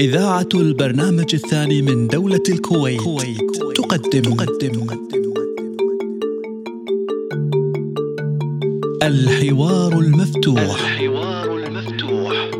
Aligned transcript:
إذاعة 0.00 0.48
البرنامج 0.54 1.34
الثاني 1.34 1.82
من 1.82 2.08
دولة 2.08 2.42
الكويت, 2.48 3.00
تقدم, 3.74 4.34
تقدم 4.34 4.86
الحوار 9.02 9.98
المفتوح 9.98 10.58
الحوار 10.58 11.56
المفتوح. 11.56 12.50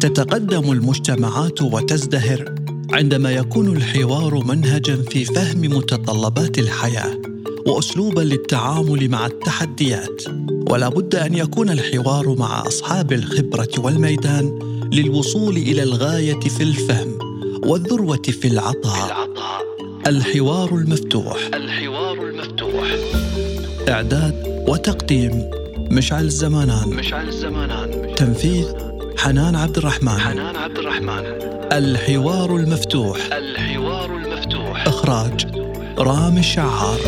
تتقدم 0.00 0.72
المجتمعات 0.72 1.62
وتزدهر 1.62 2.54
عندما 2.92 3.32
يكون 3.32 3.76
الحوار 3.76 4.44
منهجا 4.44 4.96
في 4.96 5.24
فهم 5.24 5.60
متطلبات 5.60 6.58
الحياة 6.58 7.22
واسلوبا 7.66 8.20
للتعامل 8.20 9.08
مع 9.08 9.26
التحديات. 9.26 10.22
ولا 10.70 10.88
بد 10.88 11.14
أن 11.14 11.34
يكون 11.34 11.70
الحوار 11.70 12.34
مع 12.38 12.66
أصحاب 12.66 13.12
الخبرة 13.12 13.70
والميدان 13.78 14.77
للوصول 14.92 15.56
إلى 15.56 15.82
الغاية 15.82 16.40
في 16.40 16.62
الفهم 16.62 17.18
والذروة 17.64 18.22
في 18.22 18.48
العطاء. 18.48 19.28
الحوار 20.06 20.74
المفتوح. 20.74 21.36
الحوار 21.54 22.28
المفتوح. 22.28 22.96
إعداد 23.88 24.64
وتقديم 24.68 25.50
مشعل 25.90 26.24
الزمانان 26.24 26.88
مشعل 26.88 27.28
الزمانان 27.28 28.14
تنفيذ 28.14 28.66
حنان 29.18 29.54
عبد 29.54 29.78
الرحمن 29.78 30.18
حنان 30.18 30.56
عبد 30.56 30.78
الرحمن 30.78 31.22
الحوار 31.72 32.56
المفتوح. 32.56 33.18
الحوار 33.32 34.16
المفتوح. 34.16 34.86
إخراج 34.86 35.46
رامي 35.98 36.40
الشعار. 36.40 36.98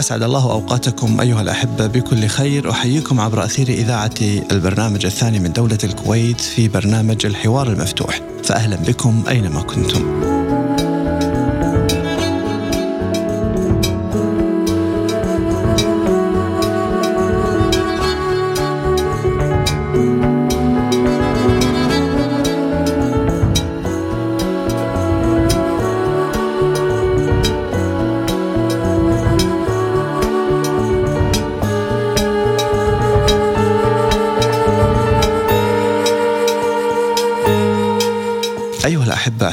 أسعد 0.00 0.22
الله 0.22 0.52
أوقاتكم 0.52 1.20
أيها 1.20 1.42
الأحبة 1.42 1.86
بكل 1.86 2.26
خير. 2.26 2.70
أحييكم 2.70 3.20
عبر 3.20 3.44
أثير 3.44 3.68
إذاعة 3.68 4.14
البرنامج 4.52 5.06
الثاني 5.06 5.38
من 5.38 5.52
دولة 5.52 5.78
الكويت 5.84 6.40
في 6.40 6.68
برنامج 6.68 7.26
الحوار 7.26 7.68
المفتوح. 7.68 8.20
فأهلا 8.44 8.76
بكم 8.76 9.24
أينما 9.28 9.62
كنتم. 9.62 10.19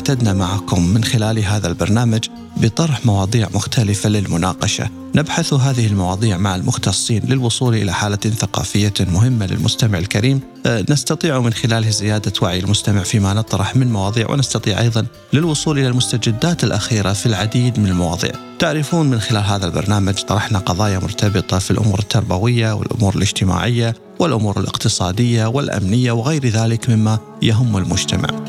اعتدنا 0.10 0.34
معكم 0.34 0.88
من 0.88 1.04
خلال 1.04 1.40
هذا 1.40 1.68
البرنامج 1.68 2.28
بطرح 2.58 3.06
مواضيع 3.06 3.48
مختلفة 3.54 4.10
للمناقشة. 4.10 4.90
نبحث 5.16 5.54
هذه 5.54 5.88
المواضيع 5.88 6.38
مع 6.38 6.56
المختصين 6.56 7.22
للوصول 7.26 7.76
إلى 7.76 7.94
حالة 7.94 8.16
ثقافية 8.16 8.94
مهمة 9.00 9.46
للمستمع 9.46 9.98
الكريم. 9.98 10.40
أه، 10.66 10.86
نستطيع 10.90 11.40
من 11.40 11.54
خلاله 11.54 11.90
زيادة 11.90 12.34
وعي 12.42 12.60
المستمع 12.60 13.04
فيما 13.04 13.34
نطرح 13.34 13.76
من 13.76 13.94
مواضيع 13.94 14.32
ونستطيع 14.32 14.82
أيضا 14.82 15.06
للوصول 15.34 15.80
إلى 15.80 15.88
المستجدات 15.88 16.64
الأخيرة 16.64 17.14
في 17.14 17.26
العديد 17.26 17.80
من 17.80 17.88
المواضيع. 17.88 18.32
تعرفون 18.60 19.10
من 19.10 19.20
خلال 19.20 19.44
هذا 19.44 19.66
البرنامج 19.66 20.14
طرحنا 20.14 20.60
قضايا 20.60 21.00
مرتبطة 21.00 21.60
في 21.60 21.72
الأمور 21.72 22.00
التربوية 22.00 22.72
والأمور 22.72 23.16
الاجتماعية 23.16 23.96
والأمور 24.20 24.60
الاقتصادية 24.60 25.46
والأمنية 25.46 26.12
وغير 26.12 26.48
ذلك 26.48 26.90
مما 26.90 27.20
يهم 27.42 27.78
المجتمع. 27.78 28.47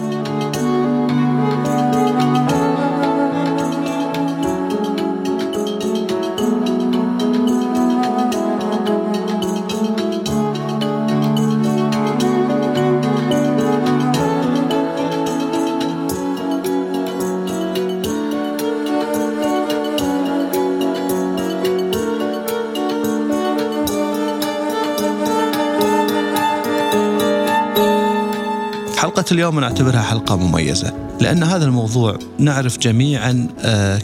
اليوم 29.33 29.61
نعتبرها 29.61 30.03
حلقة 30.03 30.37
مميزة 30.37 31.09
لأن 31.21 31.43
هذا 31.43 31.65
الموضوع 31.65 32.19
نعرف 32.39 32.78
جميعا 32.78 33.49
آه، 33.61 33.99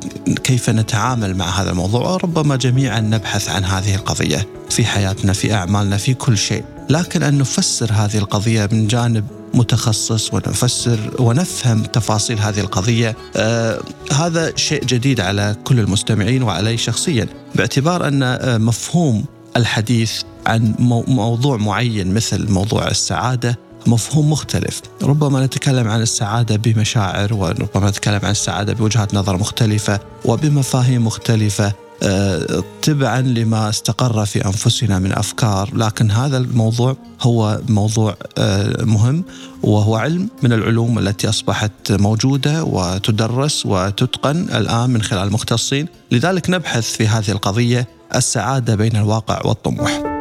كيف 0.45 0.71
نتعامل 0.71 1.37
مع 1.37 1.63
هذا 1.63 1.71
الموضوع 1.71 2.11
وربما 2.11 2.57
جميعا 2.57 3.01
نبحث 3.01 3.49
عن 3.49 3.65
هذه 3.65 3.95
القضية 3.95 4.47
في 4.71 4.85
حياتنا 4.85 5.33
في 5.33 5.55
أعمالنا 5.55 5.97
في 5.97 6.15
كل 6.15 6.39
شيء. 6.39 6.65
لكن 6.91 7.23
أن 7.23 7.39
نفسر 7.39 7.93
هذه 7.93 8.19
القضية 8.19 8.69
من 8.73 8.87
جانب 8.87 9.25
متخصص 9.55 10.35
ونفسر 10.35 10.99
ونفهم 11.19 11.83
تفاصيل 11.83 12.39
هذه 12.39 12.61
القضية 12.61 13.17
آه 13.37 13.81
هذا 14.13 14.57
شيء 14.57 14.85
جديد 14.85 15.21
على 15.21 15.57
كل 15.65 15.81
المستمعين 15.81 16.43
وعلي 16.43 16.77
شخصيا 16.77 17.27
باعتبار 17.55 18.09
أن 18.09 18.23
آه 18.23 18.59
مفهوم 18.59 19.25
الحديث 19.57 20.23
عن 20.47 20.75
موضوع 21.09 21.57
معين 21.57 22.15
مثل 22.15 22.53
موضوع 22.53 22.89
السعادة 22.89 23.59
مفهوم 23.87 24.31
مختلف. 24.31 24.83
ربما 25.03 25.47
نتكلم 25.47 25.89
عن 25.89 26.03
السعادة 26.03 26.57
بمشاعر 26.57 27.35
وربما 27.35 27.91
نتكلم 27.91 28.21
عن 28.23 28.31
السعادة 28.31 28.73
بوجهات 28.73 29.15
نظر 29.15 29.37
مختلفة 29.37 30.01
وبمفاهيم 30.25 31.07
مختلفة 31.07 31.73
آه، 32.03 32.65
تبعا 32.83 33.21
لما 33.21 33.69
استقر 33.69 34.27
في 34.27 34.47
أنفسنا 34.47 34.99
من 34.99 35.13
أفكار، 35.13 35.71
لكن 35.75 36.11
هذا 36.11 36.37
الموضوع 36.37 36.97
هو 37.21 37.61
موضوع 37.69 38.17
آه، 38.39 38.85
مهم 38.85 39.25
وهو 39.63 39.97
علم 39.97 40.29
من 40.43 40.53
العلوم 40.53 40.99
التي 40.99 41.29
أصبحت 41.29 41.93
موجودة 41.93 42.65
وتدرس 42.65 43.67
وتتقن 43.67 44.49
الآن 44.55 44.91
من 44.91 45.03
خلال 45.03 45.27
المختصين، 45.27 45.87
لذلك 46.11 46.51
نبحث 46.51 46.97
في 46.97 47.09
هذه 47.09 47.31
القضية 47.31 47.89
السعادة 48.15 48.75
بين 48.75 48.97
الواقع 48.97 49.41
والطموح. 49.45 50.14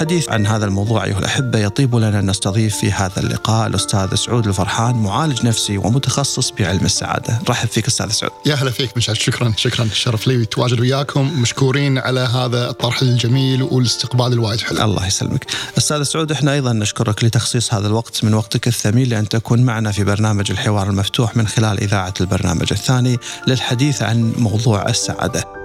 لأجل 0.00 0.12
الحديث 0.12 0.30
عن 0.32 0.46
هذا 0.46 0.64
الموضوع 0.64 1.04
أيها 1.04 1.18
الأحبة 1.18 1.58
يطيب 1.58 1.94
لنا 1.94 2.18
أن 2.18 2.30
نستضيف 2.30 2.76
في 2.76 2.92
هذا 2.92 3.20
اللقاء 3.20 3.66
الأستاذ 3.66 4.14
سعود 4.14 4.46
الفرحان 4.46 4.94
معالج 4.94 5.46
نفسي 5.46 5.78
ومتخصص 5.78 6.50
بعلم 6.50 6.84
السعادة. 6.84 7.38
رحب 7.48 7.68
فيك 7.68 7.86
أستاذ 7.86 8.10
سعود. 8.10 8.32
يا 8.46 8.54
هلا 8.54 8.70
فيك 8.70 8.96
مشعل 8.96 9.16
شكرا 9.16 9.52
شكرا 9.56 9.84
الشرف 9.84 10.26
لي 10.26 10.44
تواجد 10.44 10.80
وياكم 10.80 11.40
مشكورين 11.42 11.98
على 11.98 12.20
هذا 12.20 12.70
الطرح 12.70 13.02
الجميل 13.02 13.62
والاستقبال 13.62 14.32
الوايد 14.32 14.60
حلو. 14.60 14.84
الله 14.84 15.06
يسلمك. 15.06 15.46
أستاذ 15.78 16.02
سعود 16.02 16.32
إحنا 16.32 16.52
أيضا 16.52 16.72
نشكرك 16.72 17.24
لتخصيص 17.24 17.74
هذا 17.74 17.86
الوقت 17.86 18.24
من 18.24 18.34
وقتك 18.34 18.68
الثمين 18.68 19.08
لأن 19.08 19.28
تكون 19.28 19.62
معنا 19.62 19.92
في 19.92 20.04
برنامج 20.04 20.50
الحوار 20.50 20.90
المفتوح 20.90 21.36
من 21.36 21.48
خلال 21.48 21.80
إذاعة 21.80 22.14
البرنامج 22.20 22.66
الثاني 22.72 23.16
للحديث 23.46 24.02
عن 24.02 24.32
موضوع 24.36 24.88
السعادة. 24.88 25.59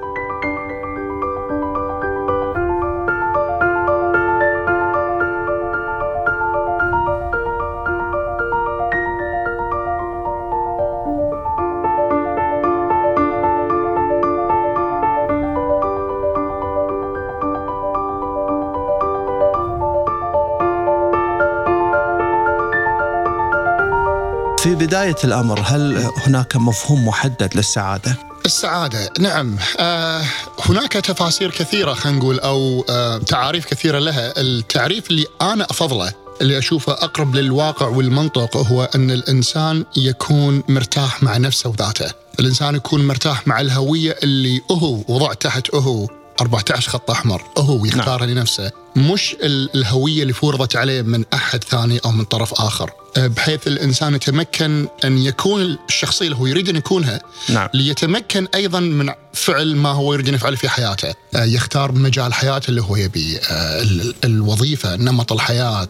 بداية 24.86 25.16
الأمر 25.24 25.62
هل 25.66 26.12
هناك 26.18 26.56
مفهوم 26.56 27.08
محدد 27.08 27.50
للسعادة؟ 27.56 28.18
السعادة 28.46 29.10
نعم. 29.20 29.58
آه 29.80 30.22
هناك 30.66 30.92
تفاسير 30.92 31.52
كثيرة 31.52 31.94
خلينا 31.94 32.20
نقول 32.20 32.40
أو 32.40 32.86
آه 32.90 33.18
تعاريف 33.18 33.66
كثيرة 33.66 34.00
لها. 34.00 34.34
التعريف 34.38 35.10
اللي 35.10 35.26
أنا 35.42 35.64
أفضله 35.64 36.14
اللي 36.42 36.58
أشوفه 36.58 36.94
أقرب 36.94 37.36
للواقع 37.36 37.88
والمنطق 37.88 38.58
هو 38.58 38.90
أن 38.96 39.12
الإنسان 39.12 39.86
يكون 39.98 40.64
مرتاح 40.70 41.24
مع 41.24 41.38
نفسه 41.38 41.70
وذاته. 41.70 42.12
الإنسان 42.40 42.76
يكون 42.76 43.08
مرتاح 43.08 43.48
مع 43.48 43.62
الهوية 43.62 44.16
اللي 44.24 44.62
هو 44.72 45.04
وضع 45.08 45.34
تحت 45.34 45.76
هو. 45.76 46.08
14 46.42 46.90
خط 46.90 47.12
أحمر. 47.12 47.42
هو 47.58 47.86
يختارها 47.86 48.26
نعم. 48.26 48.38
لنفسه. 48.38 48.72
مش 48.96 49.36
الهوية 49.44 50.22
اللي 50.22 50.34
فرضت 50.34 50.76
عليه 50.76 51.02
من 51.02 51.26
أحد 51.34 51.64
ثاني 51.64 52.00
أو 52.06 52.12
من 52.12 52.24
طرف 52.24 52.54
آخر. 52.54 52.92
أه، 53.18 53.28
بحيث 53.28 53.68
الإنسان 53.68 54.16
يتمكن 54.16 54.88
أن 55.04 55.18
يكون 55.18 55.78
الشخصية 55.90 56.26
اللي 56.26 56.38
هو 56.38 56.46
يريد 56.46 56.70
أن 56.70 56.76
يكونها 56.76 57.22
نعم. 57.50 57.70
ليتمكن 57.74 58.48
أيضا 58.56 58.80
من 58.80 59.10
فعل 59.34 59.76
ما 59.76 59.90
هو 59.90 60.14
يريد 60.14 60.28
أن 60.28 60.34
يفعله 60.34 60.56
في 60.56 60.70
حياته. 60.70 61.14
أه، 61.36 61.44
يختار 61.44 61.92
مجال 61.92 62.34
حياته 62.34 62.70
اللي 62.70 62.82
هو 62.82 62.96
يبي. 62.96 63.38
أه، 63.38 63.86
الوظيفة 64.24 64.96
نمط 64.96 65.34
الحياة 65.34 65.88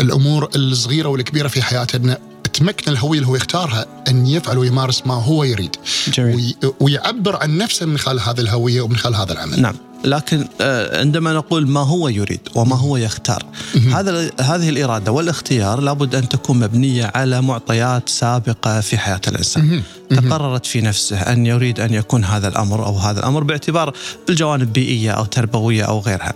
الأمور 0.00 0.50
الصغيرة 0.56 1.08
والكبيرة 1.08 1.48
في 1.48 1.62
حياته 1.62 2.16
تمكن 2.54 2.92
الهوية 2.92 3.18
اللي 3.18 3.28
هو 3.28 3.36
يختارها 3.36 3.86
أن 4.08 4.26
يفعل 4.26 4.58
ويمارس 4.58 5.02
ما 5.06 5.14
هو 5.14 5.44
يريد. 5.44 5.76
جميل. 6.08 6.54
ويعبر 6.80 7.36
عن 7.36 7.58
نفسه 7.58 7.86
من 7.86 7.98
خلال 7.98 8.20
هذه 8.20 8.40
الهوية 8.40 8.80
ومن 8.80 8.96
خلال 8.96 9.14
هذا 9.14 9.32
العمل. 9.32 9.62
نعم. 9.62 9.74
لكن 10.04 10.48
آه، 10.60 11.00
عندما 11.00 11.32
نقول 11.32 11.68
ما 11.68 11.80
هو 11.80 12.08
يريد 12.08 12.40
وما 12.54 12.76
هو 12.76 12.96
يختار 12.96 13.44
هذا 13.92 14.30
هذه 14.40 14.68
الإرادة 14.68 15.12
والاختيار 15.12 15.80
لابد 15.80 16.14
أن 16.14 16.28
تكون 16.28 16.58
مبنية 16.58 17.12
على 17.14 17.42
معطيات 17.42 18.08
سابقة 18.08 18.80
في 18.80 18.98
حياة 18.98 19.20
الإنسان. 19.28 19.82
تقررت 20.10 20.66
في 20.66 20.80
نفسه 20.80 21.16
أن 21.16 21.46
يريد 21.46 21.80
أن 21.80 21.94
يكون 21.94 22.24
هذا 22.24 22.48
الأمر 22.48 22.86
أو 22.86 22.96
هذا 22.98 23.20
الأمر 23.20 23.42
باعتبار 23.42 23.92
الجوانب 24.28 24.72
بيئية 24.72 25.10
أو 25.10 25.24
تربوية 25.24 25.84
أو 25.84 26.00
غيرها. 26.00 26.34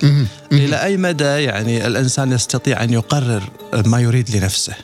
إلى 0.53 0.83
أي 0.83 0.97
مدى 0.97 1.25
يعني 1.25 1.87
الإنسان 1.87 2.33
يستطيع 2.33 2.85
أن 2.85 2.93
يقرر 2.93 3.43
ما 3.87 4.01
يريد 4.01 4.37
لنفسه؟ 4.37 4.75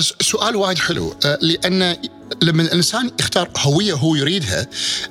سؤال 0.00 0.56
وايد 0.56 0.78
حلو 0.78 1.16
آه، 1.24 1.38
لأن 1.42 1.96
لما 2.42 2.62
الإنسان 2.62 3.10
يختار 3.20 3.48
هوية 3.56 3.94
هو 3.94 4.14
يريدها 4.14 4.66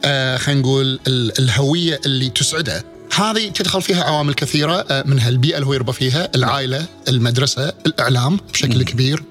آه، 0.05 0.37
خلينا 0.37 0.61
نقول 0.61 0.99
الهوية 1.39 1.99
اللي 2.05 2.29
تسعده 2.29 2.83
هذه 3.15 3.49
تدخل 3.49 3.81
فيها 3.81 4.03
عوامل 4.03 4.33
كثيرة 4.33 4.85
آه، 4.89 5.03
منها 5.07 5.29
البيئة 5.29 5.55
اللي 5.55 5.67
هو 5.67 5.73
يربى 5.73 5.93
فيها، 5.93 6.29
العائلة، 6.35 6.85
المدرسة، 7.07 7.73
الإعلام 7.85 8.39
بشكل 8.53 8.83
كبير، 8.83 9.23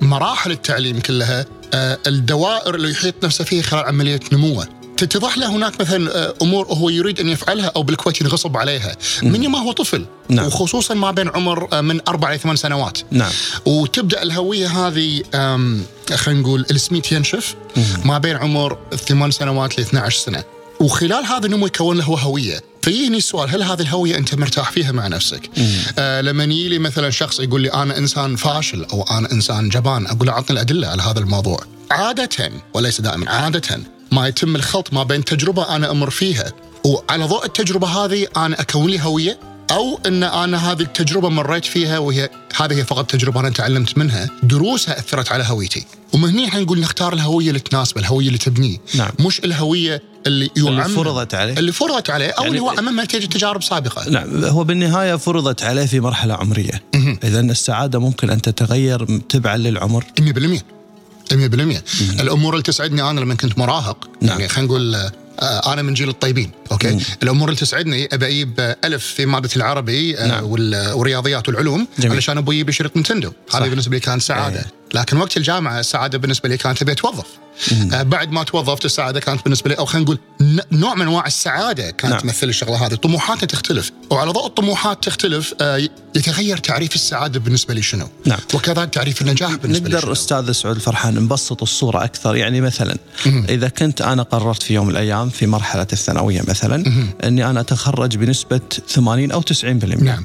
مراحل 0.00 0.50
التعليم 0.50 1.00
كلها، 1.00 1.46
الدوائر 2.06 2.74
اللي 2.74 2.90
يحيط 2.90 3.24
نفسه 3.24 3.44
فيها 3.44 3.62
خلال 3.62 3.84
عملية 3.84 4.20
نموه. 4.32 4.75
تتضح 4.96 5.38
له 5.38 5.46
هناك 5.46 5.80
مثلا 5.80 6.16
آه، 6.16 6.34
أمور 6.42 6.66
هو 6.66 6.88
يريد 6.88 7.20
أن 7.20 7.28
يفعلها 7.28 7.72
أو 7.76 7.82
بالكويت 7.82 8.20
ينغصب 8.20 8.56
عليها 8.56 8.96
من 9.22 9.48
ما 9.48 9.58
هو 9.58 9.72
طفل 9.72 10.06
نعم. 10.28 10.46
وخصوصا 10.46 10.94
ما 10.94 11.10
بين 11.10 11.28
عمر 11.28 11.68
آه، 11.72 11.80
من 11.80 12.00
أربع 12.08 12.30
إلى 12.30 12.38
ثمان 12.38 12.56
سنوات 12.56 12.98
نعم. 13.10 13.30
وتبدأ 13.66 14.22
الهوية 14.22 14.86
هذه 14.86 15.22
خلينا 16.14 16.40
نقول 16.40 16.66
السميت 16.70 17.12
ينشف 17.12 17.54
ما 18.04 18.18
بين 18.18 18.36
عمر 18.36 18.78
ثمان 19.08 19.30
سنوات 19.30 19.78
ل 19.78 19.82
12 19.82 20.18
سنة 20.18 20.44
وخلال 20.80 21.24
هذا 21.24 21.46
النمو 21.46 21.66
يكون 21.66 21.98
له 21.98 22.04
هوية 22.04 22.60
فيجيني 22.82 23.16
السؤال 23.16 23.50
هل 23.50 23.62
هذه 23.62 23.80
الهوية 23.80 24.16
أنت 24.16 24.34
مرتاح 24.34 24.70
فيها 24.70 24.92
مع 24.92 25.08
نفسك؟ 25.08 25.50
آه 25.98 26.20
لما 26.20 26.44
يجي 26.44 26.68
لي 26.68 26.78
مثلا 26.78 27.10
شخص 27.10 27.40
يقول 27.40 27.62
لي 27.62 27.72
أنا 27.72 27.98
إنسان 27.98 28.36
فاشل 28.36 28.84
أو 28.84 29.02
أنا 29.02 29.32
إنسان 29.32 29.68
جبان 29.68 30.06
أقول 30.06 30.26
له 30.26 30.32
اعطني 30.32 30.54
الأدلة 30.56 30.88
على 30.88 31.02
هذا 31.02 31.18
الموضوع. 31.18 31.60
عادة 31.90 32.50
وليس 32.74 33.00
دائما 33.00 33.30
عادة 33.30 33.80
ما 34.16 34.28
يتم 34.28 34.56
الخلط 34.56 34.92
ما 34.92 35.02
بين 35.02 35.24
تجربة 35.24 35.76
أنا 35.76 35.90
أمر 35.90 36.10
فيها. 36.10 36.52
وعلى 36.84 37.24
ضوء 37.24 37.46
التجربة 37.46 37.86
هذه 37.86 38.26
أنا 38.36 38.60
أكون 38.60 38.90
لي 38.90 39.00
هوية 39.00 39.38
أو 39.70 40.00
إن 40.06 40.22
أنا 40.22 40.72
هذه 40.72 40.80
التجربة 40.80 41.28
مريت 41.28 41.64
فيها 41.64 41.98
وهي 41.98 42.30
هذه 42.56 42.74
هي 42.78 42.84
فقط 42.84 43.10
تجربة 43.10 43.40
أنا 43.40 43.50
تعلمت 43.50 43.98
منها. 43.98 44.30
دروسها 44.42 44.98
أثرت 44.98 45.32
على 45.32 45.44
هويتي. 45.44 45.86
ومن 46.12 46.30
هنا 46.30 46.48
إحنا 46.48 46.60
نقول 46.60 46.80
نختار 46.80 47.12
الهوية 47.12 47.48
اللي 47.48 47.60
تناسبه 47.60 48.00
الهوية 48.00 48.26
اللي 48.26 48.38
تبنيه. 48.38 48.78
نعم. 48.94 49.10
مش 49.20 49.40
الهوية 49.40 50.02
اللي 50.26 50.50
اللي 50.56 50.84
فرضت 50.84 51.34
عليه. 51.34 51.58
اللي 51.58 51.72
فرضت 51.72 52.10
عليه 52.10 52.30
أو 52.30 52.44
يعني 52.44 52.48
اللي 52.48 52.60
هو 52.60 52.70
امام 52.70 53.00
نتيجه 53.00 53.26
تجارب 53.26 53.62
سابقة. 53.62 54.10
نعم. 54.10 54.44
هو 54.44 54.64
بالنهاية 54.64 55.16
فرضت 55.16 55.62
عليه 55.62 55.86
في 55.86 56.00
مرحلة 56.00 56.34
عمرية. 56.34 56.82
إذا 57.24 57.40
السعادة 57.40 57.98
ممكن 57.98 58.30
أن 58.30 58.42
تتغير 58.42 59.20
تبعا 59.28 59.56
للعمر. 59.56 60.04
100% 60.20 60.75
100% 61.32 61.34
الأمور 62.20 62.52
اللي 62.52 62.62
تسعدني 62.62 63.10
أنا 63.10 63.20
لما 63.20 63.34
كنت 63.34 63.58
مراهق 63.58 64.08
نعم. 64.20 64.38
يعني 64.40 64.48
خلينا 64.48 64.68
نقول 64.68 65.10
أنا 65.42 65.82
من 65.82 65.94
جيل 65.94 66.08
الطيبين 66.08 66.50
okay 66.72 66.90
مم. 66.90 67.00
الأمور 67.22 67.48
اللي 67.48 67.60
تسعدني 67.60 68.08
ابى 68.12 68.26
أجيب 68.26 68.74
ألف 68.84 69.06
في 69.06 69.26
مادة 69.26 69.50
العربي 69.56 70.18
آه، 70.18 70.26
نعم. 70.26 70.44
والرياضيات 70.44 71.48
والعلوم 71.48 71.86
جميل. 71.98 72.12
علشان 72.12 72.38
أبغى 72.38 72.54
أجيب 72.54 72.70
شريط 72.70 72.96
نينتندو 72.96 73.32
هذه 73.54 73.68
بالنسبة 73.68 73.94
لي 73.94 74.00
كانت 74.00 74.22
سعادة 74.22 74.58
أيه. 74.58 74.66
لكن 74.94 75.16
وقت 75.16 75.36
الجامعة 75.36 75.80
السعادة 75.80 76.18
بالنسبة 76.18 76.48
لي 76.48 76.56
كانت 76.56 76.82
أبي 76.82 76.92
أتوظف 76.92 77.26
آه 77.92 78.02
بعد 78.02 78.32
ما 78.32 78.42
توظفت 78.42 78.84
السعادة 78.84 79.20
كانت 79.20 79.44
بالنسبة 79.44 79.70
لي 79.70 79.78
أو 79.78 79.84
خلينا 79.84 80.04
نقول 80.04 80.18
نوع 80.72 80.94
من 80.94 81.02
أنواع 81.02 81.26
السعادة 81.26 81.90
كانت 81.90 82.12
نعم. 82.12 82.20
تمثل 82.20 82.48
الشغلة 82.48 82.86
هذه 82.86 82.94
طموحاتنا 82.94 83.46
تختلف 83.46 83.92
وعلى 84.10 84.30
ضوء 84.30 84.46
الطموحات 84.46 85.04
تختلف 85.04 85.54
آه 85.60 85.88
يتغير 86.16 86.56
تعريف 86.56 86.94
السعادة 86.94 87.40
بالنسبة 87.40 87.74
لي 87.74 87.82
شنو 87.82 88.08
نعم. 88.24 88.38
وكذلك 88.54 88.90
تعريف 88.90 89.22
النجاح 89.22 89.54
بالنسبة 89.54 89.88
نقدر 89.88 90.06
لي 90.06 90.12
أستاذ 90.12 90.52
سعود 90.52 90.76
الفرحان 90.76 91.14
نبسط 91.14 91.62
الصورة 91.62 92.04
أكثر 92.04 92.36
يعني 92.36 92.60
مثلا 92.60 92.96
مم. 93.26 93.46
إذا 93.48 93.68
كنت 93.68 94.02
أنا 94.02 94.22
قررت 94.22 94.62
في 94.62 94.74
يوم 94.74 94.86
من 94.86 94.92
الأيام 94.92 95.25
في 95.28 95.46
مرحلة 95.46 95.86
الثانوية 95.92 96.42
مثلا. 96.48 96.84
إني 97.24 97.50
أنا 97.50 97.60
أتخرج 97.60 98.16
بنسبة 98.16 98.60
80 98.88 99.30
أو 99.30 99.42
90% 99.42 99.64
نعم. 100.02 100.24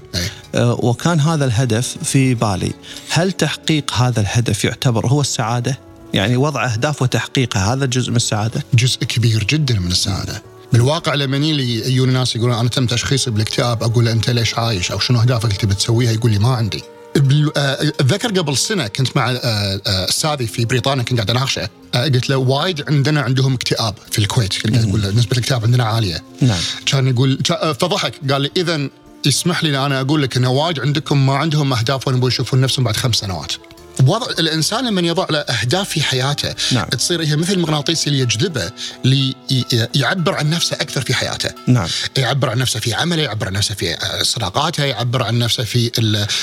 آه 0.55 0.73
وكان 0.73 1.19
هذا 1.19 1.45
الهدف 1.45 1.97
في 2.03 2.33
بالي. 2.33 2.71
هل 3.09 3.31
تحقيق 3.31 3.93
هذا 3.93 4.21
الهدف 4.21 4.65
يعتبر 4.65 5.07
هو 5.07 5.21
السعادة؟ 5.21 5.79
يعني 6.13 6.37
وضع 6.37 6.65
أهداف 6.65 7.01
وتحقيقها 7.01 7.73
هذا 7.73 7.85
جزء 7.85 8.09
من 8.09 8.15
السعادة؟ 8.15 8.63
جزء 8.73 9.03
كبير 9.03 9.43
جدا 9.43 9.79
من 9.79 9.91
السعادة. 9.91 10.43
بالواقع 10.73 11.13
لما 11.13 11.37
لي 11.37 11.91
يجون 11.91 12.13
ناس 12.13 12.35
يقولون 12.35 12.55
أنا 12.55 12.69
تم 12.69 12.85
تشخيصي 12.85 13.31
بالاكتئاب 13.31 13.83
أقول 13.83 14.05
له 14.05 14.11
أنت 14.11 14.29
ليش 14.29 14.57
عايش؟ 14.57 14.91
أو 14.91 14.99
شنو 14.99 15.21
أهدافك 15.21 15.45
اللي 15.45 15.55
تبي 15.55 15.73
تسويها؟ 15.73 16.11
يقول 16.11 16.31
لي 16.31 16.39
ما 16.39 16.55
عندي. 16.55 16.83
اتذكر 17.15 18.39
قبل 18.39 18.57
سنة 18.57 18.87
كنت 18.87 19.17
مع 19.17 19.31
استاذي 19.85 20.47
في 20.47 20.65
بريطانيا 20.65 21.03
كنت 21.03 21.17
قاعد 21.17 21.29
أناقشه. 21.29 21.69
قلت 21.93 22.29
له 22.29 22.37
وايد 22.37 22.83
عندنا 22.87 23.21
عندهم 23.21 23.53
اكتئاب 23.53 23.95
في 24.11 24.19
الكويت 24.19 24.53
كنت 24.61 24.75
قاعد 24.75 24.89
أقول 24.89 25.01
له 25.01 25.09
نسبة 25.09 25.31
الاكتئاب 25.31 25.63
عندنا 25.63 25.83
عالية. 25.83 26.23
نعم. 26.41 26.59
كان 26.85 27.07
يقول 27.07 27.39
فضحك 27.79 28.31
قال 28.31 28.41
لي 28.41 28.51
اذا 28.57 28.89
يسمح 29.25 29.63
لي 29.63 29.85
أنا 29.85 30.01
أقول 30.01 30.21
لك 30.21 30.37
ان 30.37 30.45
وايد 30.45 30.79
عندكم 30.79 31.25
ما 31.25 31.33
عندهم 31.33 31.73
أهداف 31.73 32.07
وين 32.07 32.23
يشوفون 32.23 32.61
نفسهم 32.61 32.85
بعد 32.85 32.97
خمس 32.97 33.15
سنوات. 33.15 33.53
وضع 34.05 34.27
الإنسان 34.39 34.85
لما 34.85 35.01
يضع 35.01 35.25
له 35.29 35.39
أهداف 35.39 35.89
في 35.89 36.01
حياته 36.01 36.55
نعم. 36.71 36.85
تصير 36.85 37.23
هي 37.23 37.35
مثل 37.35 37.53
المغناطيس 37.53 38.07
اللي 38.07 38.19
يجذبه 38.19 38.71
ليعبر 39.03 40.33
عن 40.33 40.49
نفسه 40.49 40.75
أكثر 40.75 41.01
في 41.01 41.13
حياته 41.13 41.49
نعم. 41.67 41.87
يعبر 42.17 42.49
عن 42.49 42.57
نفسه 42.57 42.79
في 42.79 42.93
عمله 42.93 43.23
يعبر 43.23 43.47
عن 43.47 43.53
نفسه 43.53 43.75
في 43.75 43.97
صداقاته 44.21 44.83
يعبر 44.83 45.23
عن 45.23 45.39
نفسه 45.39 45.63
في 45.63 45.91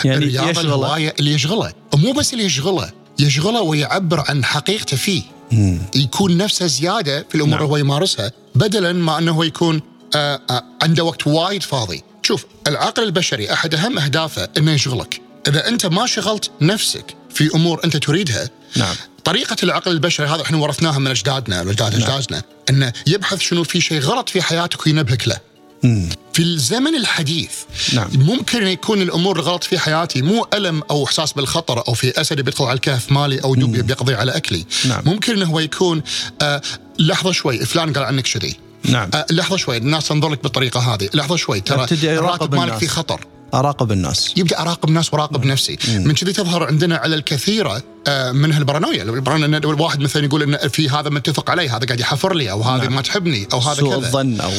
يعني 0.05 0.19
الرياضة 0.19 0.61
الهواية 0.61 1.15
اللي 1.19 1.33
يشغله 1.33 1.73
ومو 1.93 2.13
بس 2.13 2.33
اللي 2.33 2.45
يشغله 2.45 2.91
يشغله 3.19 3.61
ويعبر 3.61 4.25
عن 4.29 4.45
حقيقته 4.45 4.97
فيه 4.97 5.23
مم. 5.53 5.79
يكون 5.95 6.37
نفسه 6.37 6.67
زيادة 6.67 7.27
في 7.29 7.35
الأمور 7.35 7.55
نعم. 7.55 7.63
اللي 7.63 7.73
هو 7.73 7.77
يمارسها 7.77 8.33
بدلا 8.55 8.93
ما 8.93 9.19
أنه 9.19 9.33
هو 9.33 9.43
يكون 9.43 9.83
آه، 10.17 10.41
آه، 10.51 10.65
عنده 10.83 11.05
وقت 11.05 11.27
وايد 11.27 11.63
فاضي 11.63 12.03
شوف 12.23 12.47
العقل 12.67 13.03
البشري 13.03 13.53
أحد 13.53 13.75
أهم 13.75 13.99
أهدافه 13.99 14.49
إنه 14.59 14.73
يشغلك 14.73 15.21
إذا 15.49 15.69
أنت 15.69 15.87
ما 15.87 16.07
شغلت 16.07 16.51
نفسك 16.61 17.18
في 17.35 17.51
أمور 17.55 17.81
أنت 17.85 17.97
تريدها 17.97 18.49
نعم 18.77 18.97
طريقة 19.25 19.57
العقل 19.63 19.91
البشري 19.91 20.27
هذا 20.27 20.43
إحنا 20.43 20.57
ورثناها 20.57 20.99
من 20.99 21.07
أجدادنا 21.07 21.63
واجداد 21.63 21.95
أجدادنا 21.95 22.43
إنه 22.71 22.93
يبحث 23.07 23.41
شنو 23.41 23.65
في 23.65 23.81
شيء 23.81 24.01
غلط 24.01 24.29
في 24.29 24.43
حياتك 24.43 24.87
وينبهك 24.87 25.29
له. 25.29 25.37
مم. 25.83 26.09
في 26.33 26.43
الزمن 26.43 26.95
الحديث 26.95 27.51
نعم. 27.93 28.09
ممكن 28.15 28.67
يكون 28.67 29.03
الأمور 29.03 29.37
الغلط 29.37 29.65
في 29.65 29.79
حياتي 29.79 30.23
مو 30.23 30.47
ألم 30.55 30.83
أو 30.91 31.05
إحساس 31.05 31.33
بالخطر 31.33 31.89
أو 31.89 31.95
في 31.95 32.21
أسد 32.21 32.41
بيدخل 32.41 32.65
على 32.65 32.75
الكهف 32.75 33.13
مالي 33.13 33.39
أو 33.39 33.55
دب 33.55 33.87
بيقضي 33.87 34.15
على 34.15 34.37
أكلي 34.37 34.65
نعم. 34.89 35.03
ممكن 35.07 35.33
إنه 35.33 35.47
هو 35.47 35.61
يكون 35.61 36.03
آه 36.43 36.63
لحظة 36.99 37.33
شوي 37.33 37.59
فلان 37.59 37.93
قال 37.93 38.05
عنك 38.05 38.25
كذي 38.25 38.57
نعم 38.85 39.11
آه 39.15 39.27
لحظة 39.31 39.57
شوي 39.57 39.77
الناس 39.77 40.09
تنظر 40.09 40.29
لك 40.29 40.43
بالطريقة 40.43 40.95
هذه 40.95 41.09
لحظة 41.15 41.37
شوي 41.37 41.61
ترى 41.61 41.87
الراتب 42.03 42.55
مالك. 42.55 42.77
في 42.79 42.89
خطر 42.89 43.21
أراقب 43.55 43.93
الناس. 43.93 44.33
يبدا 44.37 44.59
أراقب 44.61 44.91
ناس 44.91 45.15
وأراقب 45.15 45.45
نفسي. 45.45 45.79
من 45.89 46.15
كذي 46.15 46.33
تظهر 46.33 46.65
عندنا 46.65 46.97
على 46.97 47.15
الكثيرة 47.15 47.83
آه، 48.09 48.33
من 48.33 48.53
هالبرانويا 48.53 49.03
البرانويا 49.03 49.47
إن 49.47 49.55
الواحد 49.55 50.01
مثلا 50.01 50.25
يقول 50.25 50.43
إن 50.43 50.69
في 50.69 50.89
هذا 50.89 51.11
متفق 51.11 51.51
عليه 51.51 51.77
هذا 51.77 51.87
قاعد 51.87 52.01
يحفر 52.01 52.35
لي 52.35 52.51
أو 52.51 52.63
هذا 52.63 52.85
نعم. 52.85 52.95
ما 52.95 53.03
تحبني 53.03 53.49
أو 53.53 53.59
هذا 53.59 53.75
سوء 53.81 53.89
كذا. 53.89 54.07
الظن 54.07 54.41
أو 54.41 54.51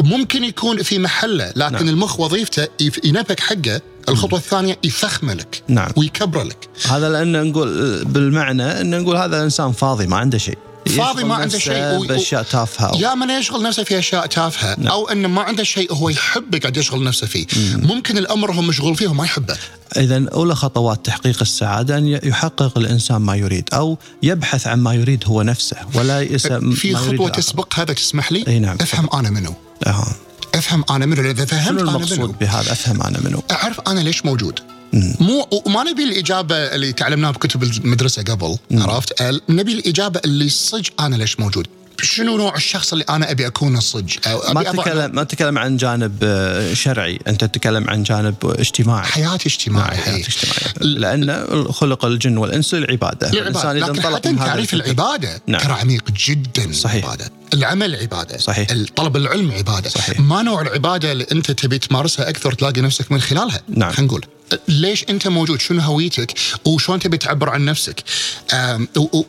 ممكن 0.00 0.44
يكون 0.44 0.82
في 0.82 0.98
محلة 0.98 1.52
لكن 1.56 1.74
نعم. 1.74 1.88
المخ 1.88 2.20
وظيفته 2.20 2.66
يف- 2.80 3.04
ينبهك 3.04 3.40
حقه 3.40 3.80
الخطوة 4.08 4.38
الثانية 4.38 4.78
يفخمه 4.84 5.34
لك 5.34 5.62
نعم. 5.68 5.90
ويكبره 5.96 6.42
لك. 6.42 6.68
هذا 6.90 7.08
لأن 7.08 7.46
نقول 7.50 8.04
بالمعنى 8.04 8.80
إن 8.80 9.00
نقول 9.02 9.16
هذا 9.16 9.36
الانسان 9.38 9.72
فاضي 9.72 10.06
ما 10.06 10.16
عنده 10.16 10.38
شيء. 10.38 10.58
فاضي 10.88 11.24
ما 11.24 11.34
عنده 11.34 11.58
شيء 11.58 12.06
بأشياء 12.06 12.42
تافهة. 12.42 12.96
يا 12.96 13.14
من 13.14 13.30
يشغل 13.30 13.62
نفسه 13.62 13.84
في 13.84 13.98
أشياء 13.98 14.26
تافهة 14.26 14.76
نعم. 14.78 14.88
أو 14.88 15.08
إنه 15.08 15.28
ما 15.28 15.42
عنده 15.42 15.64
شيء 15.64 15.92
هو 15.92 16.08
يحبه 16.08 16.58
قاعد 16.58 16.76
يشغل 16.76 17.04
نفسه 17.04 17.26
فيه. 17.26 17.46
ممكن 17.74 18.18
الأمر 18.18 18.52
هو 18.52 18.62
مشغول 18.62 18.96
فيه 18.96 19.08
وما 19.08 19.24
يحبه. 19.24 19.56
اذا 19.96 20.28
أولى 20.32 20.54
خطوات 20.54 21.06
تحقيق 21.06 21.38
السعادة 21.40 21.98
أن 21.98 22.06
يحقق 22.06 22.78
الإنسان 22.78 23.16
ما 23.16 23.34
يريد 23.36 23.68
أو 23.72 23.98
يبحث 24.22 24.66
عن 24.66 24.78
ما 24.80 24.94
يريد 24.94 25.24
هو 25.26 25.42
نفسه 25.42 25.76
ولا 25.94 26.20
يسأل 26.20 26.76
في 26.76 26.94
خطوة 26.94 27.10
الآخر. 27.10 27.34
تسبق 27.34 27.74
هذا 27.74 27.92
تسمح 27.92 28.32
لي؟ 28.32 28.44
أي 28.48 28.58
نعم. 28.58 28.76
أفهم 28.80 29.08
أنا 29.14 29.30
منو. 29.30 29.54
آه. 29.86 30.06
أفهم 30.54 30.84
أنا 30.90 31.06
منو. 31.06 31.30
إذا 31.30 31.44
فهمت 31.44 31.80
شنو 31.80 31.90
أنا 31.90 32.06
منو. 32.06 32.26
بهذا؟ 32.26 32.72
أفهم 32.72 33.02
أنا 33.02 33.20
منه 33.24 33.42
أعرف 33.50 33.80
أنا 33.80 34.00
ليش 34.00 34.24
موجود. 34.24 34.60
مو 34.92 35.48
وما 35.66 35.82
نبي 35.84 36.04
الإجابة 36.04 36.56
اللي 36.56 36.92
تعلمناها 36.92 37.30
بكتب 37.30 37.62
المدرسة 37.62 38.22
قبل 38.22 38.56
عرفت؟ 38.72 39.40
نبي 39.48 39.72
الإجابة 39.72 40.20
اللي 40.24 40.48
صج 40.48 40.88
أنا 41.00 41.16
ليش 41.16 41.40
موجود. 41.40 41.66
شنو 42.02 42.36
نوع 42.36 42.56
الشخص 42.56 42.92
اللي 42.92 43.04
أنا 43.10 43.30
أبي 43.30 43.46
اكونه 43.46 43.80
صج 43.80 44.16
أو 44.26 44.54
ما 44.54 44.62
تتكلم 44.62 45.14
ما 45.14 45.24
تتكلم 45.24 45.58
عن 45.58 45.76
جانب 45.76 46.18
آه، 46.22 46.74
شرعي 46.74 47.18
أنت 47.28 47.44
تتكلم 47.44 47.90
عن 47.90 48.02
جانب 48.02 48.34
اجتماعي. 48.44 49.06
حياتي 49.06 49.48
اجتماعيه 49.48 49.96
حياة 49.96 50.14
هي. 50.14 50.20
اجتماعية 50.20 50.74
لأن 50.80 51.46
خلق 51.72 52.04
الجن 52.04 52.36
والإنس 52.36 52.74
للعبادة. 52.74 53.30
العبادة 53.30 53.40
الإنسان 53.40 53.76
إذا 53.76 53.86
انطلق 53.86 54.16
حتى 54.16 54.34
تعريف 54.36 54.74
العبادة 54.74 55.42
نعم. 55.46 55.60
ترى 55.60 55.72
عميق 55.72 56.04
جدا 56.10 56.72
صحيح. 56.72 57.04
العبادة. 57.04 57.30
العمل 57.54 57.96
عبادة 57.96 58.38
صحيح. 58.38 58.68
طلب 58.96 59.16
العلم 59.16 59.52
عبادة. 59.52 59.90
صحيح. 59.90 60.20
ما 60.20 60.42
نوع 60.42 60.62
العبادة 60.62 61.12
اللي 61.12 61.26
أنت 61.32 61.50
تبي 61.50 61.78
تمارسها 61.78 62.28
أكثر 62.28 62.52
تلاقي 62.52 62.80
نفسك 62.80 63.12
من 63.12 63.20
خلالها 63.20 63.60
نعم. 63.68 63.92
خلينا 63.92 64.08
نقول. 64.08 64.24
ليش 64.68 65.04
أنت 65.08 65.28
موجود؟ 65.28 65.60
شنو 65.60 65.80
هويتك؟ 65.80 66.34
وشلون 66.64 66.98
تبي 66.98 67.16
تعبر 67.16 67.50
عن 67.50 67.64
نفسك؟ 67.64 68.04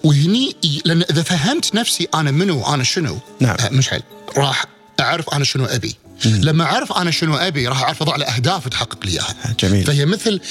وهني 0.04 0.56
لأن 0.86 1.02
إذا 1.10 1.24
فهمت 1.24 1.76
نفسي 1.76 2.08
أنا 2.16 2.32
منو 2.32 2.60
وأنا 2.60 2.84
شنو 2.84 3.18
نعم. 3.40 3.56
آه، 3.60 3.70
مشعل 3.70 4.02
راح 4.38 4.66
أعرف 5.00 5.30
أنا 5.30 5.44
شنو 5.44 5.66
أبي. 5.66 5.96
لما 6.26 6.64
أعرف 6.64 6.94
أنا 6.94 7.12
شنو 7.12 7.36
أبي 7.36 7.68
راح 7.68 7.84
أعرف 7.84 8.02
أضع 8.02 8.16
له 8.16 8.26
أهداف 8.26 8.68
تحقق 8.68 9.06
لي 9.06 9.12
إياها. 9.12 9.56
جميل. 9.60 9.86
فهي 9.86 10.06
مثل 10.06 10.42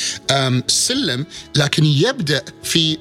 سلم 0.66 1.26
لكن 1.54 1.84
يبدأ 1.84 2.42
في 2.62 2.98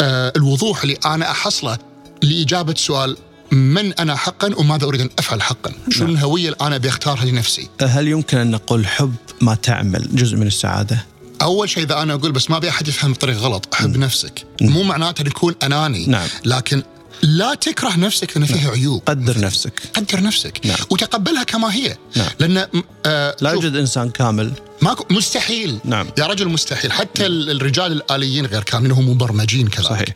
آه، 0.00 0.32
الوضوح 0.36 0.82
اللي 0.82 0.98
أنا 1.06 1.30
أحصله 1.30 1.78
لإجابة 2.22 2.74
سؤال 2.76 3.16
من 3.54 3.92
أنا 3.92 4.16
حقا 4.16 4.54
وماذا 4.56 4.84
أريد 4.84 5.00
أن 5.00 5.10
أفعل 5.18 5.42
حقا؟ 5.42 5.72
شنو 5.90 6.06
نعم. 6.06 6.16
الهوية 6.16 6.44
اللي 6.44 6.56
أنا 6.60 6.78
بختارها 6.78 7.24
لنفسي؟ 7.24 7.68
هل 7.82 8.08
يمكن 8.08 8.38
أن 8.38 8.50
نقول 8.50 8.86
حب 8.86 9.14
ما 9.40 9.54
تعمل 9.54 10.08
جزء 10.12 10.36
من 10.36 10.46
السعادة؟ 10.46 11.04
أول 11.42 11.68
شيء 11.70 11.82
إذا 11.82 12.02
أنا 12.02 12.14
أقول 12.14 12.32
بس 12.32 12.50
ما 12.50 12.56
أبي 12.56 12.68
أحد 12.68 12.88
يفهم 12.88 13.12
بطريقة 13.12 13.38
غلط، 13.38 13.68
أحب 13.74 13.96
نفسك، 13.96 14.44
مو 14.60 14.82
معناته 14.82 15.22
ان 15.22 15.26
يكون 15.26 15.54
أناني 15.62 16.06
نعم. 16.06 16.28
لكن 16.44 16.82
لا 17.22 17.54
تكره 17.54 17.96
نفسك 17.96 18.36
لأن 18.36 18.46
فيها 18.46 18.70
عيوب 18.70 19.02
قدر 19.06 19.40
نفسك 19.40 19.72
قدر 19.94 20.22
نفسك 20.22 20.60
نعم. 20.64 20.76
وتقبلها 20.90 21.42
كما 21.42 21.74
هي 21.74 21.96
نعم. 22.16 22.28
لأن 22.38 22.66
آه 23.06 23.36
لا 23.40 23.50
يوجد 23.50 23.76
إنسان 23.76 24.10
كامل 24.10 24.52
ماكو 24.82 25.14
مستحيل 25.14 25.78
نعم. 25.84 26.06
يا 26.18 26.26
رجل 26.26 26.48
مستحيل 26.48 26.92
حتى 26.92 27.26
ال- 27.26 27.50
الرجال 27.50 27.92
الآليين 27.92 28.46
غير 28.46 28.62
كاملين 28.62 28.92
هم 28.92 29.08
مبرمجين 29.10 29.68
كذلك 29.68 29.86
صحيح. 29.88 30.08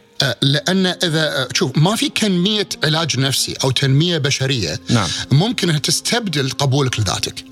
لأن 0.43 0.87
إذا 0.87 1.43
آه، 1.43 1.49
شوف 1.55 1.79
ما 1.79 1.97
في 1.97 2.09
كمية 2.09 2.69
علاج 2.85 3.21
نفسي 3.21 3.55
أو 3.65 3.71
تنمية 3.71 4.19
بشرية 4.19 4.81
نعم. 4.91 5.09
ممكن 5.31 5.69
أنها 5.69 5.81
تستبدل 5.81 6.51
قبولك 6.51 7.01
لذاتك 7.01 7.45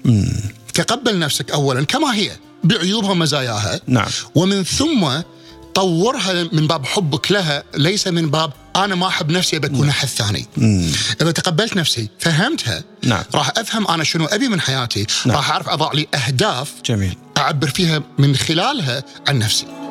تقبل 0.75 1.18
نفسك 1.18 1.50
أولا 1.50 1.85
كما 1.85 2.14
هي 2.14 2.30
بعيوبها 2.64 3.11
ومزاياها 3.11 3.80
نعم. 3.87 4.08
ومن 4.35 4.64
ثم 4.64 5.08
طورها 5.75 6.49
من 6.52 6.66
باب 6.66 6.87
حبك 6.87 7.32
لها 7.32 7.64
ليس 7.75 8.08
من 8.08 8.30
باب 8.30 8.52
أنا 8.76 8.94
ما 8.94 9.08
أحب 9.08 9.30
نفسي 9.30 9.56
أبي 9.56 9.66
أكون 9.66 9.88
أحد 9.88 10.08
ثاني. 10.08 10.46
إذا 11.20 11.30
تقبلت 11.30 11.76
نفسي 11.76 12.08
فهمتها 12.18 12.85
نعم. 13.04 13.23
راح 13.35 13.52
أفهم 13.56 13.88
أنا 13.88 14.04
شنو 14.04 14.25
أبي 14.25 14.49
من 14.49 14.61
حياتي، 14.61 15.06
نعم. 15.26 15.37
راح 15.37 15.50
أعرف 15.50 15.68
أضع 15.68 15.92
لي 15.92 16.06
أهداف 16.14 16.73
جميل 16.85 17.16
أعبر 17.37 17.68
فيها 17.68 18.02
من 18.18 18.37
خلالها 18.37 19.04
عن 19.28 19.38
نفسي. 19.38 19.86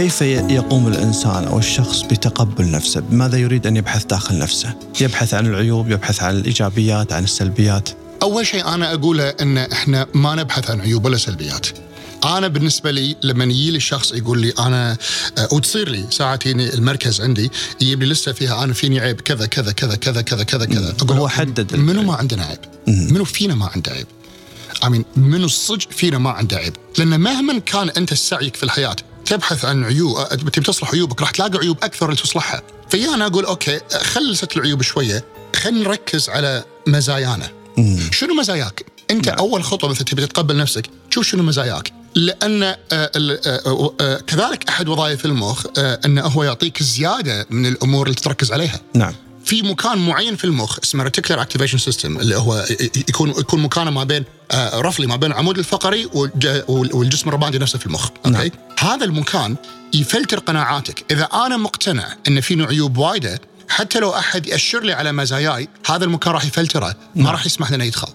كيف 0.00 0.22
يقوم 0.22 0.88
الإنسان 0.88 1.44
أو 1.44 1.58
الشخص 1.58 2.02
بتقبل 2.02 2.70
نفسه؟ 2.70 3.00
بماذا 3.00 3.38
يريد 3.38 3.66
أن 3.66 3.76
يبحث 3.76 4.04
داخل 4.04 4.38
نفسه؟ 4.38 4.74
يبحث 5.00 5.34
عن 5.34 5.46
العيوب، 5.46 5.90
يبحث 5.90 6.22
عن 6.22 6.36
الإيجابيات، 6.36 7.12
عن 7.12 7.24
السلبيات. 7.24 7.88
أول 8.22 8.46
شيء 8.46 8.68
أنا 8.68 8.94
أقوله 8.94 9.28
إن 9.28 9.58
إحنا 9.58 10.06
ما 10.14 10.34
نبحث 10.34 10.70
عن 10.70 10.80
عيوب 10.80 11.04
ولا 11.04 11.16
سلبيات. 11.16 11.66
أنا 12.24 12.48
بالنسبة 12.48 12.90
لي 12.90 13.16
لما 13.22 13.44
يجي 13.44 13.70
لي 13.70 13.76
الشخص 13.76 14.12
يقول 14.12 14.40
لي 14.40 14.52
أنا 14.58 14.96
آه، 15.38 15.48
وتصير 15.52 15.88
لي 15.88 16.04
ساعات 16.10 16.46
المركز 16.46 17.20
عندي 17.20 17.50
يجيب 17.80 18.02
لي 18.02 18.08
لستة 18.08 18.32
فيها 18.32 18.64
أنا 18.64 18.72
فيني 18.72 19.00
عيب 19.00 19.20
كذا 19.20 19.46
كذا 19.46 19.72
كذا 19.72 19.94
كذا 19.94 20.22
كذا 20.22 20.44
كذا 20.44 20.64
كذا 20.64 20.94
أقول 21.00 21.18
هو 21.18 21.28
حدد 21.28 21.76
منو. 21.76 22.02
ما 22.02 22.14
عندنا 22.14 22.44
عيب؟ 22.44 22.58
منو 22.86 23.24
فينا 23.24 23.54
ما 23.54 23.70
عنده 23.74 23.92
عيب؟ 23.92 24.06
امين 24.84 25.04
منو 25.16 25.46
الصج 25.46 25.82
فينا 25.90 26.18
ما 26.18 26.30
عنده 26.30 26.56
عيب 26.56 26.76
لأن 26.98 27.20
مهما 27.20 27.58
كان 27.58 27.90
أنت 27.90 28.14
سعيك 28.14 28.56
في 28.56 28.62
الحياة 28.62 28.96
تبحث 29.30 29.64
عن 29.64 29.84
عيوب 29.84 30.28
تبي 30.28 30.50
تصلح 30.50 30.90
عيوبك 30.90 31.20
راح 31.20 31.30
تلاقي 31.30 31.58
عيوب 31.58 31.76
أكثر 31.82 32.06
اللي 32.06 32.16
تصلحها. 32.22 32.62
فيا 32.88 33.14
أنا 33.14 33.26
أقول 33.26 33.44
okay 33.44 33.80
خل 34.02 34.36
نسد 34.36 34.56
العيوب 34.56 34.82
شوية 34.82 35.24
خلينا 35.56 35.88
نركز 35.88 36.28
على 36.28 36.64
مزايانا. 36.86 37.50
شنو 38.12 38.34
مزاياك؟ 38.34 38.84
أنت 39.10 39.28
نعم. 39.28 39.38
أول 39.38 39.64
خطوة 39.64 39.90
مثلا 39.90 40.04
تبي 40.04 40.26
تتقبل 40.26 40.56
نفسك 40.56 40.86
شوف 41.10 41.26
شنو 41.26 41.42
مزاياك. 41.42 41.92
لأن 42.14 42.62
آه، 42.62 42.76
آه، 42.92 43.94
آه، 44.00 44.16
كذلك 44.16 44.68
أحد 44.68 44.88
وظائف 44.88 45.24
المخ 45.24 45.66
أنه 45.78 46.22
هو 46.22 46.44
يعطيك 46.44 46.82
زيادة 46.82 47.46
من 47.50 47.66
الأمور 47.66 48.06
اللي 48.06 48.20
تركز 48.20 48.52
عليها. 48.52 48.80
نعم. 48.94 49.14
في 49.44 49.62
مكان 49.62 49.98
معين 50.06 50.36
في 50.36 50.44
المخ 50.44 50.78
اسمه 50.82 51.04
reticular 51.04 51.42
activation 51.42 51.78
system 51.78 52.18
اللي 52.18 52.36
هو 52.36 52.64
يكون 53.08 53.30
يكون 53.30 53.60
مكانه 53.62 53.90
ما 53.90 54.04
بين 54.04 54.24
آه، 54.50 54.80
رفلي 54.80 55.06
ما 55.06 55.16
بين 55.16 55.30
العمود 55.32 55.58
الفقري 55.58 56.06
والج- 56.06 56.68
وال- 56.68 56.94
والجسم 56.94 57.28
الرباعي 57.28 57.58
نفسه 57.58 57.78
في 57.78 57.86
المخ. 57.86 58.08
okay؟ 58.26 58.30
نعم. 58.30 58.50
هذا 58.78 59.04
المكان 59.04 59.56
يفلتر 59.94 60.38
قناعاتك. 60.38 61.04
إذا 61.10 61.24
أنا 61.24 61.56
مقتنع 61.56 62.08
إن 62.28 62.40
في 62.40 62.62
عيوب 62.64 62.96
وايدة 62.96 63.40
حتى 63.68 63.98
لو 64.00 64.10
أحد 64.10 64.46
يأشر 64.46 64.82
لي 64.82 64.92
على 64.92 65.12
مزاياي 65.12 65.68
هذا 65.86 66.04
المكان 66.04 66.32
راح 66.32 66.44
يفلتره 66.44 66.94
ما 67.14 67.30
راح 67.30 67.46
يسمح 67.46 67.70
لنا 67.72 67.84
يدخل 67.84 68.08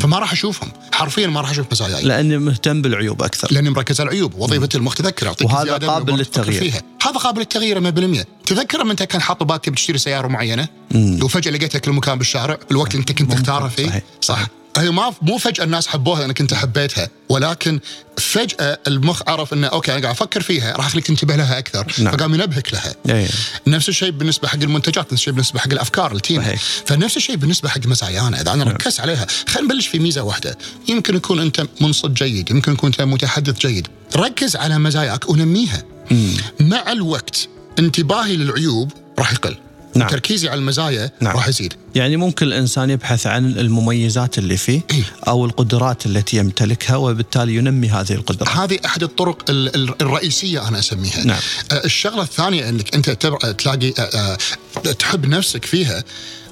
فما 0.00 0.18
راح 0.18 0.32
أشوفهم. 0.32 0.72
حرفيا 0.92 1.26
ما 1.26 1.40
راح 1.40 1.50
أشوف 1.50 1.66
مزاياي 1.72 2.02
لأني 2.02 2.38
مهتم 2.38 2.82
بالعيوب 2.82 3.22
أكثر. 3.22 3.48
لأني 3.52 3.70
مركز 3.70 4.00
على 4.00 4.10
العيوب. 4.10 4.34
وظيفة 4.38 4.68
المخ 4.74 4.94
تذكر 4.94 5.26
يعطيك 5.26 5.48
وهذا 5.48 5.76
قابل 5.76 6.12
للتغيير. 6.18 6.60
فيها. 6.60 6.82
هذا 7.02 7.18
قابل 7.18 7.40
للتغيير 7.40 7.80
100% 7.80 8.26
تذكر 8.46 8.78
لما 8.78 8.92
أنت 8.92 9.02
كان 9.02 9.20
حاط 9.20 9.42
ببالك 9.42 9.64
تبي 9.64 9.76
تشتري 9.76 9.98
سيارة 9.98 10.28
معينة؟ 10.28 10.68
وفجاه 10.94 11.52
لقيتك 11.52 11.88
المكان 11.88 12.18
بالشارع 12.18 12.58
الوقت 12.70 12.90
اللي 12.90 13.00
أنت 13.00 13.12
كنت 13.12 13.32
تختاره 13.32 13.68
فيه؟ 13.68 13.86
صحيح. 13.86 14.02
صح. 14.20 14.46
هي 14.76 14.90
ما 14.90 15.14
مو 15.22 15.38
فجأة 15.38 15.64
الناس 15.64 15.86
حبوها 15.86 16.20
لأنك 16.20 16.40
أنت 16.40 16.54
حبيتها 16.54 17.08
ولكن 17.28 17.80
فجأة 18.18 18.78
المخ 18.86 19.22
عرف 19.26 19.52
إنه 19.52 19.66
okay 19.66 19.92
أنا 19.92 20.00
قاعد 20.00 20.14
أفكر 20.14 20.40
فيها 20.40 20.76
راح 20.76 20.86
أخليك 20.86 21.06
تنتبه 21.06 21.36
لها 21.36 21.58
أكثر. 21.58 21.92
نعم. 21.98 22.16
فقام 22.16 22.34
ينبهك 22.34 22.74
لها. 22.74 22.94
إيه. 23.08 23.28
نفس 23.66 23.88
الشيء 23.88 24.10
بالنسبة 24.10 24.48
حق 24.48 24.58
المنتجات 24.58 25.04
نفس 25.04 25.12
الشيء 25.12 25.32
بالنسبة 25.32 25.60
حق 25.60 25.72
الأفكار 25.72 26.12
التيم. 26.12 26.42
صحيح. 26.42 26.62
فنفس 26.86 27.16
الشيء 27.16 27.36
بالنسبة 27.36 27.68
حق 27.68 27.86
مزايانا 27.86 28.40
إذا 28.40 28.52
أنا 28.52 28.64
ركزت 28.64 29.00
عليها. 29.00 29.26
خلينا 29.48 29.72
نبلش 29.72 29.86
في 29.86 29.98
ميزة 29.98 30.22
واحدة. 30.22 30.58
يمكن 30.88 31.16
يكون 31.16 31.40
أنت 31.40 31.66
منصت 31.80 32.10
جيد 32.10 32.50
يمكن 32.50 32.72
يكون 32.72 32.90
أنت 32.90 33.02
متحدث 33.02 33.58
جيد. 33.58 33.88
ركز 34.16 34.56
على 34.56 34.78
مزاياك 34.78 35.30
ونميها. 35.30 35.82
مع 36.60 36.92
الوقت 36.92 37.48
انتباهي 37.78 38.36
للعيوب 38.36 38.92
راح 39.18 39.32
يقل. 39.32 39.56
نعم. 39.96 40.08
تركيزي 40.08 40.48
على 40.48 40.58
المزايا 40.58 41.10
نعم. 41.20 41.36
راح 41.36 41.48
يزيد 41.48 41.74
يعني 41.94 42.16
ممكن 42.16 42.46
الإنسان 42.46 42.90
يبحث 42.90 43.26
عن 43.26 43.46
المميزات 43.46 44.38
اللي 44.38 44.56
فيه 44.56 44.80
إيه. 44.90 45.02
أو 45.28 45.44
القدرات 45.44 46.06
التي 46.06 46.36
يمتلكها 46.36 46.96
وبالتالي 46.96 47.54
ينمي 47.56 47.88
هذه 47.88 48.12
القدرات. 48.12 48.48
هذه 48.56 48.78
أحد 48.86 49.02
الطرق 49.02 49.50
ال- 49.50 49.74
ال- 49.76 50.02
الرئيسية 50.02 50.68
أنا 50.68 50.78
أسميها 50.78 51.24
نعم. 51.24 51.38
آه، 51.72 51.84
الشغلة 51.84 52.22
الثانية 52.22 52.68
إنك 52.68 52.94
أنت 52.94 53.10
تلاقي 53.58 53.92
آه، 53.98 54.02
آه، 54.86 54.92
تحب 54.92 55.26
نفسك 55.26 55.64
فيها 55.64 56.04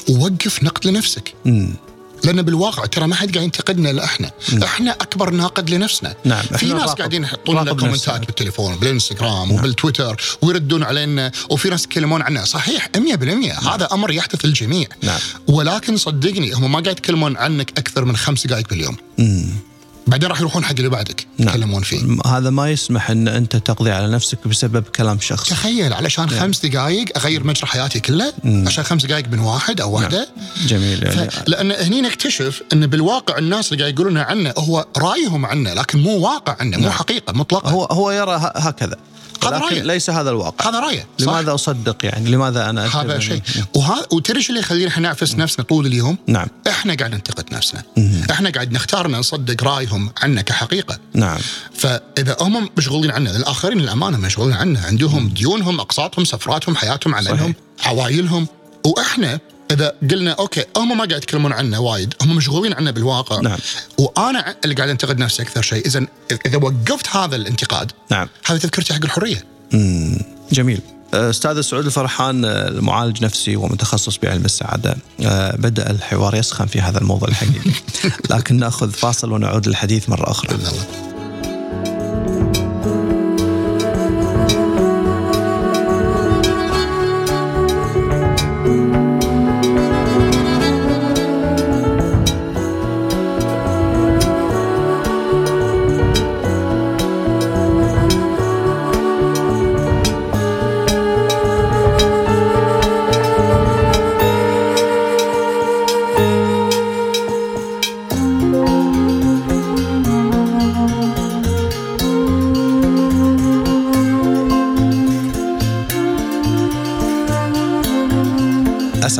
ووقف 0.09 0.63
نقد 0.63 0.87
لنفسك 0.87 1.35
مم. 1.45 1.75
لأن 2.25 2.43
بالواقع 2.43 2.87
ترى 2.87 3.07
ما 3.07 3.15
حد 3.15 3.33
قاعد 3.35 3.45
ينتقدنا 3.45 3.91
إلا 3.91 4.05
إحنا. 4.05 4.31
إحنا 4.65 4.91
أكبر 4.91 5.31
ناقد 5.31 5.71
لنفسنا. 5.71 6.15
نعم، 6.25 6.43
في 6.43 6.67
ناس 6.67 6.83
نراقب- 6.83 6.99
قاعدين 6.99 7.23
يحطون 7.25 7.61
لنا 7.63 7.73
كومنتات. 7.73 8.27
بالتليفون 8.27 8.77
بالإنستغرام 8.77 9.53
وبالتويتر 9.53 10.21
ويردون 10.43 10.83
علينا 10.83 11.33
وفي 11.51 11.69
ناس 11.69 11.85
يتكلمون 11.85 12.23
عنا 12.23 12.45
صحيح 12.45 12.89
100% 12.97 13.53
هذا 13.75 13.89
أمر 13.93 14.11
يحدث 14.11 14.45
للجميع 14.45 14.87
نعم. 15.03 15.19
ولكن 15.47 15.97
صدقني 15.97 16.53
هم 16.53 16.73
ما 16.73 16.81
قاعد 16.81 16.87
يتكلمون 16.99 17.37
عنك 17.37 17.79
أكثر 17.79 18.05
من 18.05 18.17
خمس 18.17 18.47
دقائق 18.47 18.69
باليوم. 18.69 18.97
بعدين 20.07 20.29
راح 20.29 20.41
يروحون 20.41 20.65
حق 20.65 20.75
اللي 20.77 20.89
بعدك 20.89 21.27
يتكلمون 21.39 21.83
فيه. 21.83 22.19
هذا 22.27 22.51
ما 22.51 22.71
يسمح 22.71 23.11
إن 23.11 23.29
أنت 23.29 23.57
تقضي 23.57 23.91
على 23.91 24.09
نفسك 24.09 24.49
بسبب 24.49 24.83
كلام 24.83 25.21
شخص. 25.21 25.49
تخيل 25.49 25.93
علشان 25.93 26.31
خمس 26.31 26.67
دقائق 26.67 27.19
أغير 27.19 27.45
مجرى 27.45 27.67
حياتي 27.67 28.01
كله 28.01 28.33
عشان 28.67 28.85
خمس 28.85 29.07
دقائق 29.07 29.29
من 29.29 29.39
واحد 29.39 29.81
أو 29.81 29.93
واحدة. 29.93 30.29
جميل. 30.67 31.03
يعني 31.03 31.31
ف... 31.31 31.43
لأن 31.47 31.73
هني 31.73 32.01
نكتشف 32.01 32.63
إن 32.73 32.87
بالواقع 32.87 33.39
الناس 33.39 33.73
اللي 33.73 33.83
قاعد 33.83 33.95
يقولون 33.95 34.19
عنه 34.19 34.55
هو 34.59 34.87
رأيهم 34.97 35.47
عنه 35.47 35.75
لكن 35.75 35.99
مو 35.99 36.19
واقع 36.19 36.57
عنه 36.61 36.79
مو 36.79 36.91
حقيقة 36.91 37.33
مطلقه 37.33 37.71
هو 37.71 37.85
هو 37.85 38.11
يرى 38.11 38.53
هكذا. 38.57 38.97
هذا 39.45 39.59
رأيه. 39.59 39.83
ليس 39.83 40.11
هذا 40.11 40.31
الواقع. 40.31 40.71
هذا 40.71 40.81
رأيه؟ 40.81 41.07
لماذا 41.19 41.55
أصدق 41.55 41.97
يعني؟ 42.05 42.31
لماذا 42.31 42.71
أنا 42.71 42.87
هذا 42.87 43.19
أتبع- 43.19 43.21
شيء. 43.21 43.43
وهذا 43.75 44.07
وتدري 44.13 44.43
شو 44.43 44.49
اللي 44.49 44.61
يخلينا 44.61 44.89
إحنا 44.89 45.09
نعفس 45.09 45.35
نفسنا 45.35 45.65
طول 45.65 45.87
اليوم؟ 45.87 46.17
نعم. 46.27 46.49
إحنا 46.69 46.95
قاعد 46.95 47.15
ننتقد 47.15 47.55
نفسنا. 47.55 47.83
إحنا 48.31 48.51
قاعد 48.51 48.73
نختار 48.73 49.07
إن 49.07 49.13
نصدق 49.13 49.65
رايهم 49.91 50.11
عنا 50.23 50.43
كحقيقه 50.43 50.99
نعم. 51.15 51.39
فإذا 51.75 52.37
هم 52.41 52.71
مشغولين 52.77 53.11
عنه 53.11 53.37
الآخرين 53.37 53.79
للأمانة 53.79 54.19
مشغولين 54.19 54.57
عنه. 54.57 54.87
عندهم 54.87 55.29
ديونهم 55.29 55.81
أقساطهم 55.81 56.25
سفراتهم 56.25 56.77
حياتهم 56.77 57.15
عملهم 57.15 57.55
عوائلهم 57.85 58.47
وإحنا 58.87 59.41
إذا 59.71 59.95
قلنا 60.11 60.31
أوكي 60.31 60.65
هم 60.77 60.89
ما 60.89 61.05
قاعد 61.05 61.23
يتكلمون 61.23 61.53
عنه 61.53 61.81
وايد 61.81 62.15
هم 62.23 62.37
مشغولين 62.37 62.75
عنه 62.75 62.91
بالواقع. 62.91 63.41
نعم. 63.41 63.59
وأنا 63.99 64.55
اللي 64.65 64.75
قاعد 64.75 64.89
أنتقد 64.89 65.19
نفسي 65.19 65.43
أكثر 65.43 65.63
شيء 65.63 65.87
إذا 65.87 66.07
إذا 66.47 66.57
وقفت 66.57 67.09
هذا 67.09 67.37
الانتقاد 67.37 67.93
نعم. 68.11 68.29
هذا 68.45 68.59
تذكرتي 68.59 68.95
حق 68.95 69.05
الحرية. 69.05 69.45
مم. 69.73 70.19
جميل. 70.53 70.81
أستاذ 71.15 71.61
سعود 71.61 71.87
الفرحان 71.87 72.45
المعالج 72.45 73.25
نفسي 73.25 73.57
ومتخصص 73.57 74.19
بعلم 74.19 74.45
السعاده 74.45 74.97
آه، 75.25 75.57
بدأ 75.57 75.91
الحوار 75.91 76.35
يسخن 76.35 76.67
في 76.67 76.81
هذا 76.81 76.99
الموضوع 76.99 77.29
الحقيقي. 77.29 77.71
لكن 78.31 78.57
نأخذ 78.57 78.91
فاصل 78.91 79.33
ونعود 79.33 79.69
للحديث 79.69 80.09
مرة 80.09 80.31
أخرى. 80.31 80.59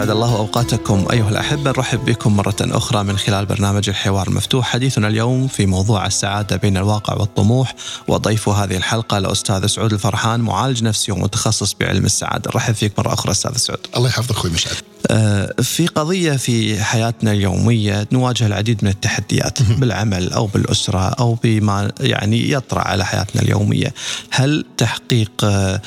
أسعد 0.01 0.11
الله 0.11 0.37
أوقاتكم. 0.37 1.07
أيها 1.13 1.29
الأحبة 1.29 1.71
نرحب 1.71 2.05
بكم 2.05 2.37
مرة 2.37 2.57
أخرى 2.61 3.05
من 3.05 3.19
خلال 3.19 3.47
برنامج 3.47 3.89
الحوار 3.89 4.29
المفتوح. 4.29 4.67
حديثنا 4.67 5.09
اليوم 5.09 5.49
في 5.49 5.67
موضوع 5.67 6.07
السعادة 6.07 6.57
بين 6.57 6.77
الواقع 6.77 7.15
والطموح. 7.15 7.75
وضيف 8.09 8.49
هذه 8.49 8.77
الحلقة 8.77 9.19
الأستاذ 9.19 9.67
سعود 9.67 9.93
الفرحان 9.93 10.41
معالج 10.41 10.83
نفسي 10.83 11.13
ومتخصص 11.13 11.75
بعلم 11.81 12.05
السعادة. 12.05 12.51
رحب 12.51 12.75
فيك 12.75 12.99
مرة 12.99 13.13
أخرى 13.13 13.33
أستاذ 13.33 13.57
سعود. 13.57 13.87
الله 13.97 14.09
يحفظك 14.09 14.31
أخوي 14.31 14.51
مشعل. 14.51 14.75
آه، 15.11 15.55
في 15.63 15.87
قضية 15.87 16.33
في 16.33 16.85
حياتنا 16.85 17.33
اليومية 17.33 18.09
نواجه 18.13 18.47
العديد 18.47 18.85
من 18.85 18.91
التحديات 18.91 19.63
بالعمل 19.63 20.33
أو 20.33 20.47
بالأسرة 20.47 21.09
أو 21.09 21.35
بما 21.35 21.93
يعني 22.01 22.51
يطرأ 22.51 22.81
على 22.81 23.05
حياتنا 23.05 23.43
اليومية. 23.43 23.95
هل 24.31 24.65
تحقيق 24.77 25.33
آه، 25.45 25.83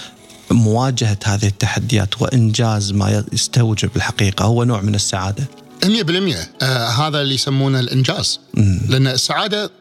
مواجهة 0.51 1.17
هذه 1.25 1.45
التحديات 1.47 2.21
وإنجاز 2.21 2.91
ما 2.91 3.23
يستوجب 3.33 3.89
الحقيقة 3.95 4.45
هو 4.45 4.63
نوع 4.63 4.81
من 4.81 4.95
السعادة. 4.95 5.43
100% 5.83 5.87
آه 6.61 6.87
هذا 6.87 7.21
اللي 7.21 7.35
يسمونه 7.35 7.79
الإنجاز. 7.79 8.39
لأن 8.87 9.07
السعادة 9.07 9.71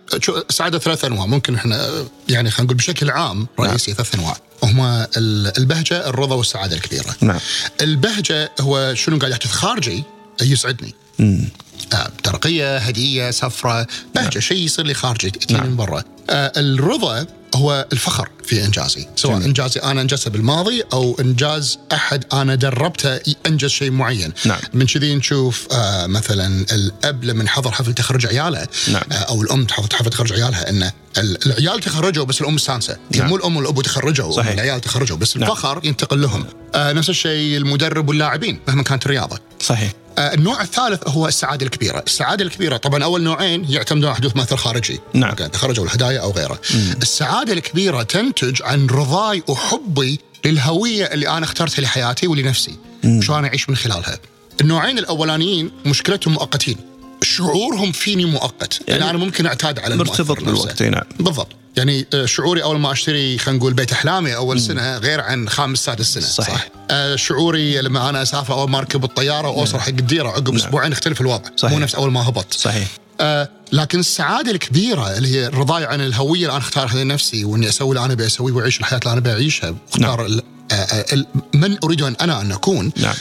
السعادة 0.50 0.78
ثلاث 0.78 1.04
أنواع. 1.04 1.26
ممكن 1.26 1.54
إحنا 1.54 1.88
يعني 2.28 2.50
خلينا 2.50 2.64
نقول 2.64 2.76
بشكل 2.76 3.10
عام 3.10 3.46
رئيسي 3.60 3.94
ثلاث 3.94 4.14
أنواع. 4.14 4.36
هما 4.62 5.06
ال- 5.16 5.58
البهجة 5.58 6.08
الرضا 6.08 6.34
والسعادة 6.34 6.76
الكبيرة. 6.76 7.14
نعم. 7.20 7.38
البهجة 7.80 8.50
هو 8.60 8.94
شنو 8.94 9.18
قاعد 9.18 9.30
يحدث؟ 9.32 9.46
خارجي 9.52 10.04
يسعدني. 10.42 10.94
مم. 11.18 11.44
آه 11.92 12.10
ترقية 12.22 12.76
هدية 12.78 13.30
سفرة. 13.30 13.86
بهجة 14.14 14.38
شيء 14.38 14.64
يصير 14.64 14.86
لي 14.86 14.94
خارجي 14.94 15.30
تجيني 15.30 15.60
من 15.60 15.76
برا. 15.76 16.04
آه 16.30 16.52
الرضا 16.56 17.26
هو 17.54 17.86
الفخر 17.92 18.28
في 18.44 18.64
إنجازي 18.64 19.06
سواء 19.16 19.34
جميل. 19.34 19.46
إنجازي 19.46 19.80
أنا 19.80 20.00
أنجزته 20.00 20.30
بالماضي 20.30 20.82
أو 20.92 21.16
إنجاز 21.20 21.78
أحد 21.92 22.24
أنا 22.32 22.54
دربته 22.54 23.20
انجز 23.46 23.68
شيء 23.70 23.90
معين 23.90 24.32
نعم. 24.44 24.58
من 24.74 24.86
كذي 24.86 25.14
نشوف 25.14 25.68
آه 25.72 26.06
مثلا 26.06 26.66
الأب 26.72 27.24
لما 27.24 27.48
حضر 27.48 27.72
حفل 27.72 27.94
تخرج 27.94 28.26
عياله 28.26 28.66
نعم. 28.88 29.02
آه 29.12 29.14
أو 29.14 29.42
الأم 29.42 29.64
تحضر 29.64 29.96
حفل 29.96 30.10
تخرج 30.10 30.32
عيالها 30.32 30.70
ان 30.70 30.90
ال- 31.18 31.46
العيال 31.46 31.80
تخرجوا 31.80 32.24
بس 32.24 32.40
الأم 32.40 32.54
مستانسة 32.54 32.96
نعم. 33.16 33.28
مو 33.28 33.36
الأم 33.36 33.56
والابو 33.56 33.80
تخرجوا 33.80 34.32
صحيح. 34.32 34.52
العيال 34.52 34.80
تخرجوا 34.80 35.16
بس 35.16 35.36
نعم. 35.36 35.50
الفخر 35.50 35.80
ينتقل 35.84 36.22
لهم 36.22 36.44
آه 36.74 36.92
نفس 36.92 37.10
الشيء 37.10 37.56
المدرب 37.56 38.08
واللاعبين 38.08 38.58
مهما 38.68 38.82
كانت 38.82 39.06
الرياضه 39.06 39.38
صحيح 39.60 39.92
النوع 40.18 40.62
الثالث 40.62 41.08
هو 41.08 41.28
السعادة 41.28 41.66
الكبيرة، 41.66 42.02
السعادة 42.06 42.44
الكبيرة 42.44 42.76
طبعا 42.76 43.04
أول 43.04 43.22
نوعين 43.22 43.66
يعتمدون 43.68 44.06
على 44.06 44.16
حدوث 44.16 44.36
مؤثر 44.36 44.56
خارجي 44.56 45.00
نعم. 45.14 45.34
تخرج 45.34 45.78
أو 45.78 45.84
الهدايا 45.84 46.20
أو 46.20 46.30
غيره. 46.30 46.60
السعادة 47.02 47.52
الكبيرة 47.52 48.02
تنتج 48.02 48.62
عن 48.62 48.86
رضاي 48.86 49.42
وحبي 49.48 50.20
للهوية 50.44 51.04
اللي 51.04 51.28
أنا 51.28 51.44
اخترتها 51.44 51.82
لحياتي 51.82 52.26
ولنفسي، 52.26 52.76
شلون 53.20 53.44
أعيش 53.44 53.70
من 53.70 53.76
خلالها. 53.76 54.18
النوعين 54.60 54.98
الأولانيين 54.98 55.70
مشكلتهم 55.86 56.34
مؤقتين. 56.34 56.76
شعورهم 57.22 57.92
فيني 57.92 58.24
مؤقت، 58.24 58.80
يعني, 58.88 59.10
أنا 59.10 59.18
ممكن 59.18 59.46
أعتاد 59.46 59.78
على 59.78 59.96
مرتبط. 59.96 60.40
بالوقت، 60.42 60.82
نعم. 60.82 61.02
بالضبط 61.20 61.48
يعني 61.76 62.06
آه، 62.14 62.26
شعوري 62.26 62.62
أول 62.62 62.78
ما 62.78 62.92
أشتري 62.92 63.38
خلينا 63.38 63.58
نقول 63.58 63.72
بيت 63.74 63.92
إحلامي 63.92 64.36
أول 64.36 64.60
سنة 64.60 64.96
غير 64.98 65.20
عن 65.20 65.48
خامس 65.48 65.78
سادس 65.84 66.14
سنة. 66.14 66.22
صحيح. 66.24 66.56
صح. 66.56 66.68
آه، 66.90 67.16
شعوري 67.16 67.80
لما 67.80 68.08
أنا 68.08 68.22
أسافر 68.22 68.54
اول 68.54 68.70
ما 68.70 68.78
أركب 68.78 69.04
الطيارة 69.04 69.48
واوصل 69.48 69.78
حق 69.80 69.88
الديره 69.88 70.28
عقب 70.28 70.54
أسبوعين 70.54 70.92
يختلف 70.92 71.20
الوضع. 71.20 71.50
صحيح. 71.56 71.72
مو 71.72 71.78
نفس 71.78 71.94
أول 71.94 72.12
ما 72.12 72.28
هبط. 72.28 72.54
صحيح. 72.54 72.88
آه 73.20 73.48
لكن 73.72 73.98
السعادة 74.00 74.50
الكبيرة 74.50 75.16
اللي 75.16 75.28
هي 75.40 75.48
رضاي 75.48 75.84
عن 75.84 76.00
الهوية 76.00 76.40
اللي 76.40 76.50
أنا 76.50 76.58
اختارها 76.58 77.04
لنفسي 77.04 77.44
وإني 77.44 77.68
أسوي 77.68 77.88
اللي 77.96 78.04
أنا 78.04 78.12
أبي 78.12 78.26
أسويه 78.26 78.52
وأعيش 78.52 78.80
الحياة 78.80 78.98
اللي 78.98 79.12
أنا 79.12 79.20
بعيشها 79.20 79.74
واختار 79.92 80.26
ال- 80.26 80.42
آه، 80.72 80.74
آه، 80.74 81.24
من 81.54 81.76
أريد 81.84 82.02
أن 82.02 82.16
أنا 82.20 82.40
أن 82.40 82.52
أكون. 82.52 82.92
نعم. 82.96 83.14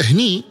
هني 0.00 0.44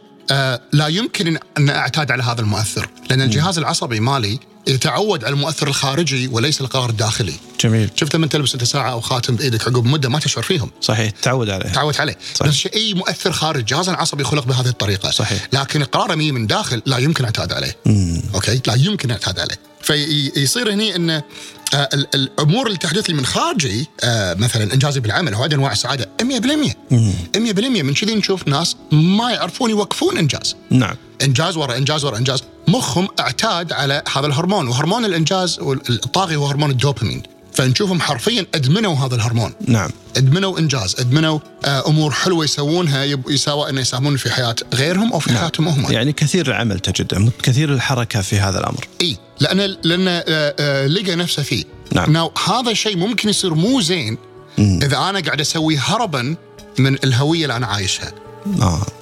لا 0.72 0.86
يمكن 0.88 1.38
إن 1.58 1.70
أعتاد 1.70 2.10
على 2.10 2.22
هذا 2.22 2.40
المؤثر 2.40 2.88
لأن 3.10 3.22
الجهاز 3.22 3.58
العصبي 3.58 4.00
مالي 4.00 4.38
يتعود 4.68 5.24
على 5.24 5.32
المؤثر 5.34 5.68
الخارجي 5.68 6.28
وليس 6.28 6.60
القرار 6.60 6.90
الداخلي. 6.90 7.32
جميل. 7.60 7.90
شفت 7.96 8.14
لما 8.14 8.26
تلبس 8.26 8.54
أنت 8.54 8.64
ساعة 8.64 8.90
أو 8.92 9.00
خاتم 9.00 9.36
بإيدك 9.36 9.62
عقب 9.68 9.84
مدة 9.84 10.08
ما 10.08 10.18
تشعر 10.18 10.42
فيهم. 10.44 10.70
صحيح. 10.80 11.10
تعود 11.10 11.50
عليه. 11.50 11.72
تعود 11.72 11.96
عليه. 12.00 12.16
صحيح. 12.34 12.48
نفس 12.48 12.66
اي 12.74 12.94
مؤثر 12.94 13.32
خارج 13.32 13.64
جهاز 13.64 13.88
العصبي 13.88 14.24
خلق 14.24 14.44
بهذه 14.44 14.68
الطريقة. 14.68 15.10
صحيح. 15.10 15.48
لكن 15.52 15.86
مي 16.10 16.32
من 16.32 16.46
داخل 16.46 16.82
لا 16.86 16.98
يمكن 16.98 17.24
اعتاد 17.24 17.52
عليه. 17.52 17.76
مم. 17.86 18.22
okay؟ 18.34 18.60
لا 18.66 18.74
يمكن 18.74 19.10
اعتاد 19.10 19.38
عليه. 19.38 19.58
فيصير 19.82 20.72
هني 20.72 20.96
إن 20.96 21.10
آه، 21.10 21.88
ال- 21.94 22.06
الأمور 22.14 22.66
اللي 22.66 22.78
تحدث 22.78 23.06
لي 23.10 23.14
من 23.14 23.26
خارجي 23.26 23.86
آه، 24.04 24.34
مثلا 24.34 24.74
إنجازي 24.74 25.00
بالعمل 25.00 25.34
هو 25.34 25.44
انواع 25.44 25.72
السعاده 25.72 26.08
100% 26.22 26.74
100% 26.92 27.82
من 27.82 27.94
كذي 27.94 28.14
نشوف 28.14 28.48
ناس 28.48 28.76
ما 28.92 29.30
يعرفون 29.30 29.70
يوقفون 29.70 30.18
إنجاز. 30.18 30.56
نعم. 30.70 30.96
إنجاز 31.22 31.56
ورا 31.56 31.76
إنجاز 31.76 32.04
ورا 32.04 32.18
إنجاز. 32.18 32.42
مخهم 32.68 33.08
اعتاد 33.20 33.72
على 33.72 34.02
هذا 34.16 34.26
الهرمون 34.26 34.68
وهرمون 34.68 35.04
الانجاز 35.04 35.58
الطاغي 35.90 36.36
هو 36.36 36.46
هرمون 36.46 36.70
الدوبامين. 36.70 37.22
فنشوفهم 37.52 38.00
حرفيا 38.00 38.46
أدمنوا 38.54 38.94
هذا 38.96 39.14
الهرمون. 39.14 39.52
نعم. 39.66 39.90
أدمنوا 40.16 40.58
إنجاز 40.58 40.96
أدمنوا 40.98 41.38
آه، 41.64 41.88
أمور 41.88 42.10
حلوة 42.10 42.44
يسوونها 42.44 43.04
يب- 43.04 43.30
يساوى 43.30 43.70
إنه 43.70 43.80
يساهمون 43.80 44.16
في 44.16 44.30
حياة 44.30 44.56
غيرهم 44.74 45.12
أو 45.12 45.18
في 45.18 45.38
حياتهم 45.38 45.68
هم. 45.68 45.92
يعني 45.92 46.12
كثير 46.12 46.46
العمل 46.48 46.80
تجده 46.80 47.30
كثير 47.42 47.72
الحركة 47.74 48.20
في 48.20 48.38
هذا 48.38 48.58
الأمر. 48.58 48.86
إي 49.00 49.16
لأن 49.40 49.76
لأن 49.82 50.08
آه، 50.08 50.24
آه، 50.28 50.86
لقى 50.86 51.14
نفسه 51.14 51.42
فيه. 51.42 51.64
نعم. 51.92 52.12
ناو 52.12 52.32
هذا 52.46 52.70
الشيء 52.70 52.96
ممكن 52.96 53.28
يصير 53.28 53.54
مو 53.54 53.80
زين 53.80 54.18
إذا 54.58 54.96
أنا 54.98 55.20
قاعد 55.20 55.40
أسوي 55.40 55.76
هربا 55.78 56.36
من 56.78 56.94
الهوية 57.04 57.42
اللي 57.42 57.56
أنا 57.56 57.66
عايشها. 57.66 58.12
عرفت؟ 58.60 58.92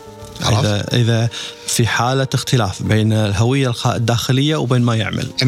اذا 0.42 0.86
إذا 0.92 1.28
في 1.66 1.86
حالة 1.86 2.28
اختلاف 2.34 2.82
بين 2.82 3.12
الهوية 3.12 3.72
الداخلية 3.86 4.56
وبين 4.56 4.82
ما 4.82 4.96
يعمل 4.96 5.28
100% 5.42 5.44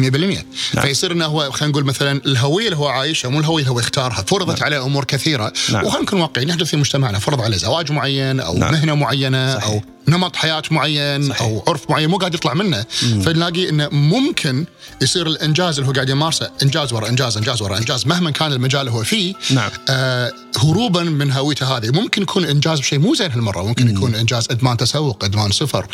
نعم. 0.75 0.85
فيصير 0.85 1.11
إنه 1.11 1.25
هو 1.25 1.51
خلينا 1.51 1.71
نقول 1.71 1.85
مثلا 1.85 2.21
الهوية 2.25 2.65
اللي 2.65 2.77
هو 2.77 2.87
عايشها 2.87 3.29
مو 3.29 3.39
الهوية 3.39 3.63
اللي 3.63 3.73
هو 3.73 3.79
يختارها 3.79 4.23
فرضت 4.27 4.59
نعم. 4.59 4.63
عليه 4.63 4.85
أمور 4.85 5.03
كثيرة 5.03 5.53
نعم. 5.71 5.85
وخلينا 5.85 6.03
نكون 6.05 6.21
واقعيين 6.21 6.49
يحدث 6.49 6.67
في 6.67 6.77
مجتمعنا 6.77 7.19
فرض 7.19 7.41
عليه 7.41 7.57
زواج 7.57 7.91
معين 7.91 8.39
أو 8.39 8.57
نعم. 8.57 8.71
مهنة 8.71 8.95
معينة 8.95 9.55
صحيح. 9.55 9.69
أو 9.69 9.81
نمط 10.07 10.35
حياة 10.35 10.63
معين 10.71 11.29
صحيح. 11.29 11.41
أو 11.41 11.63
عرف 11.67 11.89
معين 11.89 12.09
مو 12.09 12.17
قاعد 12.17 12.33
يطلع 12.33 12.53
منه 12.53 12.85
فنلاقي 13.25 13.69
إنه 13.69 13.89
ممكن 13.91 14.65
يصير 15.01 15.27
الإنجاز 15.27 15.79
اللي 15.79 15.89
هو 15.89 15.93
قاعد 15.93 16.09
يمارسه 16.09 16.51
إنجاز 16.63 16.93
ورا 16.93 17.09
إنجاز 17.09 17.37
إنجاز 17.37 17.61
ورا 17.61 17.77
إنجاز 17.77 18.07
مهما 18.07 18.31
كان 18.31 18.53
المجال 18.53 18.81
اللي 18.81 18.91
هو 18.91 19.03
فيه 19.03 19.33
نعم. 19.51 19.69
آه 19.89 20.33
هروبا 20.63 21.03
من 21.03 21.31
هويته 21.31 21.77
هذه 21.77 21.89
ممكن 21.89 22.21
يكون 22.21 22.45
إنجاز 22.45 22.79
بشيء 22.79 22.99
مو 22.99 23.15
زين 23.15 23.31
هالمرة 23.31 23.63
ممكن 23.63 23.89
يكون 23.89 24.15
إنجاز 24.15 24.47
إدمان 24.51 24.77
تسوق 24.79 25.23
إدمان 25.23 25.51
سفر 25.51 25.87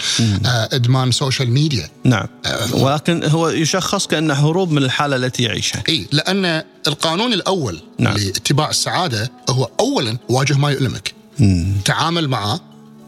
آه 0.46 0.70
إدمان 0.74 1.12
social 1.12 1.52
media 1.52 1.90
نعم. 2.04 2.28
ولكن 2.74 3.24
هو 3.24 3.50
يشخص 3.50 4.08
كأنه 4.08 4.34
هروب 4.34 4.72
من 4.72 4.84
الحالة 4.84 5.16
التي 5.16 5.44
يعيشها. 5.44 5.84
إي 5.90 6.08
لأن 6.12 6.64
القانون 6.88 7.34
الأول 7.34 7.82
نعم. 8.00 8.18
لاتباع 8.18 8.70
السعادة 8.70 9.32
هو 9.50 9.70
اولا 9.80 10.18
واجه 10.30 10.54
ما 10.54 10.72
يؤلمك. 10.72 11.14
تعامل 11.86 12.28
معه 12.28 12.60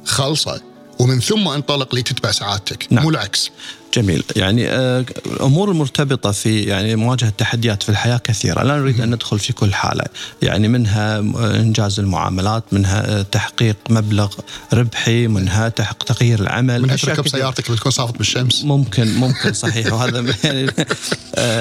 خلصه 0.05 0.61
ومن 0.99 1.19
ثم 1.19 1.47
انطلق 1.47 1.95
لتتبع 1.95 2.31
سعادتك 2.31 2.87
نعم. 2.89 3.03
مو 3.03 3.09
العكس. 3.09 3.51
جميل. 3.93 4.23
يعني 4.36 4.69
آه، 4.69 5.06
الأمور 5.26 5.71
المرتبطة 5.71 6.32
في 6.32 6.63
يعني 6.63 6.95
مواجهة 6.95 7.28
التحديات 7.28 7.84
في 7.84 7.89
الحياة 7.89 8.17
كثيرة. 8.17 8.63
لا 8.63 8.78
نريد 8.78 9.02
أن 9.02 9.13
ندخل 9.13 9.39
في 9.39 9.54
كل 9.54 9.73
حالة. 9.73 10.04
يعني 10.41 10.67
منها 10.67 11.17
آه، 11.17 11.56
إنجاز 11.60 12.00
المعاملات 12.00 12.63
منها 12.71 13.19
آه، 13.19 13.21
تحقيق 13.21 13.76
مبلغ 13.89 14.34
ربحي 14.73 15.28
منها 15.28 15.69
تحقيق 15.69 16.04
تغيير 16.04 16.39
العمل. 16.39 16.82
من 16.82 16.89
أشياء 16.89 17.15
تركب. 17.15 17.28
سيارتك 17.28 17.71
بتكون 17.71 17.91
صافط 17.91 18.17
بالشمس. 18.17 18.63
ممكن 18.63 19.15
ممكن 19.15 19.54
صحيح. 19.54 19.93
وهذا 19.93 20.26
يعني 20.43 20.71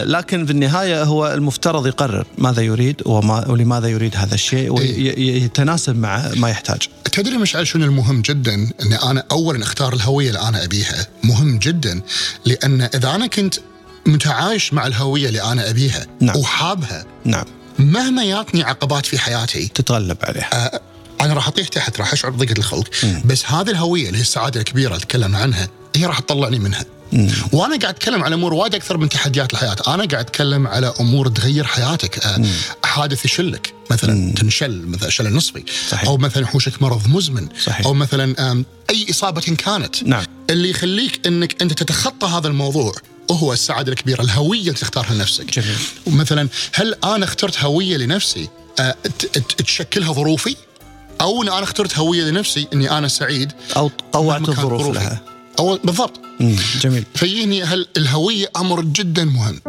لكن 0.04 0.46
في 0.46 0.52
النهاية 0.52 1.02
هو 1.02 1.34
المفترض 1.34 1.86
يقرر 1.86 2.26
ماذا 2.38 2.62
يريد 2.62 3.02
وما 3.06 3.48
ولماذا 3.48 3.88
يريد 3.88 4.16
هذا 4.16 4.34
الشيء 4.34 4.72
ويتناسب 4.72 5.96
مع 5.96 6.30
ما 6.36 6.50
يحتاج. 6.50 6.88
تدري 7.12 7.38
مشعل 7.38 7.66
شنو 7.66 7.84
المهم 7.84 8.22
جدا؟ 8.22 8.54
اني 8.54 9.02
أنا 9.02 9.24
اولا 9.30 9.62
أختار 9.62 9.94
الهوية 9.94 10.28
اللي 10.28 10.40
أنا 10.40 10.64
أبيها. 10.64 11.06
مهم 11.24 11.58
جدا 11.58 12.02
لأن 12.44 12.82
إذا 12.82 13.14
أنا 13.14 13.26
كنت 13.26 13.54
متعايش 14.06 14.72
مع 14.72 14.86
الهوية 14.86 15.28
اللي 15.28 15.42
أنا 15.42 15.70
أبيها 15.70 16.06
نعم. 16.20 16.36
وحابها 16.36 17.04
نعم. 17.24 17.44
مهما 17.78 18.24
ياتني 18.24 18.62
عقبات 18.62 19.06
في 19.06 19.18
حياتي 19.18 19.68
تتغلب 19.68 20.16
عليه 20.22 20.40
آه، 20.40 20.80
أنا 21.20 21.34
راح 21.34 21.48
أطيح 21.48 21.68
تحت 21.68 21.98
راح 21.98 22.12
أشعر 22.12 22.30
بضيقة 22.30 22.58
الخلق. 22.58 22.88
بس 23.24 23.46
هذه 23.46 23.70
الهوية 23.70 24.06
اللي 24.06 24.18
هي 24.18 24.22
السعادة 24.22 24.60
الكبيرة 24.60 24.96
تكلمنا 24.96 25.38
عنها 25.38 25.68
هي 25.96 26.06
راح 26.06 26.18
تطلعني 26.18 26.58
منها. 26.58 26.84
وأنا 27.52 27.78
قاعد 27.78 27.94
أتكلم 27.94 28.24
على 28.24 28.34
أمور 28.34 28.54
وايد 28.54 28.74
أكثر 28.74 28.96
من 28.96 29.08
تحديات 29.08 29.52
الحياة. 29.52 29.76
أنا 29.86 30.04
قاعد 30.04 30.14
أتكلم 30.14 30.66
على 30.66 30.94
أمور 31.00 31.28
تغير 31.28 31.64
حياتك. 31.64 32.26
آه، 32.26 32.44
حادث 32.84 33.24
يشلك. 33.24 33.72
مثلا 33.90 34.34
تنشل 34.34 34.86
مثلا 34.86 35.10
شلل 35.10 35.34
نصفي. 35.34 35.64
صحيح. 35.88 36.08
أو 36.08 36.16
مثلا 36.16 36.42
يحوشك 36.42 36.82
مرض 36.82 37.08
مزمن. 37.08 37.48
صحيح. 37.64 37.86
أو 37.86 37.94
مثلا 37.94 38.64
أي 38.90 39.06
إصابة 39.10 39.40
كانت. 39.40 40.02
نعم. 40.02 40.24
اللي 40.50 40.70
يخليك 40.70 41.26
إنك 41.26 41.62
أنت 41.62 41.72
تتخطى 41.72 42.26
هذا 42.26 42.48
الموضوع 42.48 42.92
وهو 43.30 43.52
السعادة 43.52 43.92
الكبيرة 43.92 44.22
الهوية 44.22 44.60
اللي 44.60 44.72
تختارها 44.72 45.14
لنفسك. 45.14 45.58
جميل. 45.58 45.76
مثلا 46.06 46.48
هل 46.72 46.94
أنا 47.04 47.24
اخترت 47.24 47.58
هوية 47.58 47.96
لنفسي؟ 47.96 48.48
آه، 48.80 48.94
تشكلها 49.58 50.12
ظروفي؟ 50.12 50.56
أو 51.20 51.42
إن 51.42 51.48
أنا 51.48 51.62
اخترت 51.62 51.98
هوية 51.98 52.24
لنفسي 52.24 52.66
إني 52.72 52.90
أنا 52.98 53.08
سعيد؟ 53.08 53.52
أو 53.76 53.90
طوعت 54.12 54.48
الظروف. 54.48 54.94
لها. 54.94 55.20
أو 55.58 55.78
بالضبط. 55.84 56.20
مم، 56.40 56.56
جميل. 56.80 57.04
فيجيني 57.14 57.62
هل 57.62 57.86
الهوية 57.96 58.50
أمر 58.56 58.80
جدا 58.80 59.24
مهم؟ 59.24 59.60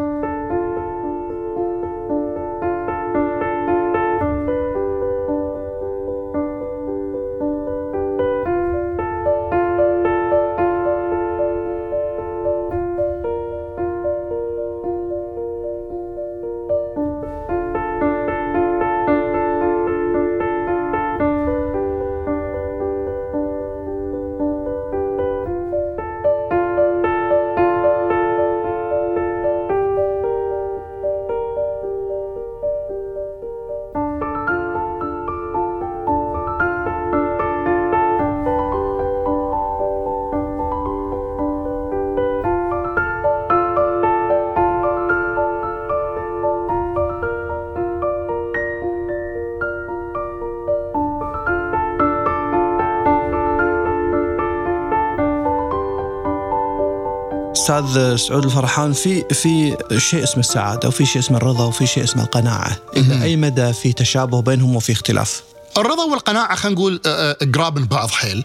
أستاذ 57.88 58.16
سعود 58.16 58.46
الفرحان 58.46 58.94
في 58.94 59.24
في 59.34 59.78
شيء 59.98 60.24
اسمه 60.24 60.40
السعادة 60.40 60.88
وفي 60.88 61.06
شيء 61.06 61.22
اسمه 61.22 61.38
الرضا 61.38 61.66
وفي 61.66 61.88
شيء 61.88 62.04
اسمه 62.04 62.24
القناعة. 62.24 62.78
إلى 62.98 63.24
أي 63.24 63.36
مدى 63.36 63.74
في 63.74 63.94
تشابه 63.94 64.42
بينهم 64.42 64.76
وفي 64.76 64.92
اختلاف؟ 64.92 65.44
الرضا 65.78 66.04
والقناعة 66.04 66.56
خلينا 66.56 66.76
نقول 66.80 67.02
آه، 67.06 67.32
آه، 67.32 67.38
قراب 67.56 67.80
من 67.80 67.86
بعض 67.86 68.10
حيل. 68.12 68.44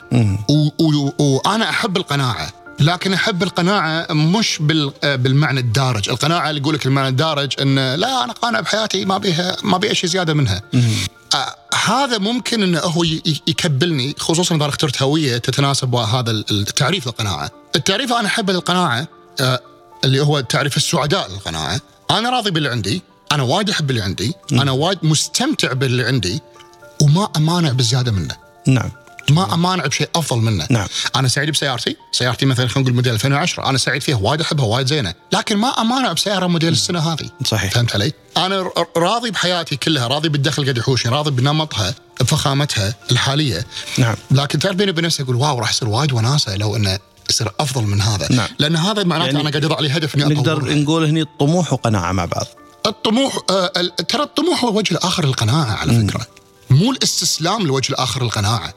وأنا 1.18 1.70
أحب 1.70 1.96
القناعة 1.96 2.52
لكن 2.80 3.12
أحب 3.12 3.42
القناعة 3.42 4.06
مش 4.12 4.58
بال- 4.60 4.92
آه، 5.04 5.16
بالمعنى 5.16 5.60
الدارج، 5.60 6.08
القناعة 6.08 6.50
اللي 6.50 6.60
يقول 6.60 6.74
لك 6.74 6.86
المعنى 6.86 7.08
الدارج 7.08 7.52
إن 7.60 7.94
لا 7.94 8.24
أنا 8.24 8.32
قانع 8.32 8.60
بحياتي 8.60 9.04
ما 9.04 9.18
بيها 9.18 9.56
ما 9.64 9.78
بي 9.78 9.94
شيء 9.94 10.10
زيادة 10.10 10.34
منها. 10.34 10.62
آه 11.34 11.54
هذا 11.86 12.18
ممكن 12.18 12.62
إنه 12.62 12.78
هو 12.78 13.04
يكبلني 13.46 14.14
خصوصا 14.18 14.56
إذا 14.56 14.68
اخترت 14.68 15.02
هوية 15.02 15.38
تتناسب 15.38 15.92
مع 15.94 16.04
هذا 16.04 16.30
ال- 16.30 16.44
التعريف 16.50 17.06
للقناعه. 17.06 17.50
التعريف 17.76 18.12
أنا 18.12 18.26
احبه 18.26 18.52
للقناعه 18.52 18.98
آه 19.00 19.06
اللي 20.04 20.20
هو 20.20 20.40
تعريف 20.40 20.76
السعداء 20.76 21.30
للقناعه، 21.30 21.80
أنا 22.10 22.30
راضي 22.30 22.50
باللي 22.50 22.68
عندي، 22.68 23.02
أنا 23.32 23.42
وايد 23.42 23.70
أحب 23.70 23.90
اللي 23.90 24.02
عندي، 24.02 24.34
أنا 24.52 24.70
وايد 24.70 24.98
مستمتع 25.02 25.72
باللي 25.72 26.04
عندي 26.04 26.40
وما 27.02 27.28
أمانع 27.36 27.72
بزيادة 27.72 28.12
منه. 28.12 28.36
نعم 28.66 28.90
ما 29.30 29.54
أمانع 29.54 29.86
بشيء 29.86 30.08
أفضل 30.14 30.40
منه 30.40 30.66
نعم. 30.70 30.86
أنا 31.16 31.28
سعيد 31.28 31.50
بسيارتي 31.50 31.96
سيارتي 32.12 32.46
مثلا 32.46 32.66
خلينا 32.66 32.80
نقول 32.80 32.94
موديل 32.94 33.12
2010 33.12 33.68
أنا 33.68 33.78
سعيد 33.78 34.02
فيها 34.02 34.16
وايد 34.16 34.40
أحبها 34.40 34.64
وايد 34.64 34.86
زينة 34.86 35.14
لكن 35.32 35.56
ما 35.56 35.68
أمانع 35.68 36.12
بسيارة 36.12 36.46
موديل 36.46 36.72
السنة 36.72 37.12
هذه 37.12 37.30
صحيح. 37.44 37.72
فهمت 37.72 37.94
علي 37.94 38.12
أنا 38.36 38.70
راضي 38.96 39.30
بحياتي 39.30 39.76
كلها 39.76 40.06
راضي 40.06 40.28
بالدخل 40.28 40.62
قاعد 40.62 40.78
يحوشني 40.78 41.12
راضي 41.12 41.30
بنمطها 41.30 41.94
بفخامتها 42.20 42.94
الحالية 43.12 43.66
نعم. 43.98 44.16
لكن 44.30 44.58
تعرف 44.58 44.76
بيني 44.76 44.90
وبين 44.90 45.04
نفسي 45.04 45.22
أقول 45.22 45.36
wow 45.36 45.58
راح 45.58 45.70
يصير 45.70 45.88
وايد 45.88 46.12
وناسة 46.12 46.56
لو 46.56 46.76
إنه 46.76 46.98
يصير 47.32 47.48
أفضل 47.60 47.82
من 47.82 48.00
هذا. 48.00 48.26
نعم. 48.30 48.48
لأن 48.58 48.76
هذا 48.76 49.04
معناته 49.04 49.26
يعني 49.26 49.40
أنا 49.40 49.50
قاعد 49.50 49.64
أضع 49.64 49.80
لي 49.80 49.90
هدف 49.90 50.14
إني 50.14 50.34
نقدر 50.34 50.74
نقول 50.74 51.04
هني 51.04 51.24
طموح 51.40 51.72
وقناعة 51.72 52.12
مع 52.12 52.24
بعض. 52.24 52.46
الطموح 52.86 53.38
آه 53.50 53.68
ترى 54.08 54.22
الطموح 54.22 54.64
هو 54.64 54.76
وجه 54.78 54.92
الآخر 54.92 55.26
للقناعة 55.26 55.72
على 55.76 56.06
فكرة. 56.06 56.26
مو 56.70 56.92
الاستسلام 56.92 57.66
لوجه 57.66 57.90
الآخر 57.90 58.22
للقناعة. 58.22 58.74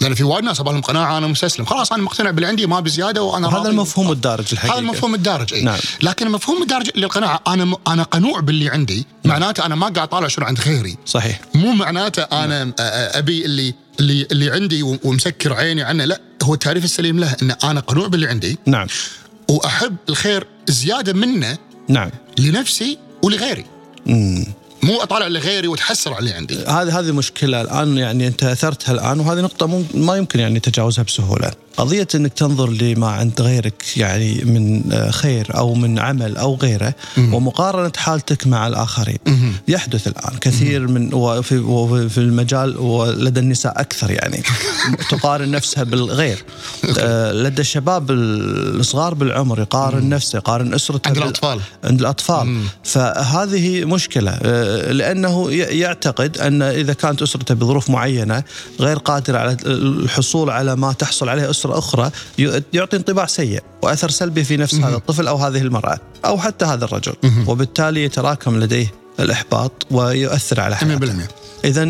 لأن 0.00 0.14
في 0.14 0.24
وايد 0.24 0.44
ناس 0.44 0.60
لهم 0.60 0.80
قناعة 0.80 1.18
أنا 1.18 1.26
مستسلم. 1.26 1.66
خلاص 1.66 1.92
أنا 1.92 2.02
مقتنع 2.02 2.30
باللي 2.30 2.46
عندي 2.46 2.66
ما 2.66 2.80
بزيادة 2.80 3.22
وأنا 3.22 3.48
هذا. 3.48 3.70
المفهوم 3.70 4.12
الدارج 4.12 4.46
الحقيقة 4.52 4.74
هذا 4.74 4.80
المفهوم 4.80 5.14
الدارج 5.14 5.54
إي. 5.54 5.62
نعم. 5.62 5.78
لكن 6.02 6.26
المفهوم 6.26 6.62
الدارج 6.62 6.90
للقناعة 6.96 7.40
أنا 7.46 7.64
م... 7.64 7.74
أنا 7.88 8.02
قنوع 8.02 8.40
باللي 8.40 8.68
عندي. 8.68 9.06
معناته 9.24 9.66
أنا 9.66 9.74
ما 9.74 9.88
قاعد 9.88 10.08
طالع 10.08 10.28
شنو 10.28 10.46
عند 10.46 10.60
غيري. 10.60 10.96
صحيح. 11.06 11.40
مو 11.54 11.72
معناته 11.72 12.22
أنا 12.22 12.64
أ- 12.64 12.68
أ- 12.68 13.16
أبي 13.16 13.44
اللي 13.44 13.74
اللي 14.00 14.26
اللي 14.32 14.50
عندي 14.50 14.82
ومسكر 14.82 15.52
عيني 15.52 15.82
عنه 15.82 16.04
لا 16.04 16.20
هو 16.42 16.54
التعريف 16.54 16.84
السليم 16.84 17.20
له 17.20 17.36
ان 17.42 17.50
أنا 17.64 17.80
قنوع 17.80 18.06
باللي 18.06 18.26
عندي. 18.28 18.58
نعم. 18.66 18.86
وأحب 19.48 19.96
الخير 20.08 20.46
زيادة 20.68 21.12
منه 21.12 21.58
نعم. 21.88 22.10
لنفسي 22.38 22.98
ولغيري. 23.22 23.64
مم. 24.06 24.46
مو 24.82 25.02
أطالع 25.02 25.26
لغيري 25.26 25.68
وأتحسر 25.68 26.10
على 26.12 26.18
اللي 26.18 26.32
عندي. 26.32 26.54
هذه 26.58 26.98
هذه 26.98 27.12
مشكلة 27.12 27.60
الآن 27.60 27.98
يعني 27.98 28.26
أنت 28.26 28.42
أثرتها 28.44 28.92
الآن 28.92 29.20
وهذه 29.20 29.40
نقطة 29.40 29.66
مم- 29.66 29.86
ما 29.94 30.16
يمكن 30.16 30.40
يعني 30.40 30.60
تجاوزها 30.60 31.04
بسهولة. 31.04 31.52
قضية 31.76 32.08
أنك 32.14 32.32
تنظر 32.32 32.70
لما 32.70 33.08
عند 33.08 33.40
غيرك 33.40 33.96
يعني 33.96 34.44
من 34.44 34.92
آه، 34.92 35.10
خير 35.10 35.46
أو 35.56 35.74
من 35.74 35.98
عمل 35.98 36.36
أو 36.36 36.54
غيره 36.54 36.94
ومقارنة 37.18 37.92
حالتك 37.96 38.46
مع 38.46 38.66
الآخرين. 38.66 39.18
يحدث 39.68 40.06
الآن 40.08 40.38
كثير 40.40 40.88
من 40.88 41.14
وفي, 41.14 41.58
وفي 41.58 42.18
المجال 42.18 42.78
ولدى 42.78 43.40
النساء 43.40 43.80
أكثر 43.80 44.10
يعني. 44.10 44.42
تقارن 45.10 45.50
نفسها 45.50 45.84
بالغير. 45.84 46.44
آه، 46.98 47.32
لدى 47.32 47.60
الشباب 47.60 48.10
الصغار 48.10 49.14
بالعمر 49.14 49.60
يقارن 49.60 50.08
نفسه 50.08 50.36
يقارن 50.36 50.74
أسرته 50.74 51.08
عند 51.08 51.16
الأطفال. 51.16 51.60
عند 51.84 52.00
الأطفال. 52.00 52.62
فهذه 52.84 53.84
مشكلة. 53.84 54.30
آه، 54.30 54.92
لأنه 54.92 55.50
يعتقد 55.52 56.38
أن 56.38 56.62
إذا 56.62 56.92
كانت 56.92 57.22
أسرته 57.22 57.54
بظروف 57.54 57.90
معينة 57.90 58.42
غير 58.80 58.98
قادرة 58.98 59.38
على 59.38 59.56
الحصول 59.66 60.50
على 60.50 60.76
ما 60.76 60.92
تحصل 60.92 61.28
عليه 61.28 61.50
أسرة 61.66 61.78
أخرى 61.78 62.10
يعطي 62.72 62.96
انطباع 62.96 63.26
سيء 63.26 63.62
وأثر 63.82 64.10
سلبي 64.10 64.44
في 64.44 64.56
نفس 64.56 64.74
هذا 64.74 64.96
الطفل 64.96 65.28
أو 65.28 65.36
هذه 65.36 65.58
المرأة 65.58 65.98
أو 66.24 66.38
حتى 66.38 66.64
هذا 66.64 66.84
الرجل. 66.84 67.14
وبالتالي 67.46 68.04
يتراكم 68.04 68.60
لديه 68.60 68.92
الإحباط 69.20 69.86
ويؤثر 69.90 70.60
على 70.60 70.76
حياته. 70.76 71.06
100% 71.06 71.28
إذا 71.64 71.84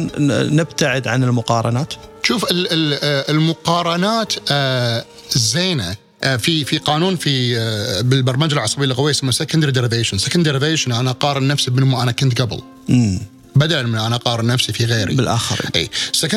نبتعد 0.51 1.09
عن 1.09 1.25
المقارنات. 1.25 1.95
شوف 2.23 2.45
آه، 2.45 3.31
المقارنات 3.31 4.33
آه، 4.51 5.05
زينة. 5.37 5.97
آه، 6.23 6.37
في 6.37 6.65
في 6.65 6.79
قانون 6.79 7.17
في 7.17 7.55
بالبرمجة 8.05 8.55
العصبية 8.55 8.85
اللغوية 8.85 9.11
اسمه 9.11 9.31
secondary 9.31 9.73
derivation 9.73 10.19
secondary 10.19 10.59
derivation 10.59 10.93
أنا 10.93 11.11
أقارن 11.11 11.49
نفسي 11.49 11.71
بما 11.71 12.03
أنا 12.03 12.13
كنت 12.13 12.41
قبل. 12.41 12.61
بدل 13.57 13.87
من 13.87 13.99
أنا 13.99 14.17
أقارن 14.17 14.47
نفسي 14.47 14.73
في 14.73 14.85
غيري. 14.85 15.15
بالآخرين 15.15 15.71
إي. 15.77 15.91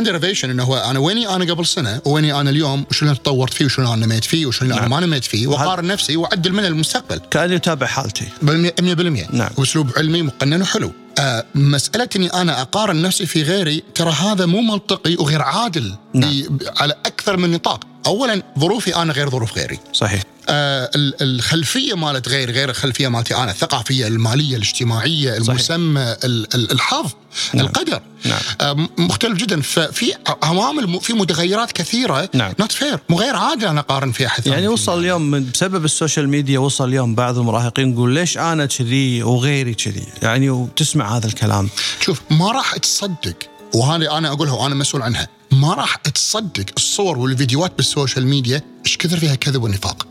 derivation 0.03 0.49
إنه 0.49 0.63
هو 0.63 0.77
أنا 0.77 0.99
ويني 0.99 1.35
أنا 1.35 1.53
قبل 1.53 1.65
سنة 1.65 2.01
ويني 2.05 2.39
أنا 2.41 2.49
اليوم 2.49 2.85
وشلون 2.89 3.13
تطورت 3.13 3.53
فيه 3.53 3.65
وشلون 3.65 3.87
أنا 3.87 4.05
نميت 4.05 4.23
فيه 4.23 4.45
وشلون 4.45 4.71
أنا 4.71 4.81
نعم. 4.81 4.89
ما 4.89 4.99
نميت 4.99 5.25
فيه 5.25 5.47
وأقارن 5.47 5.87
نفسي 5.87 6.17
وأعدل 6.17 6.53
من 6.53 6.65
المستقبل. 6.65 7.21
كأن 7.31 7.51
يتابع 7.51 7.87
حالتي. 7.87 8.27
100% 8.41 9.33
نعم. 9.33 9.49
وأسلوب 9.57 9.91
علمي 9.97 10.21
مقنن 10.21 10.61
وحلو. 10.61 10.93
آه 11.19 11.45
مساله 11.55 12.09
اني 12.15 12.27
أنا 12.27 12.61
أقارن 12.61 13.01
نفسي 13.01 13.25
في 13.25 13.43
غيري 13.43 13.83
ترى 13.95 14.11
هذا 14.11 14.45
مو 14.45 14.61
منطقي 14.61 15.15
وغير 15.15 15.41
عادل 15.41 15.95
نعم. 16.13 16.59
على 16.77 16.93
أكثر 17.05 17.37
من 17.37 17.51
نطاق. 17.51 17.83
اولا 18.07 18.41
ظروفي 18.59 18.95
أنا 18.95 19.13
غير 19.13 19.29
ظروف 19.29 19.57
غيري. 19.57 19.79
صحيح. 19.93 20.23
آه 20.49 20.89
ال- 20.95 21.13
الخلفية 21.21 21.93
مالت 21.93 22.29
غير 22.29 22.51
غير 22.51 22.69
الخلفية 22.69 23.07
مالتي 23.07 23.35
أنا 23.35 23.51
الثقافية 23.51 24.07
المالية 24.07 24.55
الاجتماعية 24.55 25.37
المسمى 25.37 26.01
ال- 26.23 26.55
ال- 26.55 26.71
الحظ. 26.71 27.11
نعم. 27.53 27.65
القدر 27.65 28.01
نعم. 28.25 28.87
مختلف 28.97 29.37
جدا 29.37 29.61
ففي 29.61 30.13
عوامل 30.43 30.99
في 31.01 31.13
متغيرات 31.13 31.71
كثيرة 31.71 32.29
نعم. 32.33 32.53
not 32.59 32.71
fair 32.71 32.99
مو 33.09 33.19
غير 33.19 33.35
عادل 33.35 33.67
أنا 33.67 33.79
أقارن 33.79 34.11
في 34.11 34.27
أحد 34.27 34.47
يعني. 34.47 34.67
وصل 34.67 34.99
اليوم 34.99 35.51
بسبب 35.51 35.85
ال 35.85 35.92
social 35.92 36.29
media 36.29 36.59
وصل 36.59 36.87
اليوم 36.87 37.15
بعض 37.15 37.37
المراهقين 37.37 37.93
يقول 37.93 38.13
ليش 38.13 38.37
أنا 38.37 38.65
كذي 38.65 39.23
وغيري 39.23 39.73
كذي 39.73 40.03
يعني 40.21 40.49
وتسمع 40.49 41.17
هذا 41.17 41.27
الكلام 41.27 41.69
شوف 42.01 42.21
ما 42.31 42.51
راح 42.51 42.77
تصدق 42.77 43.35
وهذه 43.73 44.17
أنا 44.17 44.31
أقولها 44.31 44.53
وأنا 44.53 44.75
مسؤول 44.75 45.01
عنها 45.01 45.27
ما 45.51 45.73
راح 45.73 45.95
تصدق 45.95 46.65
الصور 46.77 47.17
والفيديوهات 47.17 47.73
بال 47.77 47.90
social 47.90 48.27
media 48.27 48.61
إيش 48.85 48.97
كثر 48.97 49.19
فيها 49.19 49.35
كذب 49.35 49.63
ونفاق؟ 49.63 50.07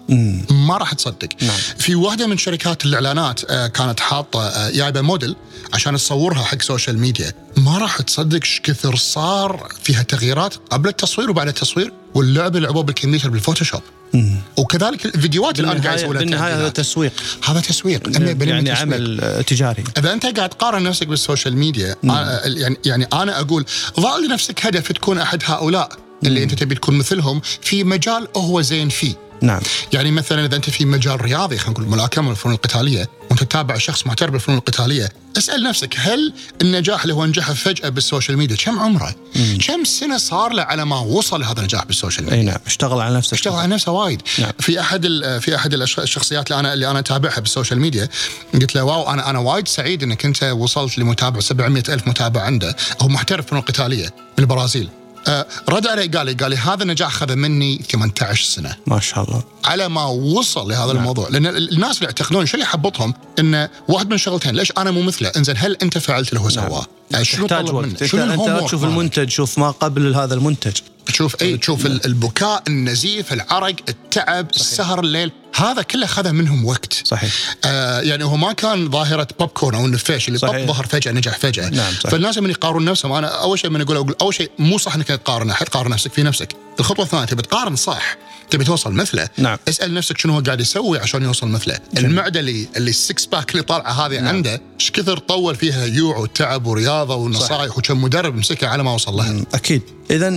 ما 0.50 0.76
راح 0.76 0.92
تصدق. 0.92 1.28
نعم. 1.42 1.56
في 1.78 1.94
واحدة 1.94 2.26
من 2.26 2.38
شركات 2.38 2.86
الإعلانات 2.86 3.40
آه، 3.50 3.66
كانت 3.66 4.00
حاطة 4.00 4.48
آه، 4.48 4.70
جايبه 4.70 5.00
موديل 5.00 5.36
عشان 5.74 5.96
تصورها 5.96 6.42
حق 6.42 6.62
social 6.62 6.98
media 6.98 7.32
ما 7.56 7.78
راح 7.78 8.02
تصدق 8.02 8.40
إيش 8.44 8.60
كثر 8.62 8.96
صار 8.96 9.68
فيها 9.82 10.02
تغييرات 10.02 10.54
قبل 10.70 10.88
التصوير 10.88 11.30
وبعد 11.30 11.48
التصوير 11.48 11.92
واللعب 12.14 12.56
اللي 12.56 12.66
لعبوه 12.66 12.82
بالكمبيوتر 12.82 13.30
بال 13.30 13.39
Photoshop. 13.39 13.82
وكذلك 14.56 15.06
الفيديوهات 15.06 15.60
الآن 15.60 15.70
قاعد 15.70 15.82
بالنهايه 15.82 15.96
يسوون 15.96 16.16
لها 16.16 16.24
بالنهاية 16.24 16.54
هذا. 16.54 16.68
تسويق. 16.68 17.12
هذا 17.44 17.60
تسويق. 17.60 18.08
100% 18.08 18.18
يعني 18.18 18.62
تسويق. 18.62 18.78
عمل 18.78 19.20
آه، 19.20 19.40
تجاري. 19.40 19.84
إذا 19.98 20.12
أنت 20.12 20.26
قاعد 20.26 20.48
تقارن 20.48 20.82
نفسك 20.82 21.06
بال 21.06 21.19
social 21.19 21.56
media 21.56 21.96
آه، 22.10 22.40
يعني 22.44 22.76
يعني 22.84 23.04
أنا 23.12 23.40
أقول 23.40 23.64
ضع 24.00 24.16
لنفسك 24.16 24.66
هدف 24.66 24.92
تكون 24.92 25.18
أحد 25.18 25.42
هؤلاء. 25.44 26.07
اللي 26.24 26.42
أنت 26.42 26.54
تبي 26.54 26.74
تكون 26.74 26.98
مثلهم 26.98 27.40
في 27.60 27.84
مجال 27.84 28.28
هو 28.36 28.60
زين 28.60 28.88
فيه. 28.88 29.14
نعم. 29.42 29.60
يعني 29.92 30.10
مثلا 30.10 30.44
إذا 30.44 30.56
أنت 30.56 30.70
في 30.70 30.84
مجال 30.84 31.20
رياضي 31.20 31.58
خلينا 31.58 31.80
نقول 31.80 31.88
ملاكمة 31.88 32.28
والفنون 32.28 32.54
القتالية 32.54 33.08
وأنت 33.30 33.44
تتابع 33.44 33.78
شخص 33.78 34.06
محترف 34.06 34.30
بالفنون 34.30 34.58
القتالية 34.58 35.08
اسأل 35.38 35.62
نفسك 35.62 35.94
هل 35.98 36.32
النجاح 36.62 37.02
اللي 37.02 37.14
هو 37.14 37.26
نجحه 37.26 37.54
فجأة 37.54 37.88
بال 37.88 38.01
social 38.01 38.38
media 38.38 38.56
كم 38.56 38.78
عمره؟ 38.78 39.14
كم 39.66 39.84
سنة 39.84 40.18
صار 40.18 40.52
له 40.52 40.62
على 40.62 40.84
ما 40.84 40.98
وصل 40.98 41.44
هذا 41.44 41.58
النجاح 41.58 41.84
بال 41.84 41.94
social 41.94 42.24
media؟ 42.24 42.38
أي 42.38 42.44
نعم. 42.44 42.58
اشتغل 42.66 43.00
على 43.00 43.16
نفسه 43.16 43.34
اشتغل 43.34 43.54
على 43.54 43.74
نفسه 43.74 43.92
وايد. 43.92 44.22
نعم. 44.38 44.52
في 44.58 44.80
أحد 44.80 45.06
في 45.40 45.56
أحد 45.56 45.74
الشخصيات 45.74 46.50
اللي 46.50 46.60
أنا 46.60 46.72
اللي 46.74 46.90
أنا 46.90 46.98
أتابعها 46.98 47.40
بالسوشيال 47.40 47.80
ميديا 47.80 48.08
قلت 48.54 48.74
له 48.74 48.84
واو 48.84 49.10
أنا 49.12 49.30
أنا 49.30 49.38
وايد 49.38 49.68
سعيد 49.68 50.02
إنك 50.02 50.24
أنت 50.24 50.42
وصلت 50.44 50.98
لمتابع 50.98 51.40
700 51.40 51.82
ألف 51.88 52.08
متابع 52.08 52.42
عنده 52.42 52.76
هو 53.00 53.08
محترف 53.08 53.46
فنون 53.46 53.60
قتاليه 53.62 54.06
من 54.06 54.44
البرازيل. 54.44 54.88
رد 55.68 55.86
علي 55.86 56.06
قال 56.06 56.26
لي 56.26 56.32
قال 56.32 56.50
لي 56.50 56.56
هذا 56.56 56.82
النجاح 56.82 57.08
اخذ 57.08 57.34
مني 57.36 57.80
18 57.90 58.44
سنة. 58.44 58.76
ما 58.86 59.00
شاء 59.00 59.24
الله. 59.24 59.42
على 59.64 59.88
ما 59.88 60.04
وصل 60.04 60.68
لهذا 60.68 60.86
نعم. 60.86 60.96
الموضوع. 60.96 61.28
لأن 61.28 61.46
ال- 61.46 61.72
الناس 61.74 61.96
اللي 61.96 62.06
يعتقدون 62.06 62.46
شو 62.46 62.54
اللي 62.54 62.64
يحبطهم؟ 62.66 63.14
إنه 63.38 63.68
واحد 63.88 64.10
من 64.10 64.18
شغلتين 64.18 64.54
ليش 64.56 64.72
أنا 64.78 64.90
مو 64.90 65.02
مثله؟ 65.02 65.28
إنزين 65.36 65.54
هل 65.58 65.76
أنت 65.82 65.98
فعلت 65.98 66.28
اللي 66.28 66.40
هو 66.40 66.48
سواه 66.48 66.86
يعني 67.10 67.24
شنو 67.24 67.46
تحتاج 67.46 67.74
وقت. 67.74 68.04
شنو 68.04 68.32
أنت 68.32 68.64
تشوف؟ 68.64 68.84
المنتج 68.84 69.30
شوف 69.30 69.58
ما 69.58 69.70
قبل 69.70 70.14
هذا 70.14 70.34
المنتج. 70.34 70.76
تشوف 71.06 71.42
اي 71.42 71.56
تشوف 71.56 71.86
ال- 71.86 72.06
البكاء 72.06 72.62
النزيف 72.68 73.32
العرق 73.32 73.76
التعب 73.88 74.48
صحيح. 74.52 74.60
السهر 74.66 75.00
الليل. 75.00 75.32
هذا 75.56 75.82
كله 75.82 76.06
خذ 76.06 76.32
منهم 76.32 76.64
وقت. 76.64 77.00
صحيح. 77.04 77.32
آه 77.64 78.00
يعني 78.00 78.24
هو 78.24 78.36
ما 78.36 78.52
كان 78.52 78.90
ظاهرة 78.90 79.28
بوب 79.38 79.48
كورن 79.48 79.74
أو 79.78 79.86
النفاش 79.86 80.28
اللي 80.28 80.38
صحيح. 80.38 80.60
طب 80.60 80.66
ظهر 80.66 80.86
فجأة 80.86 81.12
نجح 81.12 81.38
فجأة. 81.38 81.68
نعم، 81.68 81.92
صحيح. 81.92 82.12
فالناس 82.12 82.38
من 82.38 82.50
يقارنون 82.50 82.84
نفسهم. 82.84 83.12
أنا 83.12 83.26
أول 83.26 83.58
شيء 83.58 83.70
من 83.70 83.80
أقول 83.80 83.96
أقول 83.96 84.14
أول 84.22 84.34
شيء 84.34 84.50
مو 84.58 84.78
صح 84.78 84.94
إنك 84.94 85.06
تقارن 85.06 85.50
احد 85.50 85.68
قارن 85.68 85.90
نفسك 85.90 86.12
في 86.12 86.22
نفسك. 86.22 86.48
الخطوة 86.80 87.04
الثانية 87.04 87.24
تبي 87.24 87.42
تقارن 87.42 87.76
صح 87.76 88.16
تبي 88.50 88.64
توصل 88.64 88.92
مثله. 88.92 89.28
نعم. 89.38 89.58
اسأل 89.68 89.94
نفسك 89.94 90.18
شنو 90.18 90.34
هو 90.34 90.40
قاعد 90.40 90.60
يسوي 90.60 90.98
عشان 90.98 91.22
يوصل 91.22 91.48
مثله. 91.48 91.78
المعدة 91.98 92.40
اللي 92.40 92.68
اللي 92.76 92.90
six 92.90 93.26
pack 93.26 93.50
اللي 93.52 93.62
طالعة 93.62 93.92
هذه 94.06 94.14
نعم. 94.14 94.26
عنده 94.26 94.60
إيش 94.80 94.90
كثر 94.90 95.18
طول 95.18 95.56
فيها 95.56 95.84
جوع 95.86 96.16
وتعب 96.16 96.66
ورياضه 96.98 97.14
ونصائح 97.14 97.78
وكم 97.78 98.02
مدرب 98.02 98.36
مسكها 98.36 98.68
على 98.68 98.82
ما 98.82 98.94
وصل 98.94 99.12
لها 99.14 99.44
أكيد. 99.54 99.82
اذا 100.10 100.30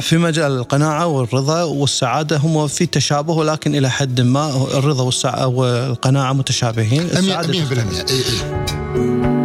في 0.00 0.16
مجال 0.16 0.52
القناعه 0.52 1.06
والرضا 1.06 1.62
والسعادة 1.62 2.36
هم 2.36 2.66
في 2.66 2.86
تشابه 2.86 3.32
ولكن 3.32 3.74
إلى 3.74 3.90
حد 3.90 4.20
ما 4.20 4.66
الرضا 4.74 5.04
والسعاده 5.04 5.48
والقناعة 5.48 6.32
متشابهين. 6.32 7.08
100% 7.08 7.16
السعادة 7.16 7.52
100% 7.52 7.54
تختلف. 7.54 8.10
اي 8.10 8.18
اي 8.18 9.35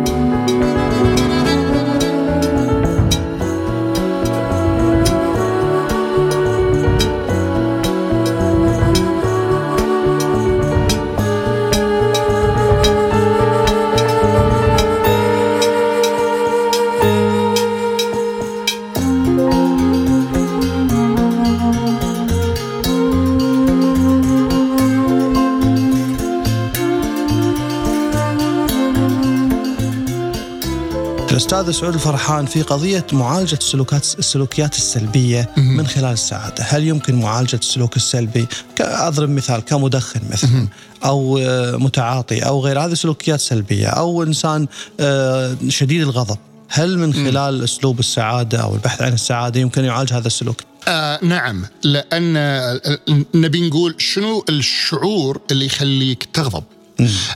الاستاذ 31.51 31.73
سعود 31.73 31.93
الفرحان 31.93 32.45
في 32.45 32.61
قضية 32.61 33.05
معالجة 33.13 33.55
السلوكات 33.55 34.19
السلوكيات 34.19 34.75
السلبية 34.75 35.49
من 35.57 35.87
خلال 35.87 36.13
السعادة، 36.13 36.63
هل 36.63 36.87
يمكن 36.87 37.15
معالجة 37.15 37.55
السلوك 37.55 37.95
السلبي؟ 37.95 38.47
أضرب 38.81 39.29
مثال 39.29 39.59
كمدخن 39.59 40.19
مثلا 40.31 40.67
أو 41.05 41.37
آه، 41.37 41.75
متعاطي 41.75 42.39
أو 42.39 42.59
غير 42.59 42.79
هذه 42.79 42.93
سلوكيات 42.93 43.39
سلبية 43.39 43.87
أو 43.87 44.23
إنسان 44.23 44.67
آه، 44.99 45.57
شديد 45.69 46.01
الغضب، 46.01 46.37
هل 46.69 46.99
من 46.99 47.13
خلال 47.13 47.63
أسلوب 47.63 47.99
السعادة 47.99 48.57
أو 48.57 48.73
البحث 48.73 49.01
عن 49.01 49.13
السعادة 49.13 49.59
يمكن 49.59 49.85
يعالج 49.85 50.13
هذا 50.13 50.27
السلوك؟ 50.27 50.61
آه 50.87 51.19
نعم 51.25 51.65
لأن 51.83 52.37
آه، 52.37 52.99
نبي 53.35 53.67
نقول 53.67 53.95
شنو 53.97 54.45
الشعور 54.49 55.41
اللي 55.51 55.65
يخليك 55.65 56.27
تغضب؟ 56.33 56.63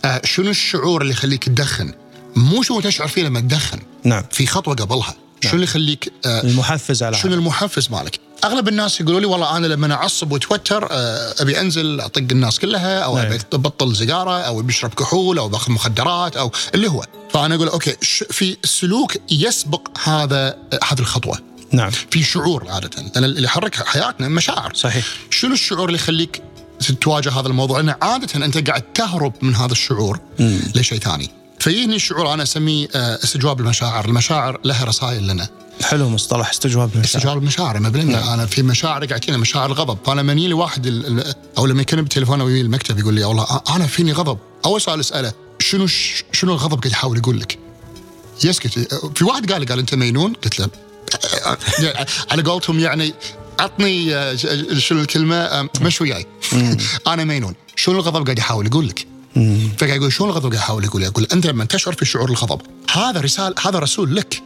آه 0.06 0.21
شنو 0.23 0.49
الشعور 0.49 1.01
اللي 1.01 1.13
يخليك 1.13 1.43
تدخن؟ 1.43 1.91
مو 2.36 2.62
شو 2.62 2.82
تشعر 2.82 3.08
فيه 3.08 3.23
لما 3.23 3.39
تدخن 3.39 3.80
نعم 4.05 4.23
في 4.31 4.45
خطوة 4.45 4.75
قبلها 4.75 5.15
شنو 5.41 5.53
اللي 5.53 5.63
يخليك 5.63 6.11
آه 6.25 6.43
المحفز 6.43 7.03
على 7.03 7.17
شنو 7.17 7.31
هذا. 7.31 7.39
المحفز 7.39 7.91
مالك؟ 7.91 8.19
أغلب 8.43 8.67
الناس 8.67 9.01
يقولوا 9.01 9.19
لي 9.19 9.25
والله 9.25 9.57
أنا 9.57 9.67
لما 9.67 9.93
أعصب 9.93 10.31
وأتوتر 10.31 10.87
آه، 10.91 11.33
أبي 11.39 11.59
أنزل 11.61 12.01
أطق 12.01 12.17
الناس 12.31 12.59
كلها 12.59 12.99
أو 12.99 13.17
نعم. 13.17 13.25
أبي 13.25 13.39
ابطل 13.53 13.95
سيجاره 13.95 14.39
أو 14.39 14.61
بشرب 14.61 14.93
كحول 14.93 15.37
أو 15.37 15.49
بأخذ 15.49 15.71
مخدرات 15.71 16.37
أو 16.37 16.51
اللي 16.75 16.87
هو 16.87 17.05
فأنا 17.33 17.55
أقول 17.55 17.67
أوكي 17.67 17.95
في 18.31 18.57
سلوك 18.63 19.11
يسبق 19.31 19.87
هذا 20.03 20.47
آه، 20.47 20.79
هذه 20.83 20.99
الخطوة 20.99 21.39
نعم 21.71 21.91
في 21.91 22.23
شعور 22.23 22.69
عادة 22.69 22.89
لأن 23.01 23.23
اللي 23.23 23.43
يحرك 23.43 23.75
حياتنا 23.75 24.27
مشاعر 24.27 24.73
صحيح 24.73 25.05
شنو 25.29 25.53
الشعور 25.53 25.85
اللي 25.85 25.99
يخليك 25.99 26.41
تواجه 27.01 27.31
هذا 27.31 27.47
الموضوع؟ 27.47 27.79
لأن 27.79 27.95
عادة 28.01 28.45
أنت 28.45 28.69
قاعد 28.69 28.81
تهرب 28.81 29.33
من 29.41 29.55
هذا 29.55 29.71
الشعور 29.71 30.19
لشيء 30.75 30.99
ثاني. 30.99 31.29
فيجيني 31.65 31.95
الشعور 31.95 32.34
أنا 32.34 32.43
أسميه 32.43 32.88
آه، 32.95 33.19
استجواب 33.23 33.60
المشاعر، 33.60 34.06
المشاعر 34.06 34.60
لها 34.63 34.86
رسائل 34.86 35.28
لنا، 35.28 35.49
حلو 35.84 36.10
مصطلح 36.10 36.49
استجواب 36.49 36.95
المشاعر. 36.95 37.06
استجواب 37.06 37.38
المشاعر 37.38 37.80
100% 37.80 38.34
أنا 38.34 38.45
في 38.45 38.63
مشاعر 38.63 39.06
قاعد 39.06 39.19
تجيني 39.19 39.38
مشاعر 39.38 39.65
الغضب، 39.65 39.97
فانا 40.06 40.21
لما 40.21 40.34
يجي 40.34 40.54
واحد 40.54 40.88
أو 41.58 41.65
لما 41.65 41.82
يكلم 41.82 42.01
بالتليفون 42.01 42.41
أو 42.41 42.47
المكتب 42.47 42.99
يقول 42.99 43.13
لي 43.13 43.23
والله 43.23 43.62
أنا 43.75 43.88
فيني 43.88 44.12
غضب، 44.12 44.38
اول 44.65 44.82
سؤال 44.82 44.99
أسأله 44.99 45.34
شنو 45.60 45.88
شنو 46.32 46.54
الغضب 46.54 46.80
قاعد 46.80 46.91
يحاول 46.91 47.17
يقول 47.17 47.39
لك؟ 47.39 47.60
يسكت. 48.43 48.80
في 49.15 49.23
واحد 49.23 49.51
قال 49.51 49.65
قال 49.65 49.80
أنت 49.80 49.95
مجنون؟ 49.95 50.34
قلت 50.34 50.60
له 50.60 50.69
على 52.32 52.41
قولتهم 52.41 52.80
يعني 52.80 53.13
عطني 53.60 54.15
آه، 54.15 54.36
شنو 54.78 55.01
الكلمة؟ 55.01 55.36
آه، 55.36 55.69
مش 55.82 56.01
وياي. 56.01 56.25
أنا 57.08 57.23
مجنون 57.23 57.56
شنو 57.75 57.95
الغضب 57.95 58.23
قاعد 58.23 58.39
يحاول 58.39 58.65
يقول 58.65 58.88
لك؟ 58.88 59.14
فقاعد 59.77 59.95
يقول 59.95 60.13
شنو 60.13 60.27
الغضب 60.27 60.43
قاعد 60.49 60.53
يحاول 60.53 60.83
يقول 60.83 61.01
لك 61.01 61.07
يقول 61.07 61.27
أنت 61.33 61.47
لما 61.47 61.65
تشعر 61.65 61.93
في 61.93 62.05
شعور 62.05 62.29
الغضب 62.29 62.61
هذا 62.91 63.19
رسال 63.21 63.55
هذا 63.65 63.79
رسول 63.79 64.15
لك. 64.15 64.43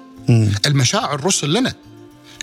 المشاعر 0.65 1.25
رسل 1.25 1.53
لنا. 1.53 1.73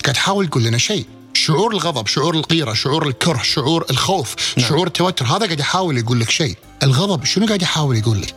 قاعد 0.04 0.14
تحاول 0.14 0.46
تقول 0.46 0.64
لنا 0.64 0.78
شيء. 0.78 1.06
شعور 1.34 1.72
الغضب 1.72 2.06
شعور 2.06 2.34
الغيره 2.34 2.72
شعور 2.72 3.08
الكره 3.08 3.42
شعور 3.42 3.84
الخوف 3.90 4.36
شعور 4.58 4.86
التوتر 4.86 5.26
هذا 5.26 5.44
قاعد 5.44 5.60
يحاول 5.60 5.98
يقول 5.98 6.20
لك 6.20 6.30
شيء. 6.30 6.56
الغضب 6.82 7.24
شنو 7.24 7.46
قاعد 7.46 7.62
يحاول 7.62 7.96
يقول 7.96 8.22
لك؟ 8.22 8.34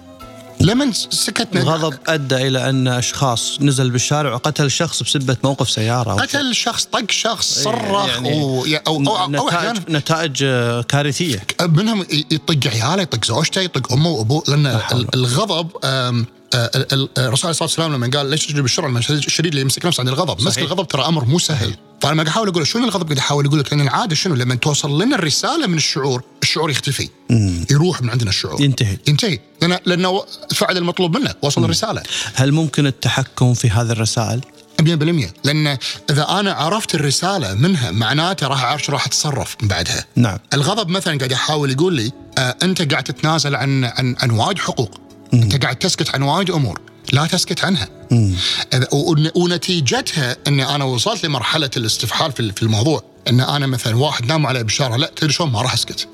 لما 0.62 0.92
سكتنا. 0.92 1.62
الغضب 1.62 1.98
أدى 2.08 2.36
إلى 2.48 2.70
أن 2.70 2.88
أشخاص 2.88 3.58
نزل 3.62 3.90
بالشارع 3.90 4.34
وقتل 4.34 4.72
شخص 4.72 5.04
بسبة 5.04 5.38
موقف 5.44 5.70
سيارة 5.70 6.12
أو 6.12 6.18
قتل 6.18 6.56
شخص 6.56 6.86
طق 6.86 7.12
شخص 7.12 7.60
صرخ 7.64 8.08
يعني 8.10 8.42
و... 8.42 8.66
أو 8.88 8.98
أو, 8.98 9.08
أو, 9.08 9.18
أو 9.18 9.48
نتائج 9.48 9.78
نتائج 9.90 10.44
آه، 10.44 10.82
كارثية. 10.82 11.44
منهم 11.62 12.06
يطق 12.32 12.68
عياله 12.68 13.02
يطق 13.02 13.26
زوجته 13.26 13.62
يطق 13.62 13.92
أمه 13.92 14.10
وأبوه 14.10 14.44
لأن 14.48 14.66
ال- 14.66 15.16
الغضب 15.16 15.68
آه، 15.84 16.10
ال- 16.54 16.94
ال- 16.94 17.10
الرسول 17.18 17.56
صلى 17.56 17.66
الله 17.66 17.76
عليه 17.78 17.86
وسلم 17.86 17.94
لما 18.06 18.18
قال 18.18 18.30
ليش 18.30 18.46
تجري 18.46 18.62
بالشر 18.62 18.88
لما 18.88 19.00
الشديد 19.00 19.50
اللي 19.52 19.62
يمسك 19.62 19.86
نفسه 19.86 20.02
عند 20.02 20.10
الغضب. 20.10 20.42
مسك. 20.42 20.60
الغضب 20.60 20.88
ترى 20.88 21.06
أمر 21.06 21.26
مو 21.26 21.40
سهل. 21.40 21.74
فانا 22.02 22.14
قاعد 22.16 22.28
احاول 22.28 22.48
أقول 22.48 22.68
شنو 22.68 22.84
الغضب 22.84 23.06
قاعد 23.06 23.18
يحاول 23.18 23.46
يقول 23.46 23.60
لك 23.60 23.74
لأن 23.74 23.82
العادة 23.82 24.16
شنو؟ 24.16 24.36
لما 24.36 24.56
توصل 24.56 25.02
لنا 25.02 25.16
الرسالة 25.16 25.68
من 25.68 25.78
الشعور 25.78 26.24
الشعور 26.44 26.72
يختفي. 26.72 27.10
يروح 27.72 28.02
من 28.02 28.10
عندنا 28.10 28.30
الشعور. 28.30 28.62
ينتهي. 28.62 28.98
ينتهي. 29.08 29.40
لأن 29.62 29.80
لأنه 29.86 30.24
فعل 30.56 30.78
المطلوب 30.78 31.18
منه 31.18 31.34
وصل 31.42 31.64
الرسالة. 31.64 32.04
هل 32.34 32.52
ممكن 32.52 32.88
التحكم 32.88 33.54
في 33.54 33.70
هذه 33.70 33.92
الرسائل؟ 33.92 34.42
100% 34.82 35.34
لأن 35.44 35.78
إذا 36.10 36.40
أنا 36.40 36.54
عرفت 36.54 36.96
الرسالة 36.96 37.54
منها 37.54 37.92
معناته 37.92 38.48
راح 38.48 38.64
أعرف 38.64 38.84
شو 38.84 38.92
راح 38.92 39.06
أتصرف 39.06 39.56
من 39.62 39.68
بعدها. 39.68 40.06
نعم. 40.16 40.38
الغضب 40.54 40.90
مثلا 40.90 41.18
قاعد 41.18 41.32
يحاول 41.32 41.72
يقول 41.72 41.94
لي 41.94 42.12
آه 42.38 42.56
أنت 42.64 42.92
قاعد 42.92 43.04
تتنازل 43.04 43.56
عن 43.56 43.84
عن 43.86 44.16
عن 44.20 44.32
وايد 44.32 44.60
حقوق. 44.60 45.02
أنت 45.34 45.64
قاعد 45.64 45.76
تسكت 45.76 46.16
عن 46.16 46.22
وايد 46.22 46.52
أمور. 46.52 46.82
لا 47.14 47.26
تسكت 47.26 47.64
عنها. 47.66 47.88
ون- 48.94 49.32
ونتيجتها 49.36 50.36
إني 50.48 50.76
أنا 50.76 50.84
وصلت 50.86 51.26
لمرحلة 51.26 51.70
الاستفحال 51.78 52.32
في 52.32 52.52
في 52.52 52.64
الموضوع. 52.64 53.04
إن 53.30 53.40
أنا 53.42 53.68
مثلا 53.68 53.96
واحد 53.98 54.26
نام 54.26 54.46
علي 54.48 54.64
بالشارع 54.64 54.96
لا 54.96 55.12
تدري 55.16 55.34
شلون؟ 55.34 55.52
ما 55.52 55.62
راح 55.62 55.74
أسكت. 55.74 56.08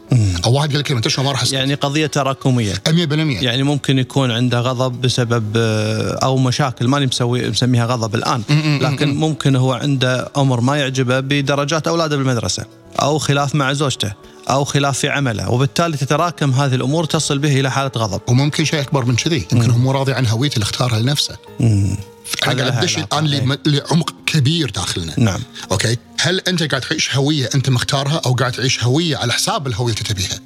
أو 0.45 0.53
واحد 0.53 0.73
قال 0.73 0.81
كلمة 0.83 0.99
تدري 0.99 1.09
شلون؟ 1.13 1.25
ما 1.25 1.31
راح 1.31 1.41
أسكت. 1.41 1.53
يعني 1.53 1.73
قضية 1.73 2.07
تراكمية. 2.07 2.73
100% 2.89 3.43
يعني 3.43 3.63
ممكن 3.63 3.99
يكون 3.99 4.31
عنده 4.31 4.59
غضب 4.59 5.01
بسبب 5.01 5.53
آه، 5.57 6.19
أو 6.23 6.37
مشاكل. 6.37 6.87
ماني 6.87 7.05
مسوي 7.05 7.49
مسميها 7.49 7.85
غضب 7.85 8.15
الآن. 8.15 8.41
لكن 8.81 9.15
ممكن 9.15 9.55
هو 9.55 9.73
عنده 9.73 10.31
أمر 10.37 10.61
ما 10.61 10.77
يعجبه 10.77 11.19
بدرجات 11.19 11.87
أولاده 11.87 12.17
بالمدرسة 12.17 12.65
أو 13.01 13.17
خلاف 13.17 13.55
مع 13.55 13.73
زوجته. 13.73 14.13
أو 14.49 14.63
خلاف 14.63 14.99
في 14.99 15.09
عمله 15.09 15.49
وبالتالي 15.51 15.97
تتراكم 15.97 16.51
هذه 16.51 16.75
الأمور 16.75 17.05
تصل 17.05 17.37
به 17.37 17.59
إلى 17.59 17.71
حالة 17.71 17.91
غضب. 17.97 18.21
وممكن 18.27 18.65
شيء 18.65 18.81
أكبر 18.81 19.05
من 19.05 19.15
كذي 19.15 19.47
يمكن 19.51 19.69
هو 19.69 19.77
مو 19.77 19.91
راضي 19.91 20.13
عن 20.13 20.27
هويته 20.27 20.53
اللي 20.53 20.63
اختارها 20.63 20.99
لنفسه. 20.99 21.37
هذا 21.59 22.51
أنا 22.51 22.61
قاعد 22.61 22.77
ادش. 22.77 22.97
الآن 22.97 23.33
إيه. 23.33 23.59
لعمق 23.65 24.13
كبير 24.25 24.69
داخلنا. 24.69 25.13
نعم. 25.17 25.39
أوكي؟ 25.71 25.97
هل 26.19 26.39
أنت 26.39 26.63
قاعد 26.63 26.81
تعيش 26.81 27.15
هوية 27.15 27.49
أنت 27.55 27.69
مختارها 27.69 28.21
أو 28.25 28.33
قاعد 28.33 28.51
تعيش 28.51 28.83
هوية 28.83 29.17
على 29.17 29.33
حساب 29.33 29.67
الهوية 29.67 29.93
اللي 29.93 30.03
تبيها؟ 30.03 30.39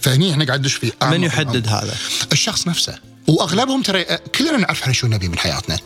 فهني 0.00 0.32
إحنا 0.32 0.44
قاعد 0.44 0.60
ندش 0.60 0.74
في 0.74 0.92
من 1.02 1.22
يحدد. 1.22 1.68
هذا؟ 1.68 1.94
الشخص 2.32 2.68
نفسه. 2.68 2.98
وأغلبهم 3.28 3.82
ترى 3.82 4.04
كلنا 4.38 4.56
نعرف 4.56 4.82
إحنا 4.82 4.92
شو 4.92 5.06
نبي 5.06 5.28
من 5.28 5.38
حياتنا. 5.38 5.78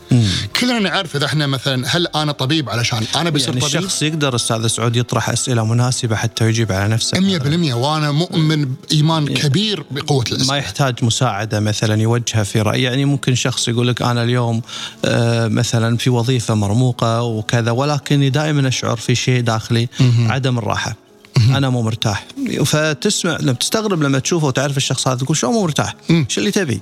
كلنا 0.60 0.78
نعرف 0.78 1.16
إذا 1.16 1.26
إحنا 1.26 1.46
مثلا 1.46 1.84
هل 1.86 2.06
أنا 2.06 2.32
طبيب 2.32 2.70
علشان 2.70 3.04
أنا 3.16 3.30
بصير 3.30 3.48
يعني 3.48 3.60
طبيب؟ 3.60 3.76
الشخص 3.76 4.02
يقدر 4.02 4.34
أستاذ 4.34 4.66
سعود 4.66 4.96
يطرح 4.96 5.30
أسئلة 5.30 5.64
مناسبة 5.64 6.16
حتى 6.16 6.48
يجيب 6.48 6.72
على 6.72 6.88
نفسه. 6.88 7.38
100% 7.38 7.74
وأنا 7.74 8.10
مؤمن 8.10 8.64
بإيمان 8.64 9.28
كبير 9.34 9.84
بقوة 9.90 10.24
ما 10.30 10.36
الاسئله 10.36 10.56
يحتاج 10.56 11.04
مساعدة 11.04 11.60
مثلا 11.60 12.02
يوجهها 12.02 12.42
في 12.42 12.60
رأي. 12.60 12.82
يعني 12.82 13.04
ممكن 13.04 13.34
شخص 13.34 13.68
يقول 13.68 13.88
لك 13.88 14.02
أنا 14.02 14.22
اليوم 14.22 14.62
آه، 15.04 15.48
مثلا 15.48 15.96
في 15.96 16.10
وظيفة 16.10 16.54
مرموقة 16.54 17.22
وكذا 17.22 17.70
ولكني 17.70 18.30
دائما 18.30 18.68
أشعر 18.68 18.96
في 18.96 19.14
شيء 19.14 19.40
داخلي 19.40 19.88
عدم 20.00 20.58
الراحة. 20.58 20.96
أنا 21.38 21.70
مو 21.70 21.82
مرتاح. 21.82 22.26
فتسمع 22.64 23.36
لما 23.40 23.52
تستغرب 23.52 24.02
لما 24.02 24.18
تشوفه 24.18 24.46
وتعرف 24.46 24.76
الشخص 24.76 25.08
هذا 25.08 25.16
تقول 25.16 25.36
شو 25.36 25.50
مو 25.50 25.62
مرتاح؟ 25.62 25.94
شو 26.28 26.40
اللي 26.40 26.50
تبي؟ 26.50 26.80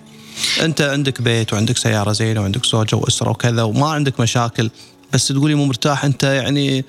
أنت 0.62 0.81
عندك 0.81 1.22
بيت 1.22 1.53
وعندك 1.53 1.77
سيارة 1.77 2.12
زينة 2.12 2.40
وعندك 2.40 2.66
زوجة 2.66 2.96
وأسرة 2.96 3.31
وكذا 3.31 3.62
وما 3.62 3.88
عندك 3.88 4.20
مشاكل 4.20 4.70
بس 5.12 5.29
تقولي 5.29 5.55
مو 5.55 5.64
مرتاح 5.64 6.05
أنت 6.05 6.22
يعني 6.25 6.85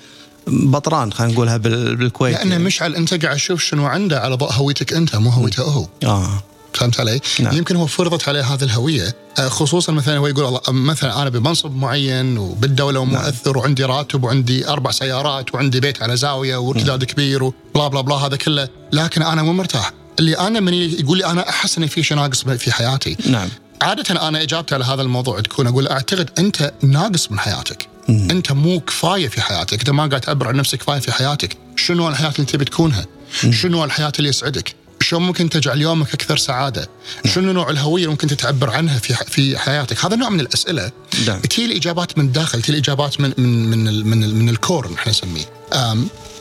بطران 0.47 1.13
خلينا 1.13 1.33
نقولها 1.33 1.57
بال- 1.57 1.95
بالكويت 1.95 2.35
لأن 2.37 2.51
يعني. 2.51 2.63
مشعل 2.63 2.95
أنت 2.95 3.25
قاعد 3.25 3.35
تشوف 3.35 3.63
شنو 3.63 3.85
عنده 3.85 4.19
على 4.19 4.35
ضوء 4.35 4.51
هويتك 4.51 4.93
أنت 4.93 5.15
مو 5.15 5.29
هويته 5.29 5.63
هو 5.63 5.87
آه 6.03 6.43
فهمت 6.73 6.99
علي؟ 6.99 7.19
نعم. 7.39 7.57
يمكن 7.57 7.75
هو 7.75 7.85
فرضت 7.87 8.29
عليه 8.29 8.41
هذه 8.53 8.63
الهوية 8.63 9.15
آه، 9.39 9.47
خصوصا 9.47 9.91
مثلا 9.91 10.17
هو 10.17 10.27
يقول 10.27 10.45
الله 10.45 10.59
مثلا 10.67 11.21
أنا 11.21 11.29
بمنصب 11.29 11.75
معين 11.75 12.37
وبالدولة 12.37 12.99
ومؤثر 12.99 13.57
وعندي 13.57 13.83
راتب 13.85 14.23
وعندي 14.23 14.67
أربع 14.69 14.91
سيارات 14.91 15.55
وعندي 15.55 15.79
بيت 15.79 16.03
على 16.03 16.17
زاوية 16.17 16.57
وارتداد 16.57 17.03
كبير 17.03 17.43
وبلا 17.43 17.87
بلا 17.87 18.01
بلا 18.01 18.15
هذا 18.15 18.35
كله 18.35 18.67
لكن 18.93 19.21
أنا 19.21 19.43
مو 19.43 19.53
مرتاح 19.53 19.91
اللي 20.19 20.37
أنا 20.37 20.59
من 20.59 20.73
يقول 20.73 21.17
لي 21.17 21.25
أنا 21.25 21.49
أحس 21.49 21.77
ان 21.77 21.87
في 21.87 22.03
شيء 22.03 22.17
ناقص 22.17 22.43
في 22.43 22.71
حياتي. 22.71 23.17
نعم. 23.25 23.49
عادة 23.81 24.27
أنا 24.27 24.41
إجابتي 24.41 24.75
على 24.75 24.85
هذا 24.85 25.01
الموضوع 25.01 25.39
تكون 25.39 25.67
أقول 25.67 25.87
أعتقد 25.87 26.29
أنت 26.39 26.73
ناقص 26.81 27.31
من 27.31 27.39
حياتك. 27.39 27.87
أنت 28.09 28.51
مو 28.51 28.79
كفاية 28.79 29.27
في 29.27 29.41
حياتك. 29.41 29.79
أنت 29.79 29.89
ما 29.89 30.07
قاعد 30.07 30.21
تعبر 30.21 30.47
عن 30.47 30.55
نفسك 30.55 30.77
كفاية 30.77 30.99
في 30.99 31.11
حياتك 31.11 31.57
شنو 31.75 32.09
الحياة 32.09 32.33
اللي 32.35 32.45
تبي 32.45 32.65
تكونها؟ 32.65 33.05
شنو 33.51 33.83
الحياة 33.83 34.11
اللي 34.19 34.29
يسعدك؟ 34.29 34.75
شلون 35.01 35.21
ممكن 35.21 35.49
تجعل 35.49 35.81
يومك 35.81 36.13
أكثر 36.13 36.37
سعادة؟ 36.37 36.89
شنو 37.25 37.51
نوع 37.51 37.69
الهوية 37.69 38.01
اللي 38.03 38.11
ممكن 38.11 38.27
تعبر 38.27 38.69
عنها 38.69 38.99
في 38.99 39.13
في 39.13 39.57
حياتك؟ 39.57 40.05
هذا 40.05 40.15
نوع 40.15 40.29
من 40.29 40.39
الأسئلة. 40.39 40.91
نعم. 41.27 41.39
تجي 41.39 41.65
الإجابات 41.65 42.17
من 42.17 42.25
الداخل 42.25 42.61
تجي 42.61 42.73
الإجابات 42.73 43.21
من 43.21 43.33
من 43.37 43.69
من 43.69 44.07
من, 44.07 44.35
من 44.35 44.49
الكور 44.49 44.93
إحنا 44.95 45.11
نسميه. 45.11 45.45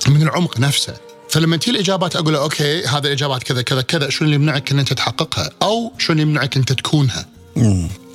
من 0.08 0.22
العمق 0.22 0.60
نفسه. 0.60 0.94
فلما 1.30 1.56
تجي 1.56 1.70
الإجابات 1.70 2.16
أقول 2.16 2.32
له 2.32 2.38
أوكي 2.42 2.84
هذه 2.84 3.06
الإجابات 3.06 3.42
كذا 3.42 3.62
كذا 3.62 3.82
كذا 3.82 4.10
شنو 4.10 4.26
اللي 4.26 4.34
يمنعك 4.34 4.72
إن 4.72 4.78
أنت 4.78 4.92
تحققها؟ 4.92 5.50
أو 5.62 5.92
شنو 5.98 6.12
اللي 6.12 6.22
يمنعك 6.22 6.56
أنت 6.56 6.72
تكونها؟ 6.72 7.26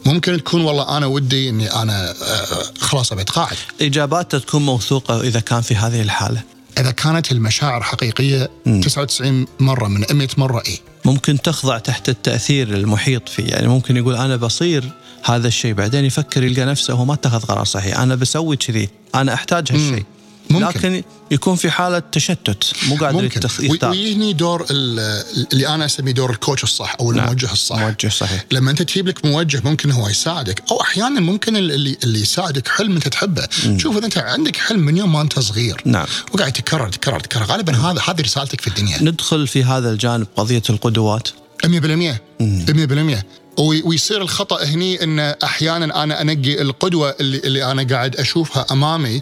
ممكن 0.06 0.43
تكون 0.43 0.62
والله 0.62 0.97
أنا 0.97 1.06
ودي 1.06 1.50
إني 1.50 1.74
أنا 1.74 2.12
آه، 2.12 2.63
خلاص 2.80 3.12
أبي 3.12 3.22
أتقاعد. 3.22 3.57
اجاباته 3.82 4.39
تكون 4.39 4.66
موثوقة 4.66 5.22
إذا 5.22 5.39
كان 5.39 5.62
في 5.62 5.76
هذه 5.76 6.01
الحالة. 6.01 6.41
إذا 6.78 6.91
كانت 6.91 7.32
المشاعر 7.32 7.84
حقيقية 7.84 8.49
99 8.84 9.45
مرة 9.59 9.88
من 9.88 10.05
100 10.12 10.28
مرة 10.38 10.64
اي 10.68 10.80
ممكن 11.05 11.41
تخضع 11.41 11.78
تحت 11.78 12.09
التأثير 12.09 12.68
المحيط 12.68 13.30
فيه. 13.30 13.43
يعني 13.43 13.68
ممكن 13.68 13.97
يقول 13.97 14.16
أنا 14.16 14.36
بصير 14.36 14.91
هذا 15.24 15.47
الشيء 15.47 15.74
بعدين 15.74 16.05
يفكر 16.05 16.43
يلقى 16.43 16.66
نفسه 16.66 16.93
هو 16.93 17.05
ما 17.05 17.14
اتخذ 17.14 17.39
قرار 17.39 17.66
صحيح. 17.66 17.99
أنا 17.99 18.16
بسوي 18.16 18.55
كذي 18.55 18.89
أنا 19.16 19.34
أحتاج 19.34 19.72
هالشيء. 19.72 20.05
ممكن. 20.52 20.66
لكن 20.80 21.04
يكون 21.32 21.56
في 21.56 21.72
حالة 21.72 21.99
تشتت 22.12 22.64
مو 22.89 22.95
قادر 22.95 23.22
ممكن. 23.22 23.41
يختار 23.60 23.89
ويهني 23.91 24.34
دور 24.34 24.66
ال- 24.72 25.24
اللي 25.54 25.68
أنا 25.68 25.86
أسميه 25.86 26.12
دور 26.12 26.30
الكوتش 26.32 26.64
الصح 26.64 26.95
أو 26.99 27.12
نعم. 27.12 27.24
الموجه 27.24 27.52
الصح. 27.54 27.78
موجه 27.78 28.08
صحيح. 28.08 28.45
لما 28.52 28.72
أنت 28.72 28.82
تجيب 28.82 29.08
لك 29.08 29.26
موجه 29.26 29.62
ممكن 29.66 29.91
هو 29.91 30.08
يساعدك 30.10 30.64
أو 30.72 30.82
أحيانا 30.82 31.20
ممكن 31.20 31.56
اللي 31.56 31.97
اللي 32.04 32.22
يساعدك 32.22 32.68
حلم 32.68 32.91
أنت 32.95 33.08
تحبه. 33.08 33.47
شوف 33.78 33.97
إذا 33.97 34.06
أنت 34.06 34.18
عندك 34.18 34.56
حلم 34.58 34.80
من 34.80 34.97
يوم 34.97 35.12
ما 35.14 35.22
أنت 35.22 35.39
صغير 35.39 35.82
نعم. 35.86 36.06
وقاعد 36.34 36.52
تكرر 36.52 36.89
تكرر 36.89 37.20
تكرر 37.20 37.43
غالبا 37.43 37.76
هذا 37.78 38.02
هذه 38.08 38.22
رسالتك 38.22 38.62
في 38.62 38.68
الدنيا. 38.68 39.04
ندخل 39.04 39.47
في 39.47 39.64
هذا 39.64 39.91
الجانب 39.91 40.28
قضية 40.36 40.64
القدوات. 40.70 41.28
100% 41.66 42.22
100% 42.41 43.24
وي- 43.58 43.82
ويصير 43.86 44.22
الخطأ 44.22 44.64
هني 44.64 45.04
إن 45.04 45.20
أحيانا 45.20 46.04
أنا 46.04 46.22
أنقي 46.22 46.62
القدوة 46.62 47.16
اللي, 47.20 47.38
اللي 47.38 47.72
أنا 47.72 47.84
قاعد 47.84 48.16
أشوفها 48.16 48.66
أمامي 48.72 49.22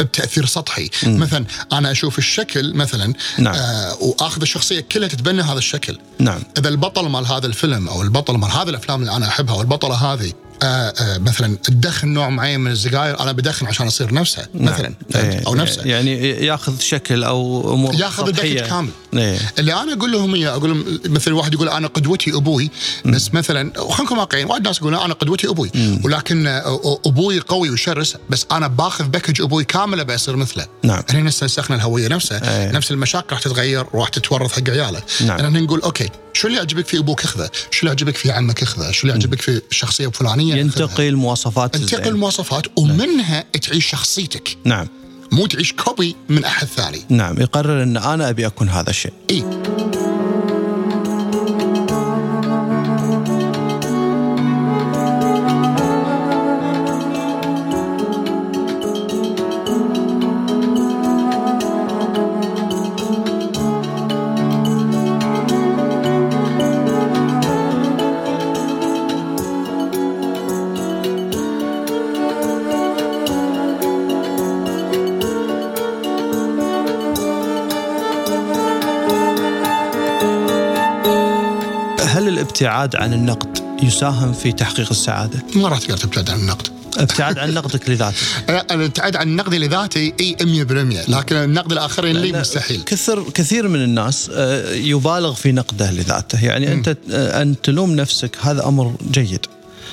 بتأثير 0.00 0.46
سطحي 0.46 0.90
مثلا 1.02 1.44
أنا 1.72 1.90
أشوف 1.90 2.18
الشكل 2.18 2.74
مثلا 2.74 3.12
نعم. 3.38 3.54
آه، 3.54 3.94
وأخذ 4.02 4.40
الشخصيه 4.40 4.80
كلها 4.80 5.08
تتبنى 5.08 5.42
هذا 5.42 5.58
الشكل 5.58 5.98
نعم 6.18 6.42
إذا 6.58 6.68
البطل 6.68 7.08
مال 7.08 7.26
هذا 7.26 7.46
الفيلم 7.46 7.88
أو 7.88 8.02
البطل 8.02 8.34
مال 8.34 8.50
هذه 8.50 8.68
الأفلام 8.68 9.00
اللي 9.00 9.16
أنا 9.16 9.28
أحبها 9.28 9.54
والبطله 9.54 9.94
هذه 9.94 10.32
آه 10.62 10.66
آه 10.66 11.18
مثلا 11.18 11.56
تدخن 11.56 12.08
نوع 12.08 12.28
معين 12.28 12.60
من 12.60 12.70
السجاير 12.70 13.20
أنا 13.20 13.32
بدخن 13.32 13.66
عشان 13.66 13.86
أصير 13.86 14.14
نفسها 14.14 14.46
مثلا 14.54 14.94
إيه، 15.14 15.46
أو 15.46 15.54
نفسه 15.54 15.82
يعني 15.82 16.30
ياخذ 16.46 16.78
شكل 16.78 17.24
أو 17.24 17.74
أمور 17.74 17.94
ياخذ 17.94 18.26
سطحية. 18.26 18.60
كامل. 18.60 18.90
إيه. 19.14 19.38
اللي 19.58 19.74
أنا 19.74 19.92
أقول 19.92 20.12
لهم 20.12 20.34
إياه 20.34 20.50
أقول 20.50 20.70
لهم 20.70 21.00
مثل 21.06 21.32
واحد 21.32 21.54
يقول 21.54 21.68
أنا 21.68 21.86
قدوتي 21.86 22.34
أبوي 22.34 22.70
بس 23.04 23.34
مثلا 23.34 23.80
وخلينا 23.80 24.04
نكون 24.04 24.18
واقعيين 24.18 24.46
وايد 24.46 24.62
ناس 24.62 24.78
يقولون 24.78 25.00
أنا 25.00 25.14
قدوتي 25.14 25.48
أبوي 25.48 25.70
ولكن 26.04 26.46
آه، 26.46 27.00
أبوي 27.06 27.40
قوي 27.40 27.70
وشرس 27.70 28.16
بس 28.30 28.46
أنا 28.52 28.66
باخذ 28.66 29.04
package 29.04 29.42
أبوي 29.42 29.64
كاملة 29.64 30.02
بصير 30.02 30.36
مثله 30.36 30.66
نعم. 30.82 31.02
هنا 31.10 31.22
نستخدم 31.22 31.74
الهوية 31.74 32.08
نفسها 32.08 32.64
أيه. 32.64 32.72
نفس 32.72 32.90
المشاكل 32.90 33.26
راح 33.32 33.40
تتغير 33.40 33.86
وراح 33.92 34.08
تتورث 34.08 34.52
حق 34.52 34.70
عياله 34.70 35.02
نعم. 35.26 35.38
لأن 35.38 35.62
نقول 35.62 35.80
أوكي 35.80 36.08
شو 36.32 36.46
اللي 36.46 36.58
يعجبك 36.58 36.86
في 36.86 36.98
أبوك 36.98 37.24
اخذه 37.24 37.50
شو 37.70 37.80
اللي 37.80 37.88
يعجبك 37.88 38.16
في 38.16 38.30
عمك 38.30 38.62
اخذه 38.62 38.90
شو 38.90 39.02
اللي 39.02 39.12
يعجبك 39.12 39.40
في 39.42 39.60
الشخصيه 39.70 40.06
الفلانيه. 40.06 40.54
ينتقي 40.54 41.08
المواصفات 41.08 41.76
الزينة. 41.76 42.08
المواصفات 42.08 42.66
ومنها 42.76 43.44
تعيش 43.62 43.86
شخصيتك 43.86 44.56
نعم 44.64 44.86
مو 45.32 45.46
تعيش 45.46 45.72
copy 45.72 46.16
من 46.28 46.44
أحد 46.44 46.66
ثاني. 46.66 47.00
نعم 47.08 47.40
يقرر 47.40 47.82
إن 47.82 47.96
أنا 47.96 48.30
أبي 48.30 48.46
أكون 48.46 48.68
هذا 48.68 48.90
الشيء. 48.90 49.12
إي. 49.30 49.44
هل 82.20 82.28
الابتعاد 82.28 82.96
عن 82.96 83.12
النقد 83.12 83.58
يساهم 83.82 84.32
في 84.32 84.52
تحقيق 84.52 84.90
السعادة؟ 84.90 85.38
ما 85.54 85.68
راح 85.68 85.78
تقدر 85.78 85.96
تبتعد 85.96 86.30
عن 86.30 86.40
النقد. 86.40 86.68
ابتعاد 86.98 87.38
عن 87.38 87.54
نقدك 87.54 87.90
لذاتك. 87.90 88.16
لا، 88.48 88.74
الابتعاد 88.74 89.16
عن 89.16 89.28
النقد 89.28 89.54
لذاتي 89.54 90.12
إي 90.20 90.36
100% 90.40 91.10
لكن 91.10 91.36
النقد 91.36 91.72
الاخرين 91.72 92.16
لي 92.16 92.32
مستحيل. 92.32 92.82
كثر 92.86 93.30
كثير 93.30 93.68
من 93.68 93.82
الناس 93.82 94.30
آه، 94.34 94.74
يبالغ 94.74 95.34
في 95.34 95.52
نقده 95.52 95.90
لذاته. 95.90 96.44
يعني 96.44 96.72
أنت 96.72 96.96
آه، 97.10 97.42
أن 97.42 97.60
تلوم 97.62 97.90
نفسك 97.96 98.36
هذا 98.40 98.68
أمر 98.68 98.94
جيد. 99.10 99.46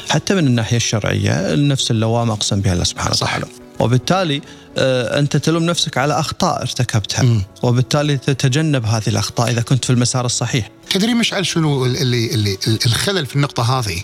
حتى 0.09 0.35
من 0.35 0.47
الناحية 0.47 0.77
الشرعية 0.77 1.53
النفس 1.53 1.91
اللوامة 1.91 2.33
أقسم 2.33 2.61
بها 2.61 2.73
الله 2.73 2.83
سبحانه. 2.83 3.11
وتعالى. 3.11 3.45
وبالتالي 3.79 4.41
آه، 4.77 5.19
أنت 5.19 5.37
تلوم 5.37 5.63
نفسك 5.63 5.97
على 5.97 6.19
أخطاء 6.19 6.61
ارتكبتها. 6.61 7.41
وبالتالي 7.63 8.17
تتجنب 8.17 8.85
هذه 8.85 9.07
الأخطاء 9.07 9.51
إذا 9.51 9.61
كنت 9.61 9.85
في 9.85 9.89
المسار 9.89 10.25
الصحيح. 10.25 10.69
تدري 10.89 11.13
مشعل 11.13 11.45
شنو 11.45 11.85
اللي 11.85 12.33
اللي 12.33 12.57
الخلل 12.85 13.25
في 13.25 13.35
النقطة 13.35 13.79
هذه؟ 13.79 14.01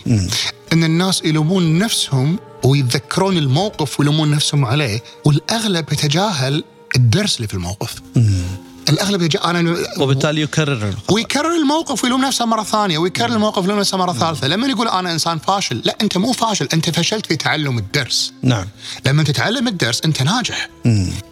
إن 0.74 0.84
الناس 0.84 1.22
يلومون 1.26 1.80
نفسهم 1.80 2.40
ويتذكرون 2.64 3.38
الموقف 3.38 4.00
ويلومون 4.00 4.32
نفسهم 4.32 4.66
عليه 4.66 5.04
والأغلب 5.26 5.94
يتجاهل 5.94 6.64
الدرس 6.96 7.36
اللي 7.36 7.48
في 7.48 7.54
الموقف. 7.54 7.96
الأغلب 8.90 9.22
يتجاهل 9.22 9.58
أنا 9.58 9.78
وبالتالي 10.00 10.42
يكرر. 10.42 10.94
ويكرر 11.12 11.56
الموقف 11.56 12.04
ويلوم 12.04 12.26
نفسه 12.26 12.46
مرة 12.46 12.64
ثانية 12.64 12.98
ويكرر 12.98 13.34
الموقف 13.34 13.62
ويلوم 13.62 13.80
نفسه 13.80 13.98
مرة 13.98 14.14
ثالثة. 14.14 14.48
لما 14.48 14.68
يقول 14.68 14.88
أنا 14.88 15.12
إنسان 15.12 15.40
فاشل 15.40 15.82
لا 15.86 15.98
أنت 16.02 16.18
مو 16.18 16.32
فاشل 16.32 16.68
أنت 16.74 16.90
فشلت 16.90 17.26
في 17.26 17.36
تعلم 17.36 17.78
الدرس. 17.78 18.34
نعم. 18.42 18.66
لما 19.06 19.24
تتعلم 19.24 19.68
الدرس 19.68 20.02
أنت 20.06 20.22
ناجح. 20.22 20.70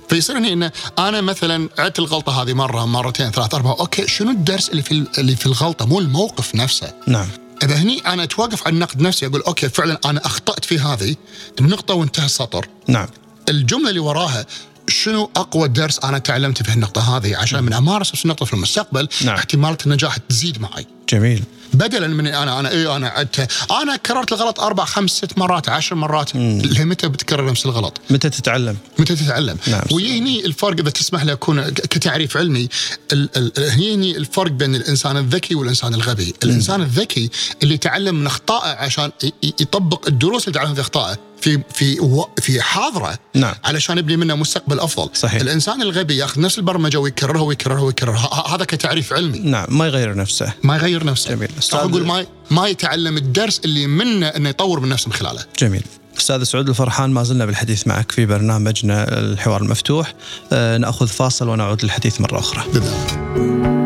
فيصير 0.10 0.38
هنا 0.38 0.54
إنه 0.54 0.72
أنا 1.00 1.22
مثلا 1.22 1.70
عدت 1.80 2.00
الغلطة 2.00 2.42
هذه 2.42 2.54
مرة 2.54 2.86
مرتين 2.86 3.32
ثلاث 3.32 3.54
أربع 3.54 3.70
أوكي 3.70 4.08
شنو 4.08 4.32
الدرس 4.32 4.70
اللي 4.70 4.82
في 4.82 5.06
اللي 5.18 5.36
في 5.36 5.46
الغلطة؟ 5.46 5.86
مو 5.86 6.00
الموقف 6.00 6.56
نفسه. 6.56 6.94
نعم. 7.08 7.28
إذا 7.64 7.76
هني 7.76 8.00
أنا 8.00 8.24
أتوقف 8.24 8.68
عن 8.68 8.74
النقد 8.74 9.02
نفسي 9.02 9.26
أقول 9.26 9.42
أوكي 9.42 9.70
فعلا 9.70 10.00
أنا 10.06 10.26
أخطأت 10.26 10.66
في 10.66 10.80
هذه 10.80 11.16
النقطه 11.60 11.94
وانتهى 11.94 12.26
السطر. 12.26 12.68
نعم. 12.88 13.08
الجملة 13.50 13.90
اللي 13.90 14.00
وراها 14.00 14.46
شنو 14.92 15.30
أقوى 15.36 15.68
درس 15.68 16.00
أنا 16.00 16.18
تعلمته 16.18 16.64
في 16.64 16.74
النقطه 16.74 17.18
هذه؟ 17.18 17.38
عشان 17.38 17.64
من 17.64 17.74
أمارس 17.74 18.14
نفس 18.14 18.26
النقطه 18.26 18.46
في 18.46 18.54
المستقبل 18.54 19.08
نعم. 19.26 19.36
احتمالات 19.36 19.86
النجاح 19.86 20.18
تزيد 20.18 20.62
معي. 20.62 20.86
جميل. 21.10 21.44
بدلا 21.74 22.08
من 22.08 22.28
أنا 22.28 22.60
أنا 22.60 22.70
إيه 22.72 22.96
أنا 22.96 23.08
عدت 23.08 23.52
أنا 23.82 23.96
كررت 23.96 24.32
الغلط 24.32 24.60
أربع 24.60 24.86
خمس 24.86 25.12
ست 25.12 25.38
مرات 25.38 25.70
عشر 25.70 25.96
مرات 25.96 26.36
لمتى 26.36 27.08
بتكرر 27.08 27.50
نفس 27.52 27.66
الغلط؟ 27.66 28.02
متى 28.10 28.30
تتعلم؟ 28.30 28.78
متى 29.00 29.16
تتعلم؟ 29.16 29.58
نعم. 29.68 29.82
ويهني 29.92 30.46
الفرق 30.46 30.80
إذا 30.80 30.90
تسمح 30.90 31.24
لي 31.24 31.32
أكون 31.32 31.70
كتعريف 31.70 32.38
علمي 32.38 32.70
ال- 33.14 33.30
ال- 33.38 33.70
هيني 33.70 34.18
الفرق 34.18 34.52
بين 34.52 34.76
الإنسان 34.76 35.18
الذكي 35.18 35.56
والإنسان 35.56 35.94
الغبي، 35.94 36.34
الإنسان 36.44 36.82
الذكي 36.82 37.30
اللي 37.64 37.74
يتعلم 37.74 38.16
من 38.16 38.26
أخطائه 38.28 38.70
عشان 38.70 39.12
يطبق 39.44 40.08
الدروس 40.08 40.48
اللي 40.48 40.54
تعلمها 40.60 40.76
في 40.76 40.82
أخطائه 40.82 41.18
في 41.42 41.62
في 41.74 41.98
في 42.42 42.62
حاضره 42.62 43.20
نعم. 43.36 43.54
علشان 43.64 43.98
يبني 43.98 44.18
منه 44.18 44.36
مستقبل 44.36 44.80
أفضل. 44.80 45.10
صحيح. 45.14 45.42
الإنسان 45.42 45.82
الغبي 45.82 46.18
ياخذ 46.18 46.42
نفس 46.42 46.58
البرمجة 46.58 46.98
ويكررها 47.00 47.42
ويكررها 47.42 47.82
ويكررها، 47.82 48.56
هذا 48.56 48.66
كتعريف 48.66 49.14
علمي. 49.14 49.40
نعم 49.40 49.66
ما 49.78 49.88
يغير 49.88 50.16
نفسه 50.16 50.54
ما 50.64 50.76
يغير 50.76 51.06
نفسه 51.06 51.30
جميل. 51.36 51.50
أو 51.74 51.80
أقول 51.80 52.06
ما 52.06 52.26
ما 52.52 52.68
يتعلم 52.68 53.18
الدرس 53.18 53.62
اللي 53.66 53.88
منه 53.88 54.28
إنه 54.28 54.50
يطور 54.50 54.80
من 54.80 54.90
نفسه 54.90 55.08
من 55.08 55.14
خلاله. 55.14 55.46
جميل. 55.60 55.84
أستاذ 56.18 56.44
سعود 56.44 56.70
الفرحان 56.70 57.10
ما 57.10 57.24
زلنا 57.24 57.46
بالحديث 57.46 57.88
معك 57.88 58.12
في 58.12 58.26
برنامجنا 58.26 59.20
الحوار 59.20 59.62
المفتوح. 59.62 60.14
آه، 60.54 60.78
نأخذ 60.78 61.08
فاصل 61.08 61.50
ونعود 61.50 61.84
للحديث 61.84 62.22
مرة 62.22 62.40
أخرى. 62.40 62.64
بالذات 62.74 63.81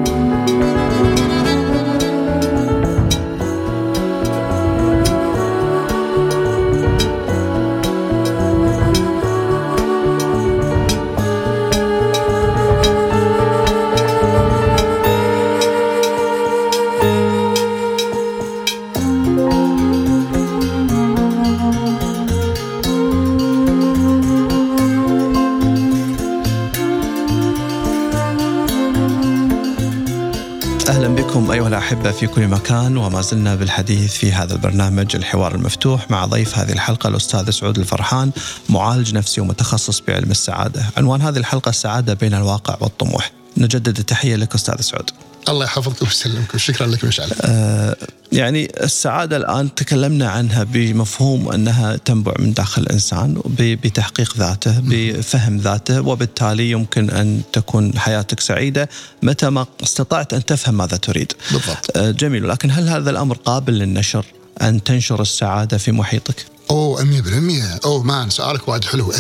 الاحبه 31.96 32.12
في 32.12 32.28
كل 32.28 32.48
مكان 32.48 32.98
وما 32.98 33.22
زلنا 33.22 33.56
بالحديث 33.56 34.14
في 34.14 34.32
هذا 34.32 34.54
البرنامج 34.54 35.16
الحوار 35.16 35.56
المفتوح 35.56 36.12
مع 36.12 36.26
ضيف 36.26 36.58
هذه 36.58 36.72
الحلقة 36.72 37.08
الأستاذ 37.08 37.50
سعود 37.50 37.80
الفرحان 37.80 38.32
معالج 38.70 39.14
نفسي 39.16 39.42
ومتخصص 39.42 40.00
بعلم 40.00 40.32
السعادة. 40.32 40.86
عنوان 40.98 41.22
هذه 41.22 41.38
الحلقة 41.38 41.70
السعاده 41.70 42.14
بين 42.14 42.34
الواقع 42.34 42.78
والطموح. 42.82 43.32
نجدد 43.58 44.00
التحية 44.00 44.36
لك 44.36 44.56
أستاذ 44.56 44.82
سعود. 44.82 45.12
الله 45.50 45.66
يحفظكم 45.66 46.06
ويسلمكم 46.06 46.58
شكرا 46.58 46.88
لك 46.88 47.04
مشعل. 47.04 47.30
آه 47.42 47.96
يعني 48.32 48.72
السعادة 48.84 49.38
الآن 49.38 49.76
تكلمنا 49.76 50.30
عنها 50.30 50.64
بمفهوم 50.64 51.50
أنها 51.50 51.96
تنبع 51.96 52.34
من 52.40 52.54
داخل 52.54 52.82
الإنسان 52.82 53.42
بتحقيق 53.60 54.38
ذاته 54.38 54.80
بفهم 54.84 55.58
ذاته 55.58 56.02
وبالتالي 56.02 56.72
يمكن 56.72 57.10
أن 57.10 57.42
تكون 57.54 58.00
حياتك 58.00 58.40
سعيدة 58.40 58.90
متى 59.24 59.50
ما 59.50 59.66
استطعت 59.84 60.34
أن 60.34 60.46
تفهم 60.46 60.78
ماذا 60.78 60.98
تريد. 60.98 61.34
بالضبط. 61.52 61.98
آه 61.98 62.12
جميل. 62.12 62.50
لكن 62.50 62.72
هل 62.72 62.90
هذا 62.90 63.10
الأمر 63.10 63.38
قابل 63.38 63.74
للنشر 63.74 64.26
أن 64.62 64.84
تنشر 64.84 65.22
السعادة 65.22 65.78
في 65.78 65.92
محيطك؟ 65.92 66.46
أوه 66.70 67.04
100% 67.82 67.86
أوه 67.86 68.04
مان 68.04 68.30
سؤالك 68.30 68.68
وايد 68.68 68.86
حلو. 68.86 69.12
100% 69.12 69.18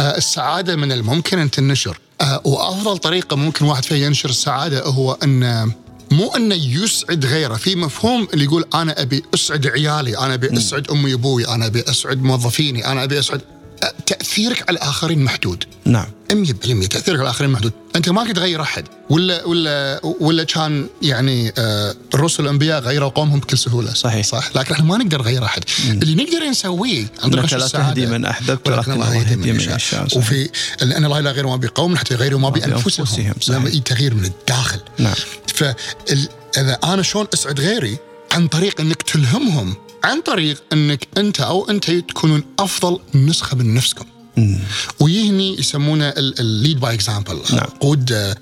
آه 0.00 0.16
السعادة 0.16 0.76
من 0.76 0.92
الممكن 0.92 1.38
أن 1.38 1.50
تنشر. 1.50 1.98
وأفضل 2.44 2.98
طريقة 2.98 3.36
ممكن 3.36 3.64
واحد 3.64 3.84
فيها 3.84 4.06
ينشر 4.06 4.28
السعادة 4.28 4.82
هو 4.82 5.12
أن 5.22 5.72
مو 6.10 6.36
انه 6.36 6.54
يسعد 6.54 7.26
غيره. 7.26 7.54
في 7.54 7.76
مفهوم 7.76 8.28
اللي 8.34 8.44
يقول 8.44 8.64
أنا 8.74 9.02
أبي 9.02 9.22
أسعد 9.34 9.66
عيالي 9.66 10.18
أنا 10.18 10.34
أبي 10.34 10.58
أسعد 10.58 10.90
أمي 10.90 11.14
وأبوي 11.14 11.48
أنا 11.48 11.66
أبي 11.66 11.80
أسعد 11.90 12.22
موظفيني 12.22 12.86
أنا 12.86 13.04
أبي 13.04 13.18
أسعد 13.18 13.40
تأثيرك 14.06 14.68
على 14.68 14.76
الآخرين 14.76 15.24
محدود. 15.24 15.64
نعم. 15.84 16.06
100% 16.34 16.88
تأثيرك 16.88 17.18
على 17.18 17.22
الآخرين 17.22 17.50
محدود. 17.50 17.72
أنت 17.96 18.08
ما 18.08 18.24
كنت 18.24 18.36
تغير 18.36 18.62
أحد. 18.62 18.84
ولا 19.10 19.44
ولا 19.44 20.00
ولا 20.20 20.44
كان 20.44 20.86
يعني 21.02 21.52
آه 21.58 21.94
الرسل 22.14 22.42
الأنبياء 22.42 22.80
غيروا 22.80 23.08
قومهم 23.08 23.40
بكل 23.40 23.58
سهولة. 23.58 23.94
صحيح. 23.94 24.26
صح. 24.26 24.50
لكن 24.56 24.74
إحنا 24.74 24.84
ما 24.84 24.96
نقدر 24.96 25.18
نغير 25.18 25.44
أحد. 25.44 25.64
مم. 25.86 25.92
اللي 26.02 26.24
نقدر 26.24 26.44
نسويه 26.44 27.06
عن 27.22 27.30
طريق 27.30 27.54
لا 27.54 27.68
تهدي 27.68 28.06
من 28.06 28.24
أحببت 28.24 28.68
ولكن 28.68 28.92
الله 28.92 29.14
يهدي 29.14 29.36
من 29.36 29.60
يشاء. 29.60 30.06
وفي 30.16 30.48
لأن 30.82 31.04
الله 31.04 31.20
لا 31.20 31.30
يغير 31.30 31.46
ما 31.46 31.56
بقوم 31.56 31.96
حتى 31.96 32.14
يغيروا 32.14 32.40
ما 32.40 32.48
بأنفسهم. 32.48 33.34
لما 33.48 33.70
تغيير 33.70 34.14
من 34.14 34.24
الداخل. 34.24 34.80
نعم. 34.98 35.14
فاذا 35.54 36.78
أنا 36.84 37.02
شلون 37.02 37.26
أسعد 37.34 37.60
غيري؟ 37.60 37.96
عن 38.32 38.48
طريق 38.48 38.80
إنك 38.80 39.02
تلهمهم. 39.02 39.74
عن 40.04 40.20
طريق 40.20 40.62
إنك 40.72 41.08
أنت 41.18 41.40
أو 41.40 41.70
انت 41.70 41.90
تكونون 41.90 42.42
أفضل 42.58 42.98
نسخة 43.14 43.56
من 43.56 43.74
نفسكم. 43.74 44.04
ويهني 45.00 45.58
يسمونه 45.58 46.08
ال 46.16 46.29
lead 46.29 46.80
by 46.80 46.94
example 46.94 47.40
قود 47.80 48.34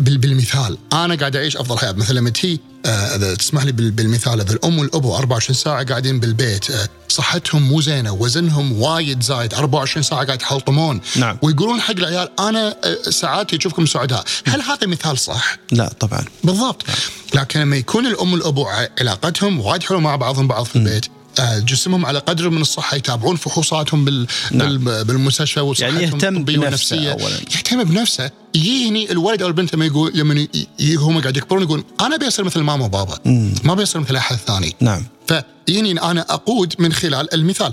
بالمثال. 0.00 0.78
أنا 0.92 1.14
قاعد 1.14 1.36
أعيش 1.36 1.56
أفضل 1.56 1.78
حياة. 1.78 1.92
مثلا 1.92 2.18
لما 2.18 2.30
تي 2.30 2.60
آه، 2.86 3.16
إذا 3.16 3.34
تسمح 3.34 3.64
لي 3.64 3.72
بالمثال 3.72 4.40
إذا 4.40 4.52
الأم 4.52 4.78
والابو 4.78 5.16
24 5.16 5.56
ساعة 5.56 5.84
قاعدين 5.84 6.20
بالبيت 6.20 6.70
آه، 6.70 6.88
صحتهم 7.08 7.62
مو 7.62 7.80
زينة 7.80 8.12
وزنهم 8.12 8.82
وايد 8.82 9.22
زايد 9.22 9.54
24 9.54 10.02
ساعة 10.02 10.24
قاعد 10.26 10.42
يحلطمون. 10.42 11.00
نعم. 11.16 11.38
ويقولون 11.42 11.80
حق 11.80 11.94
العيال 11.94 12.40
أنا 12.40 12.76
آه، 12.84 13.10
ساعاتي 13.10 13.56
أشوفكم 13.56 13.86
سعداء 13.86 14.24
هل 14.46 14.62
هذا 14.62 14.86
مثال 14.86 15.18
صح؟ 15.18 15.56
لا 15.72 15.92
طبعا. 16.00 16.24
بالضبط. 16.44 16.88
نعم. 16.88 16.96
لكن 17.34 17.60
لما 17.60 17.76
يكون 17.76 18.06
الأم 18.06 18.32
والابو 18.32 18.66
علاقتهم 19.00 19.60
وايد 19.60 19.82
حلوة 19.82 20.00
مع 20.00 20.16
بعضهم 20.16 20.48
بعض 20.48 20.64
في 20.64 20.76
البيت 20.76 21.04
آه، 21.04 21.17
جسمهم 21.40 22.06
على 22.06 22.18
قدر 22.18 22.50
من 22.50 22.60
الصحة 22.60 22.96
يتابعون 22.96 23.36
فحوصاتهم 23.36 24.04
بال 24.04 24.26
نعم. 24.50 24.84
بالمستشفى 24.84 25.60
وصحتهم 25.60 26.00
يعني 26.00 26.06
يهتم 26.06 26.44
بنفسه 26.44 27.12
اولا. 27.12 27.36
يهتم 27.54 27.84
بنفسه. 27.84 28.30
يجيني 28.54 29.12
الولد 29.12 29.42
أو 29.42 29.48
البنت 29.48 29.74
لما 29.74 29.86
يقول 29.86 30.12
لما 30.14 30.48
هم 30.80 31.20
قاعد 31.20 31.36
يكبرون 31.36 31.62
يقول 31.62 31.84
أنا 32.00 32.16
بيصير 32.16 32.44
مثل 32.44 32.60
ماما 32.60 32.84
وبابا 32.84 33.18
مم. 33.24 33.54
ما 33.64 33.74
بيصير 33.74 34.00
مثل 34.00 34.16
أحد 34.16 34.36
ثاني. 34.36 34.74
نعم. 34.80 35.04
فيجيني 35.26 36.02
أنا 36.02 36.20
أقود 36.20 36.74
من 36.78 36.92
خلال 36.92 37.34
المثال. 37.34 37.72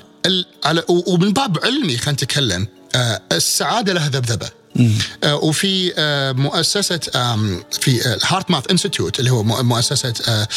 على 0.66 0.84
ومن 0.88 1.34
باب 1.34 1.58
علمي 1.64 1.98
خلينا 1.98 2.12
نتكلم 2.12 2.68
آه، 2.96 3.22
السعادة 3.32 3.94
لها 3.94 4.10
ذبذبة. 4.10 4.46
آه 4.46 4.65
وفي 5.26 5.94
آه 5.98 6.32
مؤسسة 6.32 7.00
في 7.72 8.20
HeartMath 8.24 8.64
Institute 8.72 9.20
اللي 9.20 9.32
هو 9.32 9.44
مؤسسة 9.44 10.14
آه 10.28 10.48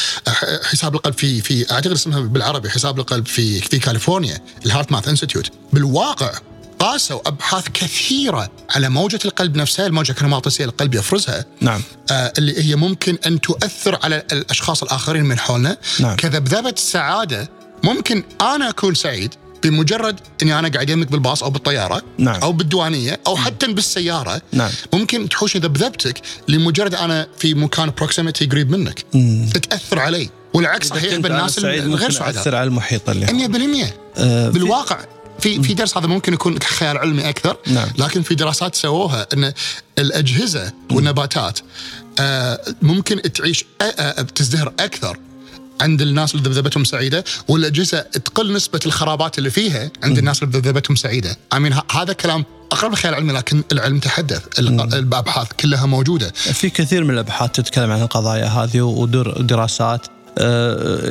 حساب 0.64 0.94
القلب 0.94 1.14
في 1.14 1.40
في 1.40 1.72
أعتقد 1.72 1.92
اسمها 1.92 2.20
بالعربي 2.20 2.70
حساب 2.70 2.98
القلب 2.98 3.26
في 3.26 3.60
في 3.60 3.78
كاليفورنيا 3.78 4.40
ال 4.66 4.92
HeartMath 4.92 5.08
Institute 5.08 5.50
بالواقع 5.72 6.32
قاسوا 6.78 7.28
أبحاث 7.28 7.68
كثيرة 7.74 8.50
على 8.70 8.88
موجة 8.88 9.18
القلب 9.24 9.56
نفسها، 9.56 9.86
الموجة 9.86 10.10
الكهرومغناطيسيه 10.10 10.64
القلب 10.64 10.94
يفرزها. 10.94 11.44
نعم. 11.60 11.82
آه 12.10 12.32
اللي 12.38 12.64
هي 12.64 12.76
ممكن 12.76 13.18
أن 13.26 13.40
تؤثر 13.40 13.98
على 14.02 14.22
الأشخاص 14.32 14.82
الآخرين 14.82 15.24
من 15.24 15.38
حولنا. 15.38 15.76
نعم. 16.00 16.16
كذبذبة 16.16 16.70
السعاده 16.70 17.48
ممكن 17.84 18.22
أنا 18.40 18.68
أكون 18.68 18.94
سعيد 18.94 19.34
بمجرد 19.62 20.20
إني 20.42 20.58
أنا 20.58 20.68
قاعد 20.68 20.90
يمك 20.90 21.10
بالباص 21.10 21.42
أو 21.42 21.50
بالطيارة 21.50 22.02
نعم. 22.18 22.40
أو 22.40 22.52
بالديوانية 22.52 23.20
أو 23.26 23.36
حتى 23.36 23.72
بالسيارة 23.72 24.42
نعم. 24.52 24.70
ممكن 24.92 25.28
تحوش 25.28 25.56
ذبذبتك 25.56 26.20
لمجرد 26.48 26.94
أنا 26.94 27.26
في 27.38 27.54
مكان 27.54 27.92
بروكسيميتي 27.96 28.46
قريب 28.46 28.70
منك 28.70 29.04
مم. 29.14 29.50
تأثر 29.70 29.98
علي 29.98 30.30
والعكس 30.54 30.88
صحيح 30.88 31.16
بالناس 31.16 31.58
الغير 31.58 32.10
سعداء 32.10 32.34
تاثر 32.34 32.54
على 32.54 32.68
المحيط 32.68 33.10
اللي 33.10 33.86
100% 33.86 33.92
آه 34.18 34.48
بالواقع 34.48 34.98
في 35.40 35.62
في 35.62 35.74
درس 35.74 35.96
هذا 35.96 36.06
ممكن 36.06 36.32
يكون 36.32 36.58
خيال 36.58 36.98
علمي 36.98 37.28
أكثر 37.28 37.56
نعم. 37.66 37.88
لكن 37.98 38.22
في 38.22 38.34
دراسات 38.34 38.74
سووها 38.74 39.26
إن 39.34 39.52
الأجهزة 39.98 40.72
والنباتات 40.92 41.58
آه 42.18 42.60
ممكن 42.82 43.32
تعيش 43.32 43.64
آه 43.80 43.84
آه 43.84 44.22
تزدهر 44.22 44.72
أكثر 44.80 45.18
عند 45.80 46.02
الناس 46.02 46.34
اللي 46.34 46.48
ذبذبتهم 46.48 46.84
سعيدة 46.84 47.24
والأجهزة 47.48 48.00
تقل 48.00 48.52
نسبة 48.52 48.80
الخرابات 48.86 49.38
اللي 49.38 49.50
فيها 49.50 49.90
عند 50.02 50.18
الناس 50.18 50.42
اللي 50.42 50.58
ذبذبتهم 50.58 50.96
سعيده. 50.96 51.36
امين 51.52 51.74
هذا 51.92 52.12
كلام 52.12 52.44
أقرب 52.72 52.90
للخيال 52.90 53.14
العلمي 53.14 53.32
لكن 53.32 53.62
العلم 53.72 53.98
تحدث 53.98 54.42
الأبحاث 54.58 55.48
كلها 55.60 55.86
موجودة. 55.86 56.30
في 56.30 56.70
كثير 56.70 57.04
من 57.04 57.10
الأبحاث 57.10 57.50
تتكلم 57.50 57.90
عن 57.90 58.02
القضايا 58.02 58.46
هذه 58.46 58.80
ودراسات 58.80 60.06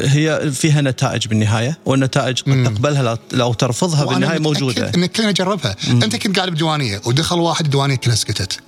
هي 0.04 0.52
فيها 0.52 0.82
نتائج 0.82 1.28
بالنهاية 1.28 1.78
والنتائج 1.86 2.42
قد 2.42 2.64
تقبلها 2.64 3.18
أو 3.34 3.54
ترفضها 3.54 4.06
بالنهاية 4.06 4.40
موجودة. 4.40 4.92
إنك 4.96 5.12
كلنا 5.12 5.32
جربها، 5.32 5.76
أنت 5.88 6.16
كنت 6.16 6.36
قاعد 6.38 6.50
بديوانية 6.50 7.02
ودخل 7.06 7.40
واحد 7.40 7.66
الديوانيه 7.66 7.96
كلها 7.96 8.16
سكتت. 8.16 8.60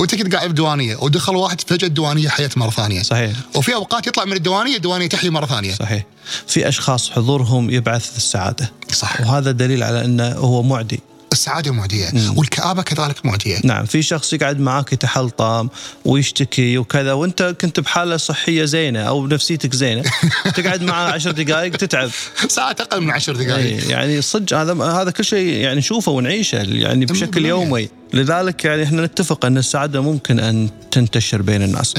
وأنت 0.00 0.14
كنت 0.14 0.34
قاعد 0.34 0.50
بديوانية 0.50 0.96
ودخل 0.96 1.36
واحد 1.36 1.60
فجأة 1.60 1.88
الديوانيه 1.88 2.28
حيت 2.28 2.58
مرة 2.58 2.70
ثانية. 2.70 3.02
صحيح. 3.02 3.32
وفي 3.54 3.74
أوقات 3.74 4.06
يطلع 4.06 4.24
من 4.24 4.32
الديوانية 4.32 4.76
الديوانية 4.76 5.06
تحيي 5.06 5.30
مرة 5.30 5.46
ثانية. 5.46 5.74
صحيح. 5.74 6.04
في 6.46 6.68
أشخاص 6.68 7.10
حضورهم 7.10 7.70
يبعث 7.70 8.16
السعادة. 8.16 8.72
صح 8.92 9.20
وهذا 9.20 9.50
دليل 9.50 9.82
على 9.82 10.04
أنه 10.04 10.28
هو 10.28 10.62
معدي. 10.62 11.00
السعادة 11.34 11.72
معدية 11.72 12.08
مم. 12.12 12.38
والكآبة 12.38 12.82
كذلك 12.82 13.26
معدية. 13.26 13.58
نعم 13.64 13.84
في 13.84 14.02
شخص 14.02 14.32
يقعد 14.32 14.60
معك 14.60 14.92
يتحلطم 14.92 15.68
ويشتكي 16.04 16.78
وكذا 16.78 17.12
وانت 17.12 17.56
كنت 17.60 17.80
بحالة 17.80 18.16
صحية 18.16 18.64
زينة 18.64 19.00
أو 19.00 19.26
نفسيتك 19.26 19.74
زينة 19.74 20.02
تقعد 20.56 20.82
معه 20.82 21.12
عشر 21.12 21.30
دقائق 21.30 21.76
تتعب. 21.76 22.10
ساعات 22.48 22.80
أقل 22.80 23.00
من 23.00 23.10
عشر 23.10 23.36
دقائق 23.36 23.90
يعني 23.90 24.22
صدق 24.22 24.56
هذا 24.56 24.84
هذا 24.84 25.10
كل 25.10 25.24
شيء 25.24 25.48
يعني 25.48 25.78
نشوفه 25.78 26.12
ونعيشه 26.12 26.56
يعني 26.56 27.06
بشكل 27.06 27.46
يومي. 27.46 27.88
لذلك 28.12 28.64
يعني 28.64 28.82
إحنا 28.82 29.04
نتفق 29.04 29.44
أن 29.44 29.58
السعادة 29.58 30.00
ممكن 30.00 30.40
أن 30.40 30.68
تنتشر 30.90 31.42
بين 31.42 31.62
الناس. 31.62 31.94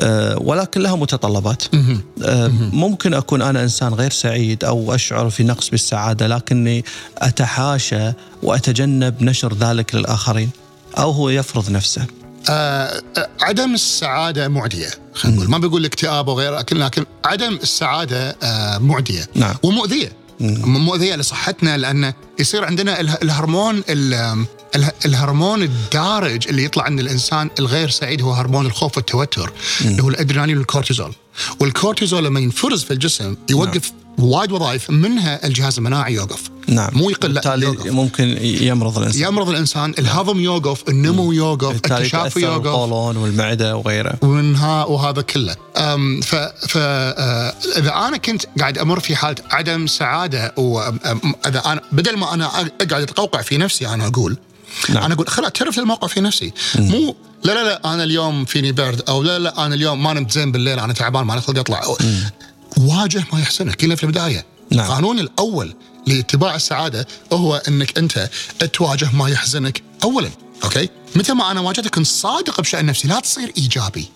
أه 0.00 0.38
ولكن 0.40 0.80
لها 0.80 0.96
متطلبات. 0.96 1.62
أه 2.22 2.48
ممكن 2.72 3.14
أكون 3.14 3.42
أنا 3.42 3.62
إنسان 3.62 3.94
غير 3.94 4.10
سعيد 4.10 4.64
أو 4.64 4.94
أشعر 4.94 5.30
في 5.30 5.44
نقص 5.44 5.68
بالسعادة 5.68 6.26
لكني 6.26 6.84
أتحاشى 7.18 8.12
وأتجنب 8.42 9.22
نشر 9.22 9.54
ذلك 9.54 9.94
للآخرين 9.94 10.50
أو 10.98 11.10
هو 11.10 11.28
يفرض 11.28 11.70
نفسه. 11.70 12.06
آه 12.50 13.02
عدم 13.40 13.74
السعادة 13.74 14.48
معدية 14.48 14.88
خلينا 15.14 15.36
نقول. 15.36 15.50
ما 15.50 15.58
بقول 15.58 15.80
الاكتئاب 15.80 16.28
وغيره 16.28 16.58
لكن 16.58 16.76
لكن 16.76 17.04
عدم 17.24 17.58
السعادة 17.62 18.36
آه 18.42 18.78
معدية 18.78 19.28
نعم. 19.34 19.54
ومؤذية. 19.62 20.12
مؤذية 20.40 21.16
لصحتنا 21.16 21.76
لأن 21.78 22.12
يصير 22.38 22.64
عندنا 22.64 23.00
الهرمون 23.00 23.82
الهرمون 25.04 25.62
الدارج 25.62 26.48
اللي 26.48 26.64
يطلع 26.64 26.84
عند 26.84 27.00
الإنسان 27.00 27.50
الغير 27.58 27.90
سعيد 27.90 28.22
هو 28.22 28.32
هرمون 28.32 28.66
الخوف 28.66 28.96
والتوتر 28.96 29.52
اللي 29.80 30.02
هو 30.02 30.08
الأدرينالين 30.08 30.58
والكورتيزول. 30.58 31.12
والكورتيزول 31.60 32.24
لما 32.24 32.40
ينفرز 32.40 32.84
في 32.84 32.90
الجسم 32.90 33.36
يوقف 33.50 33.90
نعم. 33.90 34.28
وايد 34.28 34.52
وظائف 34.52 34.90
منها 34.90 35.46
الجهاز 35.46 35.78
المناعي 35.78 36.14
يوقف. 36.14 36.50
نعم. 36.68 36.90
مو 36.92 37.10
يقل 37.10 37.32
بالتالي 37.32 37.66
ممكن 37.90 38.38
يمرض 38.42 38.98
الإنسان. 38.98 39.22
يمرض 39.22 39.48
الإنسان 39.48 39.94
الهضم 39.98 40.40
يوقف 40.40 40.88
النمو 40.88 41.32
يوقف 41.32 41.76
التشافي 41.76 42.40
يوقف. 42.40 42.66
القولون 42.66 43.16
والمعدة 43.16 43.76
وغيره. 43.76 44.14
ومنها 44.22 44.84
وهذا 44.84 45.22
كله. 45.22 45.56
ف 46.22 46.34
ف 46.68 46.76
آه، 46.76 47.54
إذا 47.76 47.94
أنا 47.94 48.16
كنت 48.16 48.42
قاعد 48.60 48.78
أمر 48.78 49.00
في 49.00 49.16
حالة 49.16 49.36
عدم 49.50 49.86
سعادة 49.86 50.54
واذا 50.56 51.62
أنا 51.66 51.80
بدل 51.92 52.16
ما 52.16 52.34
أنا 52.34 52.46
أقعد 52.80 53.02
أتقوقع 53.02 53.42
في 53.42 53.56
نفسي 53.56 53.88
أنا 53.88 54.06
أقول 54.06 54.36
نعم. 54.88 55.04
أنا 55.04 55.14
أقول 55.14 55.28
خل 55.28 55.42
اعترف 55.44 55.78
للموقع 55.78 56.06
في 56.08 56.20
نفسي 56.20 56.52
مم. 56.78 56.88
مو 56.88 57.16
لا 57.44 57.52
لا 57.52 57.64
لا 57.64 57.94
أنا 57.94 58.04
اليوم 58.04 58.44
فيني 58.44 58.72
برد 58.72 59.02
أو 59.08 59.22
لا 59.22 59.38
لا 59.38 59.66
أنا 59.66 59.74
اليوم 59.74 60.02
ما 60.02 60.12
نمت 60.12 60.30
زين 60.32 60.52
بالليل 60.52 60.78
أنا 60.78 60.92
تعبان 60.92 61.24
ما 61.24 61.40
خلق 61.40 61.58
اطلع 61.58 61.82
مم. 62.00 62.30
واجه 62.76 63.24
ما 63.32 63.40
يحسنك 63.40 63.76
كله 63.76 63.94
في 63.94 64.04
البداية 64.04 64.44
نعم. 64.70 64.86
القانون 64.86 65.18
الأول 65.18 65.74
لاتباع 66.06 66.54
السعادة 66.54 67.06
هو 67.32 67.62
إنك 67.68 67.98
أنت 67.98 68.30
تواجه 68.72 69.08
ما 69.12 69.28
يحزنك 69.28 69.82
اولا 70.02 70.30
أوكي 70.64 70.88
متى 71.18 71.32
ما 71.34 71.50
أنا 71.50 71.60
واجهتك 71.60 71.94
كنت 71.94 72.06
صادق 72.06 72.60
بشأن 72.60 72.86
نفسي 72.86 73.08
لا 73.08 73.20
تصير 73.20 73.52
إيجابي. 73.58 74.08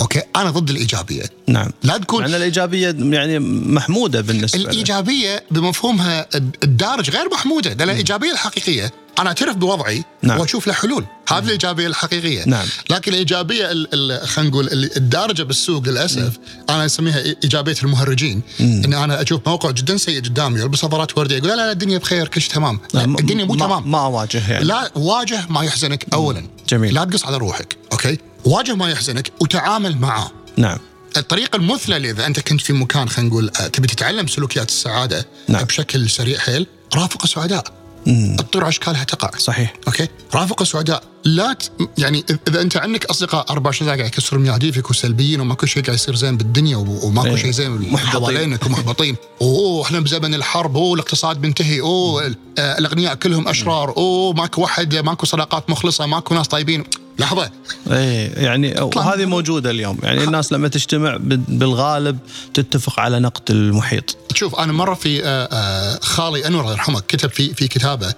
أوكي؟ 0.00 0.22
أنا 0.36 0.50
ضد 0.50 0.70
الإيجابية. 0.70 1.22
نعم. 1.48 1.70
لا 1.82 1.98
تكون 1.98 2.20
مع 2.20 2.26
ان 2.26 2.34
الإيجابية 2.34 2.96
يعني 2.98 3.38
محمودة 3.38 4.20
بالنسبة. 4.20 4.60
الإيجابية 4.60 5.44
بمفهومها 5.50 6.26
الدارج 6.64 7.10
غير 7.10 7.28
محمودة 7.32 7.70
لأن 7.74 7.90
الإيجابية 7.90 8.32
الحقيقية 8.32 8.92
أنا 9.18 9.28
أعترف 9.28 9.56
بوضعي 9.56 10.04
نعم. 10.22 10.40
وأشوف 10.40 10.66
له 10.66 10.72
حلول. 10.72 11.04
هذه 11.28 11.44
الإيجابية 11.44 11.86
الحقيقية. 11.86 12.44
نعم. 12.46 12.66
لكن 12.90 13.12
الإيجابية 13.12 13.70
ال- 13.72 13.88
ال- 13.94 14.28
خلينا 14.28 14.50
نقول 14.50 14.66
ال- 14.66 14.96
الدارجة 14.96 15.42
بالسوق 15.42 15.82
للأسف 15.88 16.32
أنا 16.70 16.84
أسميها 16.86 17.18
إيجابية 17.44 17.76
المهرجين. 17.82 18.42
إن 18.60 18.94
أنا 18.94 19.22
أشوف 19.22 19.40
موقف 19.46 19.70
جدا 19.70 19.96
سيء 19.96 20.20
قدامي 20.22 20.60
يلبس 20.60 20.84
نظارات 20.84 21.18
وردية 21.18 21.36
يقول 21.36 21.48
لا 21.48 21.54
لا 21.56 21.72
الدنيا 21.72 21.98
بخير 21.98 22.28
كل 22.28 22.40
شيء 22.40 22.50
تمام. 22.52 22.80
لا 22.94 23.04
الدنيا 23.04 23.44
مو 23.44 23.54
ما 23.54 23.66
تمام. 23.66 23.90
ما 23.90 24.04
أواجه 24.04 24.50
يعني. 24.52 24.64
لا 24.64 24.90
واجه 24.94 25.46
ما 25.50 25.62
يحزنك 25.62 26.06
اولا. 26.12 26.43
جميل. 26.68 26.94
لا 26.94 27.04
تقص 27.04 27.24
على 27.24 27.36
روحك 27.36 27.76
أوكي؟ 27.92 28.18
واجه 28.44 28.74
ما 28.74 28.90
يحزنك 28.90 29.32
وتعامل 29.40 29.98
معه. 29.98 30.30
نعم. 30.56 30.78
الطريقة 31.16 31.56
المثلى 31.56 31.96
اللي 31.96 32.10
إذا 32.10 32.26
أنت 32.26 32.40
كنت 32.40 32.60
في 32.60 32.72
مكان 32.72 33.08
خلينا 33.08 33.30
نقول 33.30 33.50
آه، 33.60 33.66
تبي 33.66 33.86
تتعلم 33.86 34.26
سلوكيات 34.26 34.68
السعادة 34.68 35.26
نعم. 35.48 35.64
بشكل 35.64 36.10
سريع 36.10 36.38
حيل؟ 36.38 36.66
رافق 36.94 37.22
السعداء. 37.22 37.83
الطير 38.06 38.68
اشكالها 38.68 39.04
تقع 39.04 39.30
صحيح. 39.38 39.74
أوكي؟ 39.86 40.08
رافق 40.34 40.60
السعداء 40.62 41.02
لا 41.24 41.52
ت... 41.52 41.70
يعني 41.98 42.24
إذا 42.48 42.60
أنت 42.62 42.76
عندك 42.76 43.04
أصدقاء 43.04 43.50
24 43.50 43.86
ساعه 43.88 43.98
قاعد 43.98 44.08
يكسرون 44.12 44.42
مياديفك 44.42 44.90
وسلبيين 44.90 45.40
وماكو 45.40 45.66
شيء 45.66 45.82
قاعد 45.82 45.94
يصير 45.94 46.14
زين 46.14 46.36
بالدنيا 46.36 46.76
و- 46.76 47.06
وماكو 47.06 47.28
إيه. 47.28 47.36
شيء 47.36 47.50
زين. 47.50 47.96
حوالينك 47.98 48.66
ومحبطين. 48.66 49.16
أوه 49.42 49.82
إحنا 49.86 50.00
بزمن 50.00 50.34
الحرب. 50.34 50.76
أوه 50.76 50.94
الاقتصاد 50.94 51.40
بينتهي. 51.40 51.80
أوه 51.80 52.34
آه، 52.58 52.78
الأغنياء 52.78 53.14
كلهم 53.14 53.48
أشرار. 53.48 53.96
أوه 53.96 54.32
ماكو 54.32 54.62
واحد 54.62 54.94
ماكو 54.96 55.26
صداقات 55.26 55.70
مخلصة 55.70 56.06
ماكو 56.06 56.34
ناس 56.34 56.48
طيبين. 56.48 56.84
لحظة. 57.18 57.50
إيه 57.90 58.44
يعني 58.44 58.80
وهذه 58.80 59.24
موجودة 59.26 59.70
اليوم. 59.70 59.98
يعني 60.02 60.24
الناس 60.24 60.52
لما 60.52 60.68
تجتمع 60.68 61.16
بال- 61.16 61.36
بالغالب 61.36 62.18
تتفق 62.54 63.00
على 63.00 63.18
نقد 63.20 63.50
المحيط. 63.50 64.16
شوف 64.34 64.54
أنا 64.54 64.72
مرة 64.72 64.94
في 64.94 65.24
آه، 65.24 65.48
آه، 65.52 65.98
خالي 66.02 66.46
أنور 66.46 66.60
الله 66.60 66.72
يرحمه 66.72 67.00
كتب 67.00 67.30
في 67.30 67.54
في 67.54 67.68
كتابه 67.68 68.14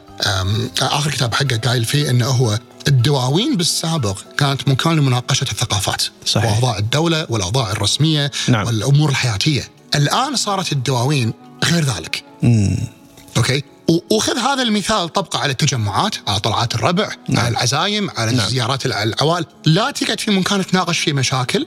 آخر 0.82 1.10
كتاب 1.10 1.34
حقه 1.34 1.56
قايل 1.56 1.84
فيه 1.84 2.10
إنه 2.10 2.26
هو 2.26 2.58
الدواوين 2.88 3.56
بالسابق 3.56 4.18
كانت 4.38 4.68
مكان 4.68 4.96
لمناقشة 4.96 5.44
الثقافات. 5.52 6.02
صحيح. 6.26 6.52
وأوضاع 6.52 6.78
الدولة 6.78 7.26
والأوضاع 7.28 7.72
الرسمية 7.72 8.30
نعم. 8.48 8.66
والأمور 8.66 9.10
الحياتية. 9.10 9.68
الآن 9.94 10.36
صارت 10.36 10.72
الدواوين 10.72 11.32
غير 11.64 11.84
ذلك. 11.84 12.24
أوكي؟ 13.36 13.58
و- 13.58 13.62
وخذ 14.10 14.38
هذا 14.38 14.62
المثال 14.62 15.08
طبقه 15.12 15.38
على 15.38 15.52
التجمعات 15.52 16.14
على 16.28 16.40
طلعات 16.40 16.74
الربع 16.74 17.08
نعم. 17.28 17.44
على 17.44 17.48
العزايم 17.52 18.10
على 18.10 18.32
نعم. 18.32 18.48
زيارات 18.48 18.86
الع- 18.86 19.02
العوائل 19.02 19.46
لا 19.66 19.90
تقعد 19.90 20.20
في 20.20 20.30
مكان 20.30 20.66
تناقش 20.66 20.98
فيه 20.98 21.12
مشاكل 21.12 21.66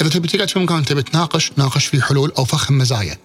إذا 0.00 0.08
تبي 0.10 0.28
تقعد 0.28 0.50
في 0.50 0.58
مكان 0.58 0.84
تبي 0.84 1.02
تناقش 1.02 1.52
ناقش 1.56 1.86
فيه 1.86 2.00
حلول 2.00 2.32
أو 2.38 2.44
فخم 2.44 2.78
مزايا 2.78 3.18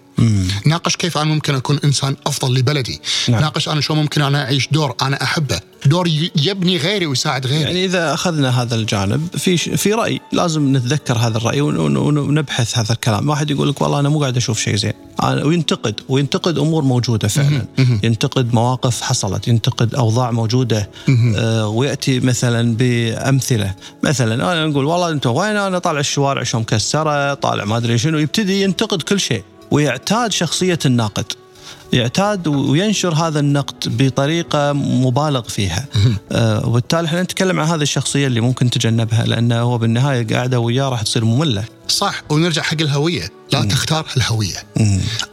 ناقش 0.66 0.96
كيف 0.96 1.18
أنا 1.18 1.24
ممكن 1.34 1.54
أكون 1.54 1.78
إنسان 1.84 2.16
أفضل 2.26 2.54
لبلدي. 2.54 3.00
نعم. 3.28 3.40
ناقش 3.40 3.68
أنا 3.68 3.80
شو 3.80 3.94
ممكن 3.94 4.22
أنا 4.22 4.44
أعيش 4.44 4.68
دور 4.72 4.94
أنا 5.02 5.22
أحبه. 5.22 5.60
دور 5.86 6.08
يبني 6.36 6.76
غيري 6.76 7.06
ويساعد 7.06 7.46
غيري. 7.46 7.62
يعني 7.62 7.84
إذا 7.84 8.14
أخذنا 8.14 8.62
هذا 8.62 8.74
الجانب 8.74 9.28
في 9.36 9.56
ش- 9.56 9.68
في 9.68 9.92
رأي 9.92 10.20
لازم 10.32 10.76
نتذكر 10.76 11.18
هذا 11.18 11.36
الرأي 11.38 11.60
ون- 11.60 11.76
ون- 11.76 11.96
ون- 11.96 12.18
ونبحث 12.18 12.78
هذا 12.78 12.92
الكلام، 12.92 13.28
واحد 13.28 13.50
يقول 13.50 13.68
لك 13.68 13.80
والله 13.80 14.00
أنا 14.00 14.08
مو 14.08 14.20
قاعد 14.20 14.36
أشوف 14.36 14.60
شيء 14.60 14.76
زين، 14.76 14.92
أنا- 15.22 15.24
وينتقد 15.24 16.00
وينتقد 16.08 16.58
أمور 16.58 16.82
موجودة 16.84 17.28
فعلا، 17.28 17.66
ينتقد 18.02 18.54
مواقف 18.54 19.00
حصلت، 19.00 19.48
ينتقد 19.48 19.94
أوضاع 19.94 20.30
موجودة. 20.30 20.90
آه 21.36 21.68
ويأتي 21.68 22.20
مثلا 22.20 22.76
بأمثلة، 22.76 23.74
مثلا 24.02 24.52
أنا 24.52 24.66
نقول 24.66 24.84
والله 24.84 25.10
أنت 25.10 25.26
وين؟ 25.26 25.56
أنا 25.56 25.78
طالع 25.78 26.00
الشوارع 26.00 26.42
شو 26.42 26.58
مكسره، 26.58 27.34
طالع 27.34 27.64
ما 27.64 27.76
أدري 27.76 27.98
شنو، 27.98 28.18
يبتدي 28.18 28.62
ينتقد 28.62 29.02
كل 29.02 29.20
شيء. 29.20 29.42
ويعتاد 29.72 30.32
شخصية 30.32 30.78
الناقد. 30.86 31.24
يعتاد 31.92 32.46
وينشر 32.46 33.14
هذا 33.14 33.40
النقد 33.40 33.96
بطريقة 34.02 34.72
مبالغ 34.72 35.42
فيها. 35.42 35.86
آه 36.32 36.66
وبالتالي 36.66 37.08
إحنا 37.08 37.22
نتكلم 37.22 37.60
عن 37.60 37.66
هذه 37.66 37.82
الشخصية 37.82 38.26
اللي 38.26 38.40
ممكن 38.40 38.70
تجنبها 38.70 39.24
لأنه 39.24 39.60
هو 39.60 39.78
بالنهاية 39.78 40.26
قاعدة 40.26 40.60
وياه 40.60 40.88
راح 40.88 41.02
تصير 41.02 41.24
مملة. 41.24 41.64
صح 41.88 42.22
ونرجع 42.30 42.62
حق 42.62 42.80
الهوية. 42.80 43.30
لا 43.52 43.64
تختار 43.64 44.06
الهوية. 44.16 44.56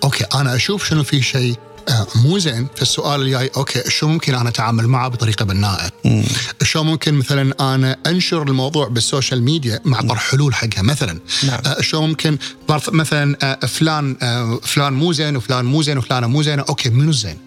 أوكي 0.03 0.23
أنا 0.35 0.55
أشوف 0.55 0.89
شنو 0.89 1.03
في 1.03 1.21
شيء 1.21 1.55
آه، 1.89 2.07
مو 2.15 2.37
زين. 2.37 2.67
في 2.75 2.81
السؤال 2.81 3.21
الجاي 3.21 3.51
أوكي 3.57 3.89
شو 3.89 4.07
ممكن 4.07 4.35
أنا 4.35 4.49
أتعامل 4.49 4.87
معه 4.87 5.07
بطريقة 5.07 5.45
بناءه 5.45 5.91
شو 6.63 6.83
ممكن 6.83 7.13
مثلا 7.13 7.75
أنا 7.75 7.97
أنشر 8.07 8.41
الموضوع 8.41 8.87
بالسوشيال 8.87 9.43
ميديا 9.43 9.79
مع 9.85 10.01
طرح 10.01 10.31
حلول 10.31 10.55
حقها؟ 10.55 10.81
مثلا 10.81 11.19
نعم. 11.43 11.59
آه، 11.65 11.81
شو 11.81 12.01
ممكن 12.01 12.37
مثلا 12.91 13.37
آه، 13.43 13.65
فلان 13.65 14.15
فلان 14.63 14.93
مو 14.93 15.13
زين 15.13 15.37
وفلان 15.37 15.65
مو 15.65 15.81
زين 15.81 15.97
وفلانة 15.97 16.27
مو 16.27 16.41
زينة. 16.41 16.65
أوكي 16.69 16.89
منو 16.89 17.09
الزين؟ 17.09 17.37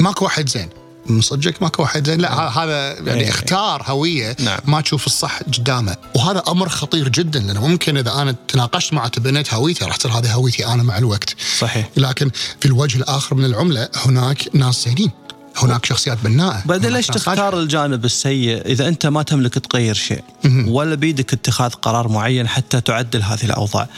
ماكو 0.00 0.24
واحد 0.24 0.48
زين. 0.48 0.68
من 1.08 1.20
صدقك 1.20 1.62
ماكو 1.62 1.82
واحد. 1.82 2.06
زين 2.06 2.20
لا 2.20 2.32
ه- 2.34 2.48
هذا 2.48 3.00
يعني 3.00 3.20
إيه. 3.20 3.28
اختار 3.28 3.82
هوية 3.86 4.36
نعم. 4.40 4.58
ما 4.64 4.80
تشوف 4.80 5.06
الصح 5.06 5.38
قدامه. 5.42 5.96
وهذا 6.14 6.42
أمر 6.48 6.68
خطير 6.68 7.08
جدا 7.08 7.40
لأنه 7.40 7.66
ممكن 7.66 7.96
إذا 7.96 8.12
أنا 8.12 8.34
تناقشت 8.48 8.92
معه 8.92 9.08
تبنيت 9.08 9.54
هويتي 9.54 9.84
راح 9.84 9.96
تصير 9.96 10.10
هذه 10.12 10.32
هويتي 10.32 10.66
أنا 10.66 10.82
مع 10.82 10.98
الوقت. 10.98 11.34
صحيح. 11.58 11.88
لكن 11.96 12.30
في 12.60 12.66
الوجه 12.66 12.98
الآخر 12.98 13.34
من 13.36 13.44
العملة 13.44 13.88
هناك 14.06 14.48
ناس 14.52 14.84
زينين 14.84 15.10
هناك 15.56 15.86
شخصيات 15.86 16.18
بناءة 16.24 16.62
بعدين 16.66 16.90
ليش. 16.92 17.06
تختار 17.06 17.60
الجانب 17.60 18.04
السيء؟ 18.04 18.66
إذا 18.66 18.88
أنت 18.88 19.06
ما 19.06 19.22
تملك 19.22 19.54
تغير 19.58 19.94
شيء 19.94 20.22
ولا 20.66 20.94
بيدك 20.94 21.32
اتخاذ 21.32 21.70
قرار 21.70 22.08
معين 22.08 22.48
حتى 22.48 22.80
تعدل 22.80 23.22
هذه 23.22 23.44
الأوضاع. 23.44 23.88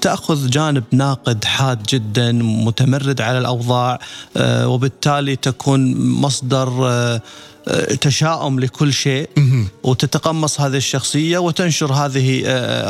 تأخذ 0.00 0.50
جانب 0.50 0.84
ناقد 0.92 1.44
حاد 1.44 1.82
جدا 1.82 2.32
متمرد 2.32 3.20
على 3.20 3.38
الأوضاع 3.38 3.98
آه، 4.36 4.68
وبالتالي 4.68 5.36
تكون 5.36 5.96
مصدر 5.96 6.68
آه، 6.88 7.22
آه، 7.68 7.94
تشاؤم 7.94 8.60
لكل 8.60 8.92
شيء. 8.92 9.28
وتتقمص 9.82 10.60
هذه 10.60 10.76
الشخصية 10.76 11.38
وتنشر 11.38 11.92
هذه 11.92 12.42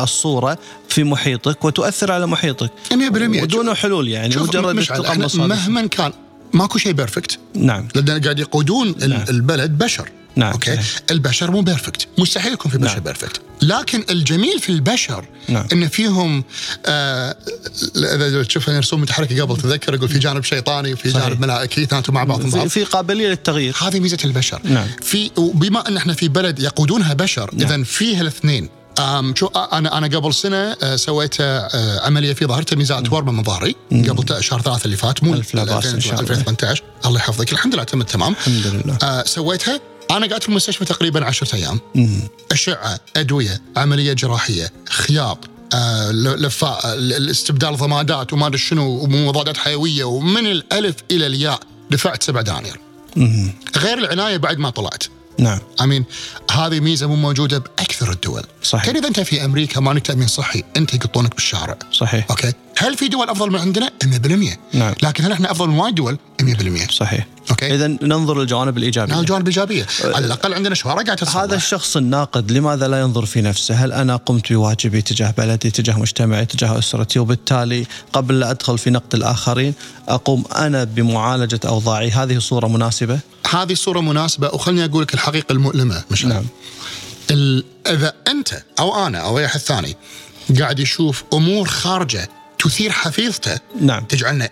الصورة 0.02 0.58
في 0.88 1.04
محيطك 1.04 1.64
وتؤثر 1.64 2.12
على 2.12 2.26
محيطك. 2.26 2.70
100% 2.92 3.42
ودون 3.42 3.74
حلول 3.74 4.08
يعني 4.08 4.36
مجرد 4.36 4.66
هذا 4.92 5.46
مهما 5.46 5.86
كان 5.86 6.12
ماكو 6.52 6.78
شيء 6.78 6.92
perfect 6.92 7.38
نعم. 7.54 7.88
لأن 7.94 8.20
قاعد 8.20 8.38
يقودون 8.38 8.94
نعم. 9.08 9.24
البلد 9.28 9.78
بشر. 9.78 10.10
نعم، 10.40 10.52
أوكي. 10.52 10.76
صحيح. 10.76 10.86
البشر 11.10 11.50
مو 11.50 11.60
perfect 11.60 12.06
مستحيل 12.18 12.52
يكون 12.52 12.70
في 12.70 12.78
بشر 12.78 12.94
نعم. 12.94 13.04
perfect 13.04 13.40
لكن 13.62 14.04
الجميل 14.10 14.60
في 14.60 14.68
البشر 14.68 15.24
نعم. 15.48 15.66
إن 15.72 15.88
فيهم 15.88 16.44
آه 16.86 17.36
اذا 17.96 18.42
تشوف 18.42 18.68
رسوم 18.68 19.00
متحركه 19.00 19.42
قبل 19.42 19.56
تذكر 19.56 19.94
يقول 19.94 20.08
في 20.08 20.18
جانب 20.18 20.44
شيطاني 20.44 20.92
وفي 20.92 21.10
صحيح. 21.10 21.28
جانب 21.28 21.40
ملائكي 21.40 21.82
اثنيناتهم 21.82 22.14
مع 22.14 22.24
بعض 22.24 22.46
في, 22.46 22.68
في 22.68 22.84
قابلية 22.84 23.28
للتغيير. 23.28 23.76
هذه 23.82 24.00
ميزة 24.00 24.18
البشر. 24.24 24.60
نعم. 24.64 24.86
في 25.02 25.30
وبما 25.36 25.88
إن 25.88 25.96
إحنا 25.96 26.12
في 26.14 26.28
بلد 26.28 26.58
يقودونها 26.58 27.14
بشر 27.14 27.50
نعم. 27.54 27.72
اذا 27.72 27.82
فيها 27.82 28.20
الاثنين. 28.20 28.68
أم 28.98 29.34
شو 29.36 29.46
أنا 29.46 29.98
أنا 29.98 30.06
قبل 30.06 30.34
سنة 30.34 30.76
سويت 30.96 31.40
عملية 32.02 32.32
في 32.32 32.46
ظهري 32.46 32.64
تمييزات 32.64 33.12
ورمه 33.12 33.32
من 33.32 33.42
ظهري. 33.42 33.76
قبل 33.92 34.44
شهر 34.44 34.60
ثلاثة 34.62 34.84
اللي 34.84 34.96
فات 34.96 35.24
مو 35.24 35.34
ألف 35.34 35.54
لا 35.54 35.64
بأس 35.64 35.86
إن 35.86 36.00
شاء 36.00 36.20
الله. 36.20 36.30
2018 36.30 36.82
الله 37.06 37.18
يحفظك. 37.18 37.52
الحمد 37.52 37.74
لله 37.74 37.84
تمت 37.84 38.10
تمام 38.10 38.32
الحمد 38.32 38.66
لله. 38.66 39.24
سويتها. 39.24 39.80
أنا 40.10 40.26
قعدت 40.26 40.42
في 40.42 40.48
المستشفى 40.48 40.84
تقريبا 40.84 41.24
عشرة 41.24 41.56
أيام. 41.56 41.80
أشعة 42.52 43.00
أدوية 43.16 43.62
عملية 43.76 44.12
جراحية 44.12 44.72
خياط 44.88 45.38
آه 45.74 46.10
لفاء 46.12 46.94
الاستبدال 46.94 47.76
ضمادات 47.76 48.32
وما 48.32 48.46
أدري 48.46 48.58
شنو 48.58 48.88
ومضادات 49.04 49.56
حيوية 49.56 50.04
ومن 50.04 50.46
الألف 50.46 50.96
إلى 51.10 51.26
الياء 51.26 51.60
دفعت 51.90 52.22
سبع 52.22 52.40
دنانير. 52.40 52.80
غير 53.76 53.98
العناية 53.98 54.36
بعد 54.36 54.58
ما 54.58 54.70
طلعت. 54.70 55.04
نعم. 55.38 55.58
آمين 55.80 56.04
هذه 56.50 56.80
ميزة 56.80 57.06
مو 57.06 57.16
موجودة 57.16 57.58
بأكثر 57.58 58.12
الدول. 58.12 58.42
صحيح. 58.62 58.86
كان 58.86 58.96
إذا 58.96 59.08
أنت 59.08 59.20
في 59.20 59.44
أمريكا 59.44 59.80
مالك 59.80 60.06
تامين 60.06 60.26
صحي 60.26 60.64
أنت 60.76 60.94
يقطونك 60.94 61.34
بالشارع. 61.34 61.78
صحيح. 61.92 62.26
أوكي؟ 62.30 62.52
هل 62.78 62.96
في 62.96 63.08
دول 63.08 63.28
أفضل 63.30 63.50
من 63.50 63.58
عندنا؟ 63.58 63.90
100% 64.04 64.58
نعم. 64.72 64.94
لكن 65.02 65.24
هل 65.24 65.32
إحنا 65.32 65.50
أفضل 65.50 65.68
من 65.68 65.78
وايد 65.78 65.94
دول؟ 65.94 66.18
100% 66.42 66.90
صحيح. 66.90 67.26
أوكي. 67.50 67.74
إذا 67.74 67.86
ننظر 67.86 68.40
للجوانب 68.40 68.78
الإيجابية. 68.78 69.14
هذا 69.14 69.20
الجوانب 69.20 69.48
الإيجابية. 69.48 69.86
على 70.04 70.26
الأقل 70.26 70.54
عندنا 70.54 70.74
شوارع 70.74 71.02
قاعدة 71.02 71.14
تصلح. 71.14 71.36
هذا 71.36 71.56
الشخص 71.56 71.96
الناقد 71.96 72.52
لماذا 72.52 72.88
لا 72.88 73.00
ينظر 73.00 73.26
في 73.26 73.40
نفسه؟ 73.40 73.74
هل 73.74 73.92
أنا 73.92 74.16
قمت 74.16 74.52
بواجبي 74.52 75.02
تجاه 75.02 75.34
بلدي، 75.38 75.70
تجاه 75.70 75.98
مجتمعي، 75.98 76.44
تجاه 76.46 76.78
أسرتي، 76.78 77.18
وبالتالي 77.18 77.86
قبل 78.12 78.40
لا 78.40 78.50
أدخل 78.50 78.78
في 78.78 78.90
نقد 78.90 79.14
الآخرين 79.14 79.74
أقوم 80.08 80.44
أنا 80.56 80.84
بمعالجة 80.84 81.60
أوضاعي، 81.64 82.10
هذه 82.10 82.38
صورة 82.38 82.68
مناسبة؟ 82.68 83.18
هذه 83.50 83.74
صورة 83.74 84.00
مناسبة 84.00 84.48
وخلني 84.48 84.84
أقول 84.84 85.02
لك 85.02 85.14
الحقيقة 85.14 85.52
المؤلمة 85.52 86.04
مش 86.10 86.24
نعم. 86.24 86.44
إذا 87.86 88.12
أنت 88.28 88.62
أو 88.78 89.06
أنا 89.06 89.18
أو 89.18 89.38
أي 89.38 89.46
أحد 89.46 89.60
ثاني 89.60 89.96
قاعد 90.60 90.78
يشوف 90.78 91.24
أمور 91.32 91.68
خارجة 91.68 92.28
تثير 92.58 92.92
حفيظته 92.92 93.58
نعم. 93.80 94.04
تجعلنا. 94.04 94.48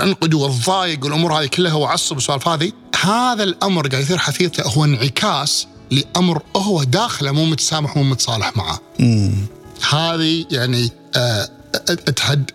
أنقد 0.00 0.34
والضايق 0.34 1.04
والأمور 1.04 1.32
هذه 1.32 1.46
كلها 1.46 1.74
وأعصب 1.74 2.16
والسوالف 2.16 2.48
هذه 2.48 2.72
هذا 3.02 3.44
الأمر 3.44 3.88
قاعد 3.88 4.02
يثير 4.02 4.18
حفيظته 4.18 4.62
هو 4.62 4.84
انعكاس 4.84 5.66
لأمر 5.90 6.42
هو 6.56 6.82
داخله 6.82 7.32
مو 7.32 7.44
متسامح 7.44 7.96
مو 7.96 8.02
متصالح 8.02 8.56
معه. 8.56 8.80
هذه 9.90 10.46
يعني 10.50 10.90
آه، 11.16 11.48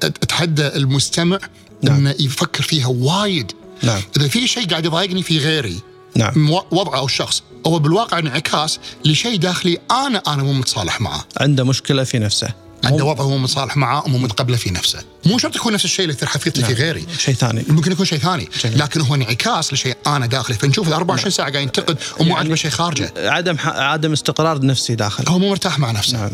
أتحدى 0.05 0.67
المستمع 0.67 1.39
نعم. 1.81 1.95
إنه 1.95 2.15
يفكر 2.19 2.63
فيها 2.63 2.87
وايد. 2.87 3.51
نعم. 3.81 4.01
إذا 4.17 4.27
في 4.27 4.47
شيء 4.47 4.69
قاعد 4.69 4.85
يضايقني 4.85 5.23
في 5.23 5.37
غيري 5.37 5.79
نعم. 6.15 6.49
وضعه 6.71 6.97
أو 6.97 7.05
الشخص 7.05 7.43
هو 7.67 7.79
بالواقع 7.79 8.19
انعكاس 8.19 8.79
لشيء 9.05 9.35
داخلي 9.35 9.77
أنا 9.91 10.21
أنا 10.27 10.43
مو 10.43 10.53
متصالح 10.53 11.01
معه. 11.01 11.25
عنده 11.41 11.63
مشكلة 11.63 12.03
في 12.03 12.19
نفسه. 12.19 12.62
عنده 12.83 13.05
وضع 13.05 13.23
هو 13.23 13.37
متصالح 13.37 13.77
معه 13.77 14.05
ومو 14.05 14.17
متقبله 14.17 14.57
في 14.57 14.71
نفسه. 14.71 14.99
مو 15.25 15.37
شرط 15.37 15.55
يكون 15.55 15.73
نفس 15.73 15.85
الشيء 15.85 16.05
اللي 16.05 16.15
يثير 16.15 16.27
حفيظتي 16.27 16.63
في 16.63 16.73
غيري. 16.73 17.05
شيء 17.17 17.33
ثاني. 17.35 17.63
ممكن 17.67 17.91
يكون 17.91 18.05
شيء 18.05 18.19
ثاني. 18.19 18.49
جميل. 18.63 18.79
لكن 18.79 19.01
هو 19.01 19.15
انعكاس 19.15 19.73
لشيء 19.73 19.97
أنا 20.07 20.25
داخلي. 20.25 20.57
فنشوف 20.57 20.87
ال 20.87 20.93
24 20.93 21.31
ساعة 21.31 21.51
قاعد 21.51 21.63
ينتقد 21.63 21.97
ومو 22.19 22.29
يعني- 22.29 22.39
عاجبه 22.39 22.55
شيء 22.55 22.71
خارجه. 22.71 23.13
عدم 23.17 23.57
ح... 23.57 23.67
عدم 23.67 24.11
استقرار 24.13 24.65
نفسي 24.65 24.95
داخل 24.95 25.23
هو 25.27 25.39
مو 25.39 25.49
مرتاح 25.49 25.79
مع 25.79 25.91
نفسه. 25.91 26.17
نعم. 26.17 26.31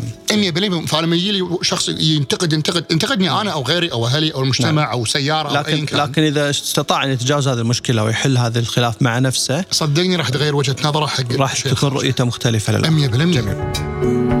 100% 0.84 0.86
فلما 0.86 1.16
يجي 1.16 1.32
لي 1.32 1.58
شخص 1.62 1.88
ينتقد 1.88 2.52
ينتقد. 2.52 2.84
ينتقدني 2.90 3.30
أنا 3.30 3.50
أو 3.52 3.62
غيري 3.62 3.92
أو 3.92 4.06
أهلي 4.06 4.34
أو 4.34 4.42
المجتمع 4.42 4.92
أو 4.92 5.04
سيارة 5.04 5.48
أو 5.48 5.54
ايا 5.54 5.62
لكن 5.62 5.86
كان 5.86 6.00
لكن 6.00 6.22
إذا 6.22 6.50
استطاع 6.50 7.04
أن 7.04 7.10
يتجاوز 7.10 7.48
هذه 7.48 7.58
المشكلة 7.58 8.04
ويحل 8.04 8.38
هذا 8.38 8.58
الخلاف 8.58 9.02
مع 9.02 9.18
نفسه 9.18 9.64
صدقني 9.70 10.16
راح 10.16 10.28
تغير 10.28 10.56
وجهة 10.56 10.76
نظره 10.84 11.06
حق 11.06 11.32
راح 11.32 11.54
تكون 11.60 11.88
رؤيته 11.90 12.24
مختلفة 12.24 12.72
للأمر 12.72 13.08
100% 13.08 13.12
جميل. 13.16 14.39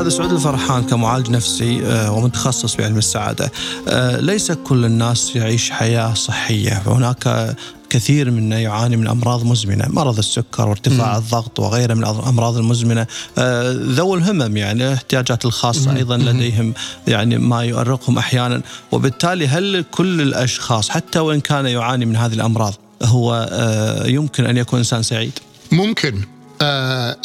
أستاذ 0.00 0.18
سعود 0.18 0.32
الفرحان 0.32 0.82
كمعالج 0.82 1.30
نفسي 1.30 1.86
آه، 1.86 2.12
ومتخصص 2.12 2.76
بعلم 2.76 2.98
السعادة. 2.98 3.52
آه، 3.88 4.20
ليس 4.20 4.52
كل 4.52 4.84
الناس 4.84 5.36
يعيش 5.36 5.70
حياة 5.70 6.14
صحية. 6.14 6.70
فهناك 6.70 7.56
كثير 7.90 8.30
منا 8.30 8.60
يعاني 8.60 8.96
من 8.96 9.08
أمراض 9.08 9.44
مزمنة، 9.44 9.84
مرض 9.88 10.18
السكر 10.18 10.68
وارتفاع 10.68 11.16
الضغط 11.16 11.60
وغيرها 11.60 11.94
من 11.94 12.04
الامراض 12.04 12.56
المزمنة، 12.56 13.06
آه، 13.38 13.72
ذوي 13.72 14.18
الهمم 14.18 14.56
يعني 14.56 14.88
الاحتياجات 14.88 15.44
الخاصة 15.44 15.96
أيضا 15.96 16.16
لديهم 16.16 16.74
يعني 17.08 17.38
ما 17.38 17.64
يؤرقهم 17.64 18.18
أحيانا، 18.18 18.62
وبالتالي 18.92 19.46
هل 19.46 19.84
كل 19.90 20.20
الأشخاص 20.20 20.88
حتى 20.88 21.18
وإن 21.18 21.40
كان 21.40 21.66
يعاني 21.66 22.06
من 22.06 22.16
هذه 22.16 22.34
الأمراض 22.34 22.74
هو 23.02 23.48
آه، 23.52 24.06
يمكن 24.06 24.46
أن 24.46 24.56
يكون 24.56 24.78
إنسان 24.78 25.02
سعيد؟ 25.02 25.38
ممكن. 25.72 26.39
آه 26.62 27.16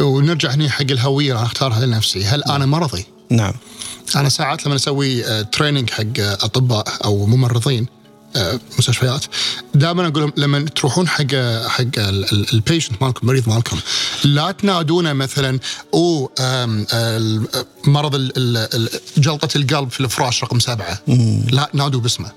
ونرجع 0.00 0.50
هنا 0.50 0.70
حق 0.70 0.90
الهوية 0.90 1.32
راح 1.32 1.42
اختارها 1.42 1.86
لنفسي. 1.86 2.24
هل 2.24 2.44
أنا 2.44 2.66
مرضي؟ 2.66 3.06
نعم. 3.30 3.54
أنا 4.16 4.28
ساعات 4.28 4.66
لما 4.66 4.76
أسوي 4.76 5.26
آه، 5.26 5.42
training 5.42 5.90
حق 5.90 6.04
آه، 6.20 6.34
أطباء 6.34 6.84
أو 7.04 7.26
ممرضين 7.26 7.86
آه، 8.36 8.60
مستشفيات 8.78 9.24
دائما 9.74 10.06
أقول 10.06 10.22
لهم 10.22 10.32
لما 10.36 10.60
تروحون 10.60 11.08
حق 11.08 11.34
حق 11.66 11.98
ال 12.52 12.58
patient 12.58 13.02
مالكم 13.02 13.20
المريض 13.22 13.48
مالكم 13.48 13.78
لا 14.24 14.50
تنادونه 14.52 15.12
مثلا 15.12 15.58
أو 15.94 16.30
مرض 17.84 18.32
جلطة 19.16 19.56
القلب 19.56 19.90
في 19.90 20.00
الفراش 20.00 20.44
رقم 20.44 20.58
سبعة. 20.58 20.98
لا 21.50 21.70
نادوه 21.72 22.00
باسمه. 22.00 22.32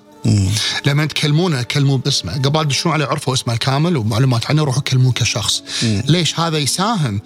لما 0.85 1.05
تكلمونه 1.05 1.63
كلموه 1.63 1.97
باسمه. 1.97 2.33
قبل 2.33 2.65
تدشون 2.65 2.91
عليه 2.91 3.05
عرفوا 3.05 3.33
اسمه 3.33 3.53
الكامل 3.53 3.97
ومعلومات 3.97 4.45
عنه 4.45 4.63
روحوا 4.63 4.81
كلموه 4.81 5.11
كشخص. 5.11 5.63
ليش 5.83 6.39
هذا 6.39 6.57
يساهم؟ 6.57 7.21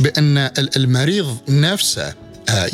بأن 0.00 0.38
ال- 0.38 0.76
المريض 0.76 1.36
نفسه 1.48 2.14
آه، 2.48 2.70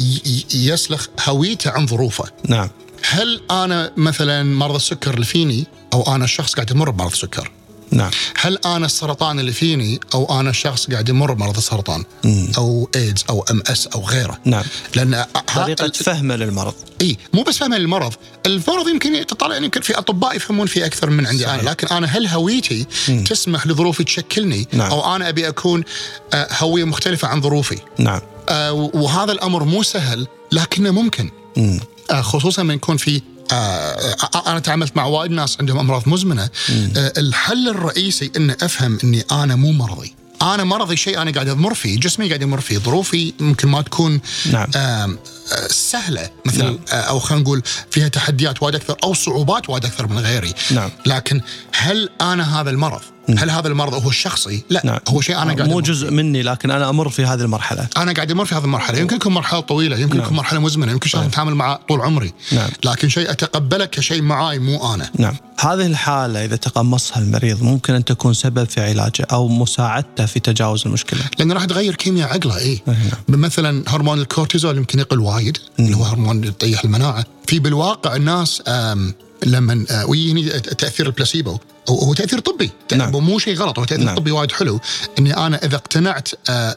يسلخ 0.54 1.06
هويته 1.28 1.70
عن 1.70 1.86
ظروفه. 1.86 2.24
نعم. 2.48 2.68
هل 3.08 3.40
أنا 3.50 3.92
مثلا 3.96 4.42
مرض 4.42 4.74
السكر 4.74 5.14
اللي 5.14 5.24
فيني 5.26 5.66
أو 5.92 6.14
أنا 6.14 6.24
الشخص 6.24 6.54
قاعد 6.54 6.70
يمر 6.70 6.90
بمرض 6.90 7.10
السكر؟ 7.12 7.50
نعم. 7.92 8.10
هل 8.36 8.58
أنا 8.66 8.86
السرطان 8.86 9.40
اللي 9.40 9.52
فيني 9.52 10.00
أو 10.14 10.40
أنا 10.40 10.50
الشخص 10.50 10.90
قاعد 10.90 11.08
يمر 11.08 11.32
بمرض 11.32 11.56
السرطان؟ 11.56 12.04
أو 12.58 12.90
إيدز 12.96 13.24
أو 13.30 13.44
إم 13.50 13.62
إس 13.66 13.86
أو 13.86 14.04
غيره. 14.06 14.38
نعم. 14.44 14.64
لأن 14.94 15.24
طريقة 15.54 15.88
فهمه 15.88 16.36
للمرض. 16.36 16.74
إي 17.00 17.16
مو 17.32 17.42
بس 17.42 17.58
فهم 17.58 17.74
المرض، 17.74 18.12
المرض 18.46 18.88
يمكن 18.88 19.26
تطلع 19.26 19.52
يعني 19.52 19.64
يمكن 19.64 19.80
في 19.80 19.98
أطباء 19.98 20.36
يفهمون 20.36 20.66
فيه 20.66 20.86
أكثر 20.86 21.10
من 21.10 21.26
عندي 21.26 21.44
صحيح. 21.44 21.54
أنا، 21.54 21.70
لكن 21.70 21.86
أنا 21.86 22.06
هل 22.06 22.26
هويتي 22.26 22.86
تسمح 23.26 23.66
لظروفي 23.66 24.04
تشكلني؟ 24.04 24.68
نعم. 24.72 24.90
أو 24.90 25.16
أنا 25.16 25.28
أبي 25.28 25.48
أكون 25.48 25.84
آه، 26.34 26.48
هوية 26.58 26.84
مختلفة 26.84 27.28
عن 27.28 27.40
ظروفي؟ 27.42 27.78
نعم. 27.98 28.20
آه، 28.48 28.72
وهذا 28.72 29.32
الأمر 29.32 29.64
مو 29.64 29.82
سهل 29.82 30.26
لكنه 30.52 30.90
ممكن. 30.90 31.30
مم. 31.56 31.80
آه، 32.10 32.20
خصوصا 32.20 32.62
لما 32.62 32.74
يكون 32.74 32.96
في 32.96 33.22
أنا 34.46 34.58
تعاملت 34.58 34.96
مع 34.96 35.04
وايد 35.04 35.30
ناس 35.30 35.56
عندهم 35.60 35.78
أمراض 35.78 36.08
مزمنة. 36.08 36.42
آه، 36.96 37.12
الحل 37.18 37.68
الرئيسي 37.68 38.30
إن 38.36 38.50
أفهم 38.50 38.98
إني 39.04 39.24
أنا 39.32 39.54
مو 39.56 39.72
مرضي. 39.72 40.14
أنا 40.42 40.64
مرضي 40.64 40.96
شيء 40.96 41.22
أنا 41.22 41.30
قاعد 41.30 41.48
أمر 41.48 41.74
فيه 41.74 42.00
جسمي 42.00 42.28
قاعد 42.28 42.42
يمر 42.42 42.60
فيه 42.60 42.78
ظروفي 42.78 43.32
ممكن 43.40 43.68
ما 43.68 43.82
تكون 43.82 44.20
نعم. 44.52 44.66
سهلة. 45.70 46.30
مثل 46.46 46.64
نعم. 46.64 46.78
آه، 46.92 46.94
أو 46.94 47.18
خلينا 47.18 47.42
نقول 47.42 47.62
فيها 47.90 48.08
تحديات 48.08 48.62
وايد 48.62 48.74
أكثر 48.74 48.96
أو 49.04 49.14
صعوبات 49.14 49.70
وايد 49.70 49.84
أكثر 49.84 50.06
من 50.06 50.18
غيري. 50.18 50.54
نعم. 50.70 50.90
لكن 51.06 51.40
هل 51.72 52.08
أنا 52.20 52.60
هذا 52.60 52.70
المرض؟ 52.70 53.00
هل 53.38 53.50
هذا 53.50 53.68
المرض 53.68 53.94
هو 53.94 54.08
الشخصي؟ 54.08 54.62
لا 54.70 54.80
نعم. 54.84 54.98
هو 55.08 55.20
شيء 55.20 55.42
أنا 55.42 55.52
قاعد 55.52 55.68
مو 55.68 55.80
جزء 55.80 56.10
مني 56.10 56.42
لكن 56.42 56.70
أنا 56.70 56.90
أمر 56.90 57.08
في 57.08 57.24
هذه 57.24 57.40
المرحلة. 57.40 57.88
أنا 57.96 58.12
قاعد 58.12 58.30
أمر 58.30 58.44
في 58.44 58.54
هذه 58.54 58.64
المرحلة. 58.64 58.98
يمكن 58.98 59.18
تكون 59.18 59.32
مرحلة 59.32 59.60
طويلة 59.60 59.98
يمكن 59.98 60.16
نعم. 60.16 60.24
تكون 60.24 60.36
مرحلة 60.36 60.60
مزمنة 60.60 60.92
يمكن 60.92 61.08
شخص 61.08 61.22
اتعامل 61.22 61.54
معه 61.54 61.80
طول 61.88 62.00
عمري. 62.00 62.32
نعم. 62.52 62.70
لكن 62.84 63.08
شيء 63.08 63.30
اتقبله 63.30 63.84
كشيء 63.84 64.22
معاي 64.22 64.58
مو 64.58 64.94
أنا. 64.94 65.10
نعم. 65.18 65.36
هذه 65.60 65.86
الحالة 65.86 66.44
إذا 66.44 66.56
تقمصها 66.56 67.18
المريض 67.18 67.62
ممكن 67.62 67.94
أن 67.94 68.04
تكون 68.04 68.34
سبب 68.34 68.64
في 68.64 68.80
علاجه 68.80 69.26
أو 69.32 69.48
مساعدته 69.48 70.26
في 70.26 70.40
تجاوز 70.40 70.82
المشكلة. 70.86 71.20
لأن 71.38 71.52
راح 71.52 71.64
تغير 71.64 71.94
كيمياء 71.94 72.28
عقله 72.28 72.58
أي 72.58 72.82
نعم. 72.86 72.96
مثلا 73.28 73.84
هرمون 73.88 74.18
الكورتيزول 74.18 74.76
يمكن 74.76 74.98
يقل 74.98 75.20
وايد 75.32 75.58
اللي 75.78 75.96
هو 75.96 76.02
هرمون 76.02 76.44
يطيح 76.44 76.84
المناعة. 76.84 77.24
في 77.46 77.58
بالواقع 77.58 78.16
الناس 78.16 78.62
لما 79.46 79.84
آه، 79.90 80.06
ويجيني 80.06 80.50
تأثير 80.60 81.06
البلاسيبو. 81.06 81.58
هو 81.88 82.14
تأثير 82.14 82.38
طبي. 82.38 82.70
نعم. 82.92 83.16
مو 83.16 83.38
شيء 83.38 83.56
غلط 83.56 83.78
هو 83.78 83.84
تأثير 83.84 84.04
نعم. 84.04 84.16
طبي 84.16 84.30
وايد 84.30 84.52
حلو. 84.52 84.80
إني 85.18 85.36
أنا 85.36 85.64
إذا 85.64 85.76
اقتنعت 85.76 86.28
آه، 86.48 86.76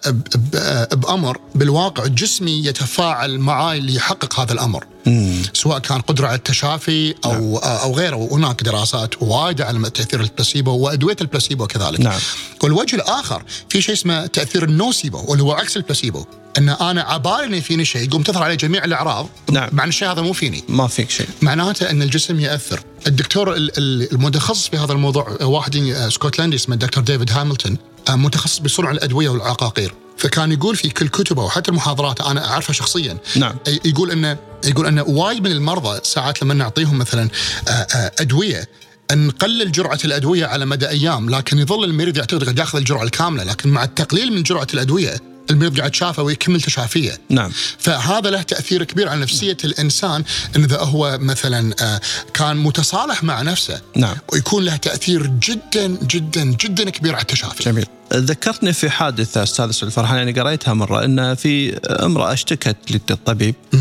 آه، 0.56 0.96
بأمر 0.96 1.40
بالواقع 1.56 2.08
جسمي 2.08 2.66
يتفاعل 2.66 3.40
معاي 3.40 3.80
ليحقق 3.80 4.40
هذا 4.40 4.54
الأمر. 4.54 4.86
مم. 5.06 5.42
سواء 5.54 5.80
كان 5.80 6.02
قدرة 6.02 6.28
على 6.28 6.36
التشافي 6.36 7.16
أو 7.26 7.58
أو 7.58 7.96
غيره. 7.96 8.16
وهناك 8.16 8.64
دراسات 8.64 9.22
وايدة 9.22 9.66
على 9.66 9.90
تأثير 9.90 10.22
البلاسيبو 10.22 10.72
وأدوية 10.72 11.18
البلاسيبو 11.22 11.68
كذلك. 11.68 12.00
نعم. 12.00 12.20
والوجه 12.64 12.96
الآخر 12.96 13.44
في 13.70 13.82
شيء 13.82 13.96
اسمه 13.96 14.26
تأثير 14.26 14.64
النوسيبو 14.64 15.22
واللي 15.28 15.44
هو 15.44 15.52
عكس 15.52 15.78
البلاسيبو. 15.78 16.26
إن 16.58 16.70
أنا 16.70 17.02
عبالي 17.02 17.44
إني 17.46 17.62
فيني 17.62 17.86
شيء 17.86 18.08
يقوم 18.08 18.24
تظهر 18.24 18.44
علي 18.44 18.56
جميع 18.56 18.84
الأعراض 18.84 19.30
نعم. 19.52 19.70
مع 19.72 19.84
إن 19.84 19.90
الشيء 19.90 20.12
هذا 20.12 20.22
مو 20.22 20.34
فيني 20.34 20.64
ما 20.70 20.88
فيك 20.88 21.10
شيء 21.10 21.28
معناته 21.42 21.90
إن 21.90 22.02
الجسم 22.02 22.40
يأثر 22.40 22.80
الدكتور 23.08 23.54
ال- 23.54 23.78
ال- 23.78 24.12
المتخصص 24.14 24.68
في 24.68 24.78
هذا 24.78 24.94
الموضوع 24.94 25.38
واحد 25.42 25.76
آه، 25.76 26.08
اسكتلندي 26.08 26.56
اسمه 26.56 26.74
الدكتور 26.76 27.04
ديفيد 27.04 27.32
هاملتون 27.32 27.78
آه، 28.10 28.16
متخصص 28.16 28.60
بصنع 28.60 28.92
الأدوية 28.92 29.30
والعقاقير 29.30 29.94
فكان 30.18 30.52
يقول 30.52 30.76
في 30.76 30.90
كل 30.90 31.08
كتبه 31.08 31.44
وحتى 31.44 31.72
المحاضرات 31.72 32.22
أنا 32.22 32.50
اعرفها 32.50 32.74
شخصيا 32.74 33.18
نعم. 33.36 33.56
يقول 33.86 34.12
انه 34.12 34.38
يقول 34.66 34.88
إنه 34.88 35.04
وايد 35.04 35.44
من 35.44 35.52
المرضى 35.52 36.00
ساعات 36.04 36.42
لما 36.44 36.54
نعطيهم 36.54 36.98
مثلا 36.98 37.30
آه، 37.68 37.72
آه، 37.72 38.12
أدوية 38.20 38.68
نقلل 39.12 39.72
جرعة 39.72 40.00
الأدوية 40.06 40.46
على 40.46 40.66
مدى 40.66 40.90
أيام 40.90 41.30
لكن 41.30 41.60
يظل 41.60 41.84
المريض 41.84 42.18
يعتقد 42.18 42.44
قد 42.50 42.60
يأخذ 42.60 42.78
الجرعة 42.78 43.04
الكاملة 43.04 43.44
لكن 43.44 43.70
مع 43.70 43.84
التقليل 43.84 44.34
من 44.34 44.44
جرعة 44.44 44.68
الأدوية 44.74 45.22
المريض 45.50 45.80
قاعد 45.80 45.96
شافه 45.96 46.24
ويكمل 46.24 46.62
تشافيه. 46.62 47.20
نعم. 47.30 47.52
فهذا 47.80 48.30
له 48.30 48.42
تأثير 48.42 48.84
كبير 48.84 49.10
على 49.10 49.22
نفسية 49.22 49.58
الإنسان 49.64 50.24
إن 50.56 50.64
إذا 50.64 50.80
هو 50.80 51.18
مثلا 51.22 51.76
آه، 51.82 52.02
كان 52.34 52.58
متصالح 52.58 53.24
مع 53.24 53.42
نفسه. 53.42 53.82
نعم. 53.96 54.16
ويكون 54.34 54.66
له 54.66 54.76
تأثير 54.76 55.28
جدا 55.28 55.88
جدا 55.88 56.44
جدا 56.44 56.90
كبير 56.90 57.14
على 57.14 57.22
التشافي. 57.22 57.64
جميل. 57.64 57.86
ذكرتني 58.14 58.74
في 58.74 58.90
حادثة 58.90 59.44
أستاذ 59.44 59.72
سعود 59.72 59.84
الفرحان 59.84 60.18
يعني 60.18 60.32
قريتها 60.40 60.74
مرة 60.74 61.06
أن 61.06 61.36
في 61.36 61.78
امرأة 61.78 62.34
اشتكت 62.34 62.78
للطبيب. 62.92 63.56
آه، 63.74 63.78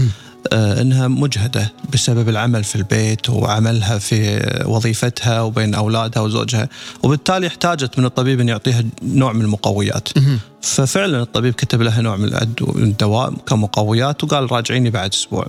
إنها 0.53 1.09
مجهدة 1.09 1.73
بسبب 1.93 2.29
العمل 2.29 2.65
في 2.65 2.77
البيت 2.77 3.31
وعملها 3.31 3.99
في 3.99 4.47
وظيفتها 4.67 5.41
وبين 5.41 5.75
أولادها 5.75 6.23
وزوجها 6.23 6.69
وبالتالي 7.03 7.47
احتاجت 7.47 7.99
من 7.99 8.05
الطبيب 8.05 8.41
إن 8.41 8.49
يعطيها 8.49 8.85
نوع 9.03 9.33
من 9.33 9.43
المقويات. 9.43 10.09
ففعلا 10.63 11.23
الطبيب 11.23 11.55
كتب 11.55 11.83
لها 11.83 12.03
نوع 12.03 12.17
من 12.17 12.35
الدواء 12.77 13.35
كمقويات 13.47 14.25
وقال 14.25 14.53
راجعيني 14.53 14.91
بعد 14.91 15.13
أسبوع. 15.15 15.47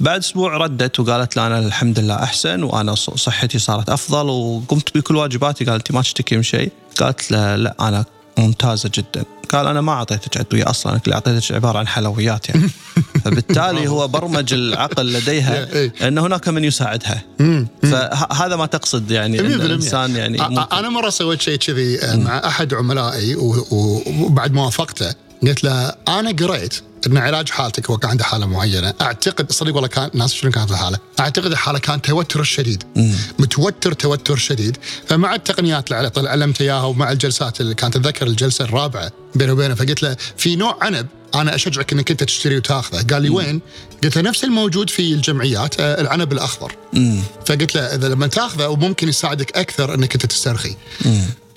بعد 0.00 0.20
أسبوع 0.20 0.56
ردت 0.56 1.00
وقالت 1.00 1.36
لا 1.36 1.46
أنا 1.46 1.58
الحمد 1.58 1.98
لله 1.98 2.14
أحسن 2.14 2.62
وأنا 2.62 2.94
صحتي 2.94 3.58
صارت 3.58 3.90
أفضل 3.90 4.26
وقمت 4.28 4.98
بكل 4.98 5.16
واجباتي. 5.16 5.64
قالت 5.64 5.86
أنت 5.86 5.92
ما 5.92 6.02
تشتكي 6.02 6.36
من 6.36 6.42
شيء. 6.42 6.72
قالت 7.00 7.30
لا, 7.30 7.56
لا 7.56 7.74
أنا 7.80 8.04
ممتازة 8.38 8.90
جدا. 8.94 9.24
قال 9.52 9.66
أنا 9.66 9.80
ما 9.80 9.92
أعطيتك 9.92 10.36
ادويه 10.36 10.70
أصلا 10.70 11.00
اللي 11.04 11.14
أعطيتك 11.14 11.52
عبارة 11.52 11.78
عن 11.78 11.86
حلويات 11.86 12.48
يعني. 12.48 12.70
فبالتالي 13.24 13.88
هو 13.88 14.08
برمج 14.08 14.52
العقل 14.52 15.12
لديها 15.12 15.66
إيه. 15.74 15.92
إن 16.08 16.18
هناك 16.18 16.48
من 16.48 16.64
يساعدها. 16.64 17.22
فهذا 17.82 18.56
ما 18.56 18.66
تقصد 18.66 19.10
يعني 19.10 19.40
إن 19.40 19.60
100%. 19.60 19.64
الإنسان 19.64 20.16
يعني 20.16 20.42
أنا 20.72 20.88
مرة 20.88 21.10
سويت 21.10 21.42
شيء 21.42 21.56
كذي 21.56 21.98
مع 22.16 22.38
أحد 22.46 22.74
عملائي 22.74 23.36
وبعد 23.70 24.52
ما 24.52 24.64
وافقته 24.64 25.14
قلت 25.42 25.64
له 25.64 25.94
أنا 26.08 26.30
قريت 26.30 26.82
ان 27.06 27.16
علاج 27.16 27.50
حالتك 27.50 27.90
هو 27.90 27.98
كان 27.98 28.10
عنده 28.10 28.24
حالة 28.24 28.46
معينة 28.46 28.94
أعتقد 29.00 29.52
صدق 29.52 29.74
والله 29.74 29.88
كان 29.88 30.10
ناس 30.14 30.34
شنو 30.34 30.50
كانت 30.50 30.70
الحالة؟ 30.70 30.98
أعتقد 31.20 31.46
الحالة 31.46 31.78
كان 31.78 32.02
توتر 32.02 32.40
الشديد 32.40 32.84
متوتر 33.38 33.92
توتر 33.92 34.36
شديد. 34.36 34.76
فمع 35.06 35.34
التقنيات 35.34 35.92
اللي 35.92 36.28
علمته 36.30 36.62
إياها 36.62 36.84
ومع 36.84 37.12
الجلسات 37.12 37.60
اللي 37.60 37.74
كانت 37.74 37.96
أتذكر 37.96 38.26
الجلسة 38.26 38.64
الرابعة 38.64 39.10
بيني 39.34 39.52
وبينه 39.52 39.74
فقلت 39.74 40.02
له 40.02 40.16
في 40.36 40.56
نوع 40.56 40.78
عنب 40.82 41.06
أنا 41.34 41.54
أشجعك 41.54 41.92
إنك 41.92 42.10
أنت 42.10 42.24
تشتري 42.24 42.56
وتاخذه. 42.56 43.06
قال 43.12 43.22
لي 43.22 43.28
وين؟ 43.30 43.60
قلت 44.04 44.16
له 44.16 44.22
نفس 44.22 44.44
الموجود 44.44 44.90
في 44.90 45.12
الجمعيات 45.12 45.80
آه، 45.80 46.00
العنب 46.00 46.32
الأخضر. 46.32 46.72
فقلت 47.46 47.74
له 47.74 47.80
إذا 47.80 48.08
لما 48.08 48.26
تاخذه 48.26 48.68
وممكن 48.68 49.08
يساعدك 49.08 49.56
أكثر 49.56 49.94
إنك 49.94 50.14
أنت 50.14 50.26
تسترخي. 50.26 50.76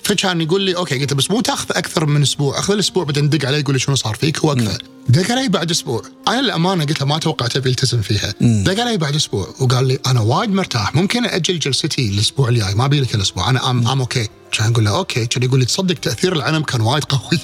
فكان 0.06 0.40
يقول 0.40 0.62
لي 0.62 0.76
okay 0.76 0.98
قلت 0.98 1.14
بس 1.14 1.30
مو 1.30 1.40
تاخذ 1.40 1.66
أكثر 1.70 2.06
من 2.06 2.22
أسبوع 2.22 2.58
أخذ 2.58 2.72
الأسبوع 2.74 3.04
بعدين 3.04 3.28
دق 3.28 3.46
علي 3.46 3.58
يقول 3.60 3.74
لي 3.74 3.78
شنو 3.78 3.94
صار 3.94 4.14
فيك. 4.14 4.44
أكثر 4.44 4.82
دق 5.08 5.30
علي 5.30 5.48
بعد 5.48 5.70
أسبوع. 5.70 6.02
أنا 6.28 6.40
الامانه 6.40 6.84
قلت 6.84 7.00
له 7.00 7.06
ما 7.06 7.18
توقعت 7.18 7.58
بيلتزم 7.58 8.02
فيها. 8.02 8.34
دق 8.40 8.80
علي 8.82 8.96
بعد 8.96 9.14
أسبوع 9.14 9.54
وقال 9.60 9.86
لي 9.88 9.98
أنا 10.06 10.20
وايد 10.20 10.50
مرتاح 10.50 10.94
ممكن 10.94 11.26
أجل 11.26 11.58
جلستي 11.58 12.08
الأسبوع 12.08 12.48
الجاي 12.48 12.74
ما 12.74 12.84
أبي 12.84 13.00
لك 13.00 13.14
الأسبوع 13.14 13.50
أنا 13.50 13.70
ام 13.70 13.88
ام 13.88 14.00
okay 14.00 14.28
كان 14.52 14.72
أقول 14.72 14.84
له 14.84 14.96
okay. 14.96 15.26
كان 15.26 15.42
يقول 15.42 15.60
لي 15.60 15.66
تصدق 15.66 15.94
تأثير 15.94 16.32
العنب 16.32 16.64
كان 16.64 16.80
وايد 16.80 17.04
قوي. 17.04 17.40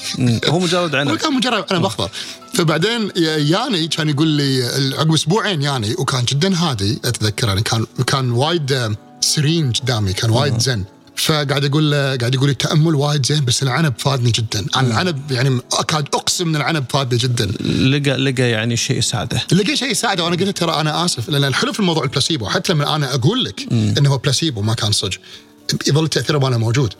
هو 0.48 0.58
مجرد 0.58 0.94
عنب. 0.94 1.16
كان 1.22 1.32
مجرد 1.32 1.72
عنب 1.72 1.84
أخضر. 1.84 2.10
فبعدين 2.54 3.10
ياني 3.16 3.88
كان 3.88 4.08
يقول 4.08 4.28
لي 4.28 4.64
عقب 4.98 5.12
أسبوعين 5.14 5.62
ياني 5.62 5.94
وكان 5.98 6.24
جدا 6.24 6.56
هادي 6.56 7.00
أتذكر 7.04 7.48
يعني 7.48 7.62
كان 7.62 7.86
كان 8.06 8.30
وايد 8.30 8.96
سرين 9.20 9.72
قدامي 9.72 10.12
كان 10.12 10.30
وايد 10.30 10.58
زين. 10.58 10.84
فقاعد 11.16 11.64
أقول 11.64 11.90
له 11.90 12.16
قاعد 12.16 12.34
يقول 12.34 12.50
التامل 12.50 12.94
وايد 12.94 13.26
زين 13.26 13.44
بس 13.44 13.62
العنب 13.62 13.94
فادني 13.98 14.30
جدا. 14.30 14.66
أنا 14.76 14.88
العنب 14.88 15.30
يعني 15.30 15.60
أكاد 15.72 16.08
أقسم 16.14 16.48
إن 16.48 16.56
العنب 16.56 16.84
فادني 16.90 17.18
جدا. 17.18 17.46
لقى 17.66 18.16
لقى 18.16 18.50
يعني 18.50 18.76
شيء 18.76 18.98
يساعده. 18.98 19.42
لقى 19.52 19.76
شيء 19.76 19.90
يساعده. 19.90 20.24
وأنا 20.24 20.36
قلت 20.36 20.58
ترى 20.58 20.80
أنا 20.80 21.04
آسف 21.04 21.28
لأن 21.28 21.44
الحلو 21.44 21.72
في 21.72 21.80
الموضوع 21.80 22.04
البلاسيبو 22.04 22.48
حتى 22.48 22.72
لما 22.72 22.96
أنا 22.96 23.14
أقول 23.14 23.44
لك 23.44 23.72
إنه 23.72 24.10
هو 24.10 24.18
بلاسيبو 24.18 24.62
ما 24.62 24.74
كان 24.74 24.92
صج. 24.92 25.16
يظل 25.86 26.08
تأثيره 26.08 26.38
ماله 26.38 26.58
موجود. 26.58 26.94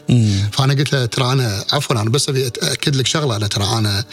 فأنا 0.53 0.75
قلت 0.75 0.93
له 0.93 1.07
ترى 1.07 1.33
أنا 1.33 1.65
عفوا 1.73 2.01
أنا 2.01 2.11
بس 2.11 2.29
أبي 2.29 2.47
أتأكد 2.47 2.97
لك 2.97 3.07
شغلة. 3.07 3.37
أنا 3.37 3.47
ترى 3.47 3.65
أنا 3.65 4.05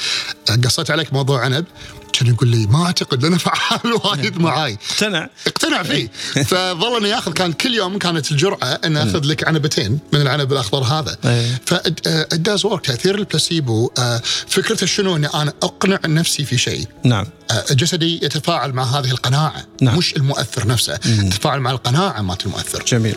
قصيت 0.66 0.91
عليك 0.91 1.14
موضوع 1.14 1.41
عنب 1.41 1.66
كان 2.14 2.28
يقول 2.28 2.49
لي 2.49 2.68
ما 2.68 2.86
أعتقد 2.86 3.24
لأنه 3.24 3.38
فعال 3.38 3.93
وايد 4.05 4.38
معاي. 4.38 4.78
اقتنع. 4.91 5.30
اقتنع 5.47 5.84
فيه. 5.84 6.10
فظل 6.43 6.97
انه 6.97 7.07
ياخذ 7.07 7.34
كان 7.34 7.53
كل 7.53 7.74
يوم 7.74 7.97
كانت 7.97 8.32
الجرعة 8.32 8.68
انه 8.86 9.03
أخذ 9.03 9.26
لك 9.26 9.47
عنبتين 9.47 9.99
من 10.14 10.22
العنب 10.22 10.53
الأخضر 10.53 10.84
هذا. 10.84 11.18
أيه. 11.26 11.62
ف 11.66 11.80
it 11.80 12.08
does 12.08 12.66
work 12.66 12.86
تأثير 12.86 13.16
البلاسيبو 13.16 13.91
آه، 13.99 14.22
فكرته 14.47 14.86
شنو؟ 14.86 15.16
إني 15.16 15.28
أنا 15.28 15.53
أقنع 15.64 15.99
نفسي 16.05 16.45
في 16.45 16.57
شيء. 16.57 16.88
نعم. 17.05 17.26
آه، 17.51 17.74
جسدي 17.74 18.26
يتفاعل 18.26 18.74
مع 18.74 18.84
هذه 18.84 19.12
القناعة 19.12 19.66
نعم. 19.82 19.97
مش 19.97 20.16
المؤثر 20.16 20.68
نفسه 20.68 20.99
يتفاعل 21.05 21.60
مع 21.60 21.72
القناعة 21.72 22.22
مالت 22.22 22.45
المؤثر. 22.45 22.84
جميل. 22.88 23.16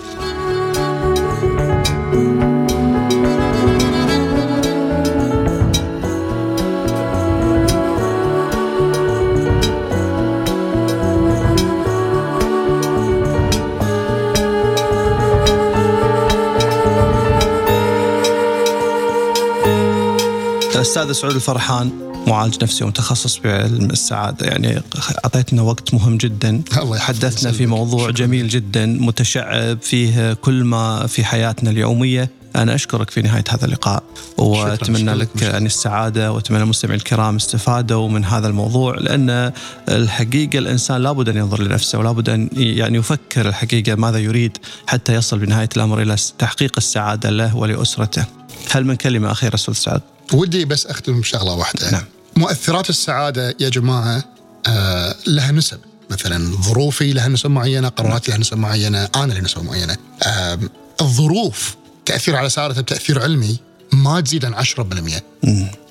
الاستاذ 20.75 21.13
سعود 21.13 21.35
الفرحان 21.35 21.93
معالج 22.27 22.63
نفسي 22.63 22.85
ومتخصص 22.85 23.39
بعلم 23.39 23.91
السعادة 23.91 24.47
يعني 24.47 24.83
أعطيتنا 25.25 25.63
وقت 25.63 25.95
مهم 25.95 26.17
جدا 26.17 26.63
الله 26.83 26.99
حدثنا 26.99 27.53
في. 27.53 27.67
موضوع 27.67 28.01
شكراً. 28.03 28.13
جميل 28.13 28.49
جدا 28.49 28.87
متشعب 28.87 29.79
فيه 29.83 30.33
كل 30.33 30.65
ما 30.65 31.07
في 31.07 31.25
حياتنا 31.25 31.71
اليومية 31.71 32.31
أنا 32.57 32.75
أشكرك 32.75 33.11
في 33.11 33.23
نهاية 33.23 33.45
هذا 33.49 33.65
اللقاء 33.65 34.03
وأتمنى 34.39 34.99
شكراً 34.99 35.15
لك 35.15 35.29
شكراً. 35.37 35.49
يعني 35.49 35.67
السعادة 35.67 36.33
وأتمنى 36.33 36.63
المستمعين 36.63 36.99
الكرام 36.99 37.37
استفادوا 37.37 38.09
من 38.09 38.25
هذا 38.25 38.49
الموضوع 38.49 38.99
لأن 38.99 39.53
الحقيقة 39.89 40.59
الإنسان 40.59 41.03
لابد 41.03 41.29
أن 41.29 41.37
ينظر 41.37 41.63
لنفسه 41.63 41.99
ولابد 41.99 42.29
أن 42.29 42.49
يعني 42.53 42.99
يفكر 42.99 43.49
الحقيقة 43.49 43.95
ماذا 43.95 44.19
يريد 44.19 44.59
حتى 44.87 45.15
يصل 45.15 45.39
بنهاية 45.39 45.69
الأمر 45.77 46.03
إلى 46.03 46.17
تحقيق 46.39 46.73
السعادة 46.79 47.31
له 47.31 47.57
ولأسرته. 47.57 48.25
هل 48.71 48.85
من 48.85 48.95
كلمة 48.95 49.33
أخيرة 49.33 49.55
أستاذ 49.55 49.75
سعد؟ 49.75 50.01
ودي 50.33 50.65
بس 50.65 50.87
أختم 50.87 51.21
بشغلة 51.21 51.53
واحدة. 51.55 51.91
نعم. 51.91 52.05
مؤثرات 52.37 52.91
السعادة 52.91 53.57
يا 53.61 53.69
جماعة 53.69 54.25
آه 54.67 55.15
لها 55.27 55.53
نسب. 55.53 55.79
مثلا 56.11 56.57
ظروفي 56.57 57.13
لها 57.13 57.29
نسب 57.29 57.51
معينة 57.51 57.89
قراراتي 57.89 58.31
لها 58.31 58.39
نسب 58.39 58.57
معينة 58.57 59.09
أنا 59.17 59.33
لها 59.33 59.41
نسب 59.43 59.65
معينة. 59.65 59.97
آه 60.23 60.59
الظروف 61.01 61.77
تأثير 62.07 62.37
على 62.37 62.49
سعادتي 62.49 62.83
بتأثير 62.83 63.23
علمي 63.23 63.59
ما 63.93 64.21
تزيد 64.21 64.45
عن 64.45 64.55
10% 64.55 65.21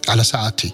على 0.09 0.23
سعادتي. 0.23 0.71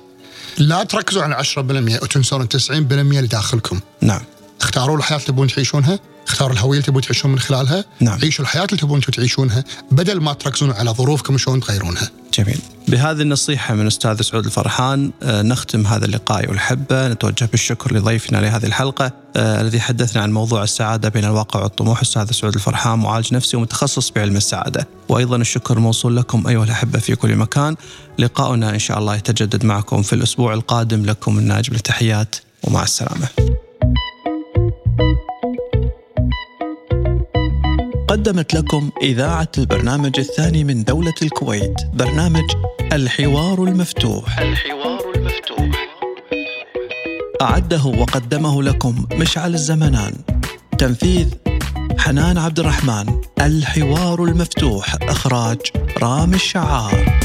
لا 0.57 0.83
تركزوا 0.83 1.23
على 1.23 1.35
10% 1.35 1.57
وتنسون 2.03 2.41
ال 2.41 2.47
90% 2.47 2.71
اللي 2.71 3.27
داخلكم 3.27 3.79
نعم. 4.01 4.21
اختاروا 4.61 4.97
الحياة 4.97 5.17
اللي 5.17 5.27
تبون 5.27 5.47
تعيشونها. 5.47 5.99
اختاروا 6.27 6.53
الهوية 6.53 6.79
اللي 6.79 6.87
تبون 6.87 7.01
تعيشون 7.01 7.31
من 7.31 7.39
خلالها. 7.39 7.85
نعم. 7.99 8.19
عيشوا 8.23 8.45
الحياة 8.45 8.65
اللي 8.65 8.77
تبون 8.77 9.01
تعيشونها 9.01 9.63
بدل 9.91 10.21
ما 10.21 10.33
تركزون 10.33 10.71
على 10.71 10.89
ظروفكم 10.89 11.37
شلون 11.37 11.59
تغيرونها. 11.59 12.09
جميل. 12.33 12.59
بهذه 12.87 13.21
النصيحة 13.21 13.73
من 13.73 13.87
أستاذ 13.87 14.21
سعود 14.21 14.45
الفرحان 14.45 15.11
آه، 15.23 15.41
نختم 15.41 15.87
هذا 15.87 16.05
اللقاء 16.05 16.49
والحبة. 16.49 17.07
نتوجه 17.07 17.45
بالشكر 17.45 17.95
لضيفنا 17.95 18.37
لهذه 18.37 18.65
الحلقة 18.65 19.11
آه، 19.35 19.61
الذي 19.61 19.79
حدثنا 19.79 20.21
عن 20.21 20.31
موضوع 20.31 20.63
السعادة 20.63 21.09
بين 21.09 21.25
الواقع 21.25 21.63
والطموح. 21.63 22.01
أستاذ 22.01 22.31
سعود 22.31 22.53
الفرحان 22.53 22.99
معالج 22.99 23.33
نفسي 23.33 23.57
ومتخصص 23.57 24.09
بعلم 24.09 24.35
السعادة. 24.35 24.87
وأيضا 25.09 25.35
الشكر 25.35 25.79
موصول 25.79 26.17
لكم 26.17 26.47
أيها 26.47 26.63
الأحبة 26.63 26.99
في 26.99 27.15
كل 27.15 27.35
مكان. 27.35 27.75
لقاؤنا 28.19 28.69
إن 28.69 28.79
شاء 28.79 28.99
الله 28.99 29.15
يتجدد 29.15 29.65
معكم 29.65 30.01
في 30.01 30.13
الأسبوع 30.13 30.53
القادم. 30.53 31.05
لكم 31.05 31.35
من 31.35 31.47
ناجم 31.47 31.75
التحيات 31.75 32.35
ومع 32.63 32.83
السلامة. 32.83 33.27
قدمت 38.17 38.53
لكم 38.53 38.89
إذاعة 39.01 39.47
البرنامج 39.57 40.19
الثاني 40.19 40.63
من 40.63 40.83
دولة 40.83 41.13
الكويت 41.21 41.75
برنامج 41.93 42.43
الحوار 42.93 43.63
المفتوح. 43.63 44.39
الحوار 44.39 45.11
المفتوح. 45.15 45.87
أعده 47.41 47.85
وقدمه 47.85 48.63
لكم 48.63 49.05
مشعل 49.13 49.53
الزمنان. 49.53 50.13
تنفيذ 50.77 51.27
حنان 51.99 52.37
عبد 52.37 52.59
الرحمن 52.59 53.05
الحوار 53.41 54.23
المفتوح 54.23 54.95
إخراج 55.01 55.59
رامي 56.01 56.35
الشعار. 56.35 57.19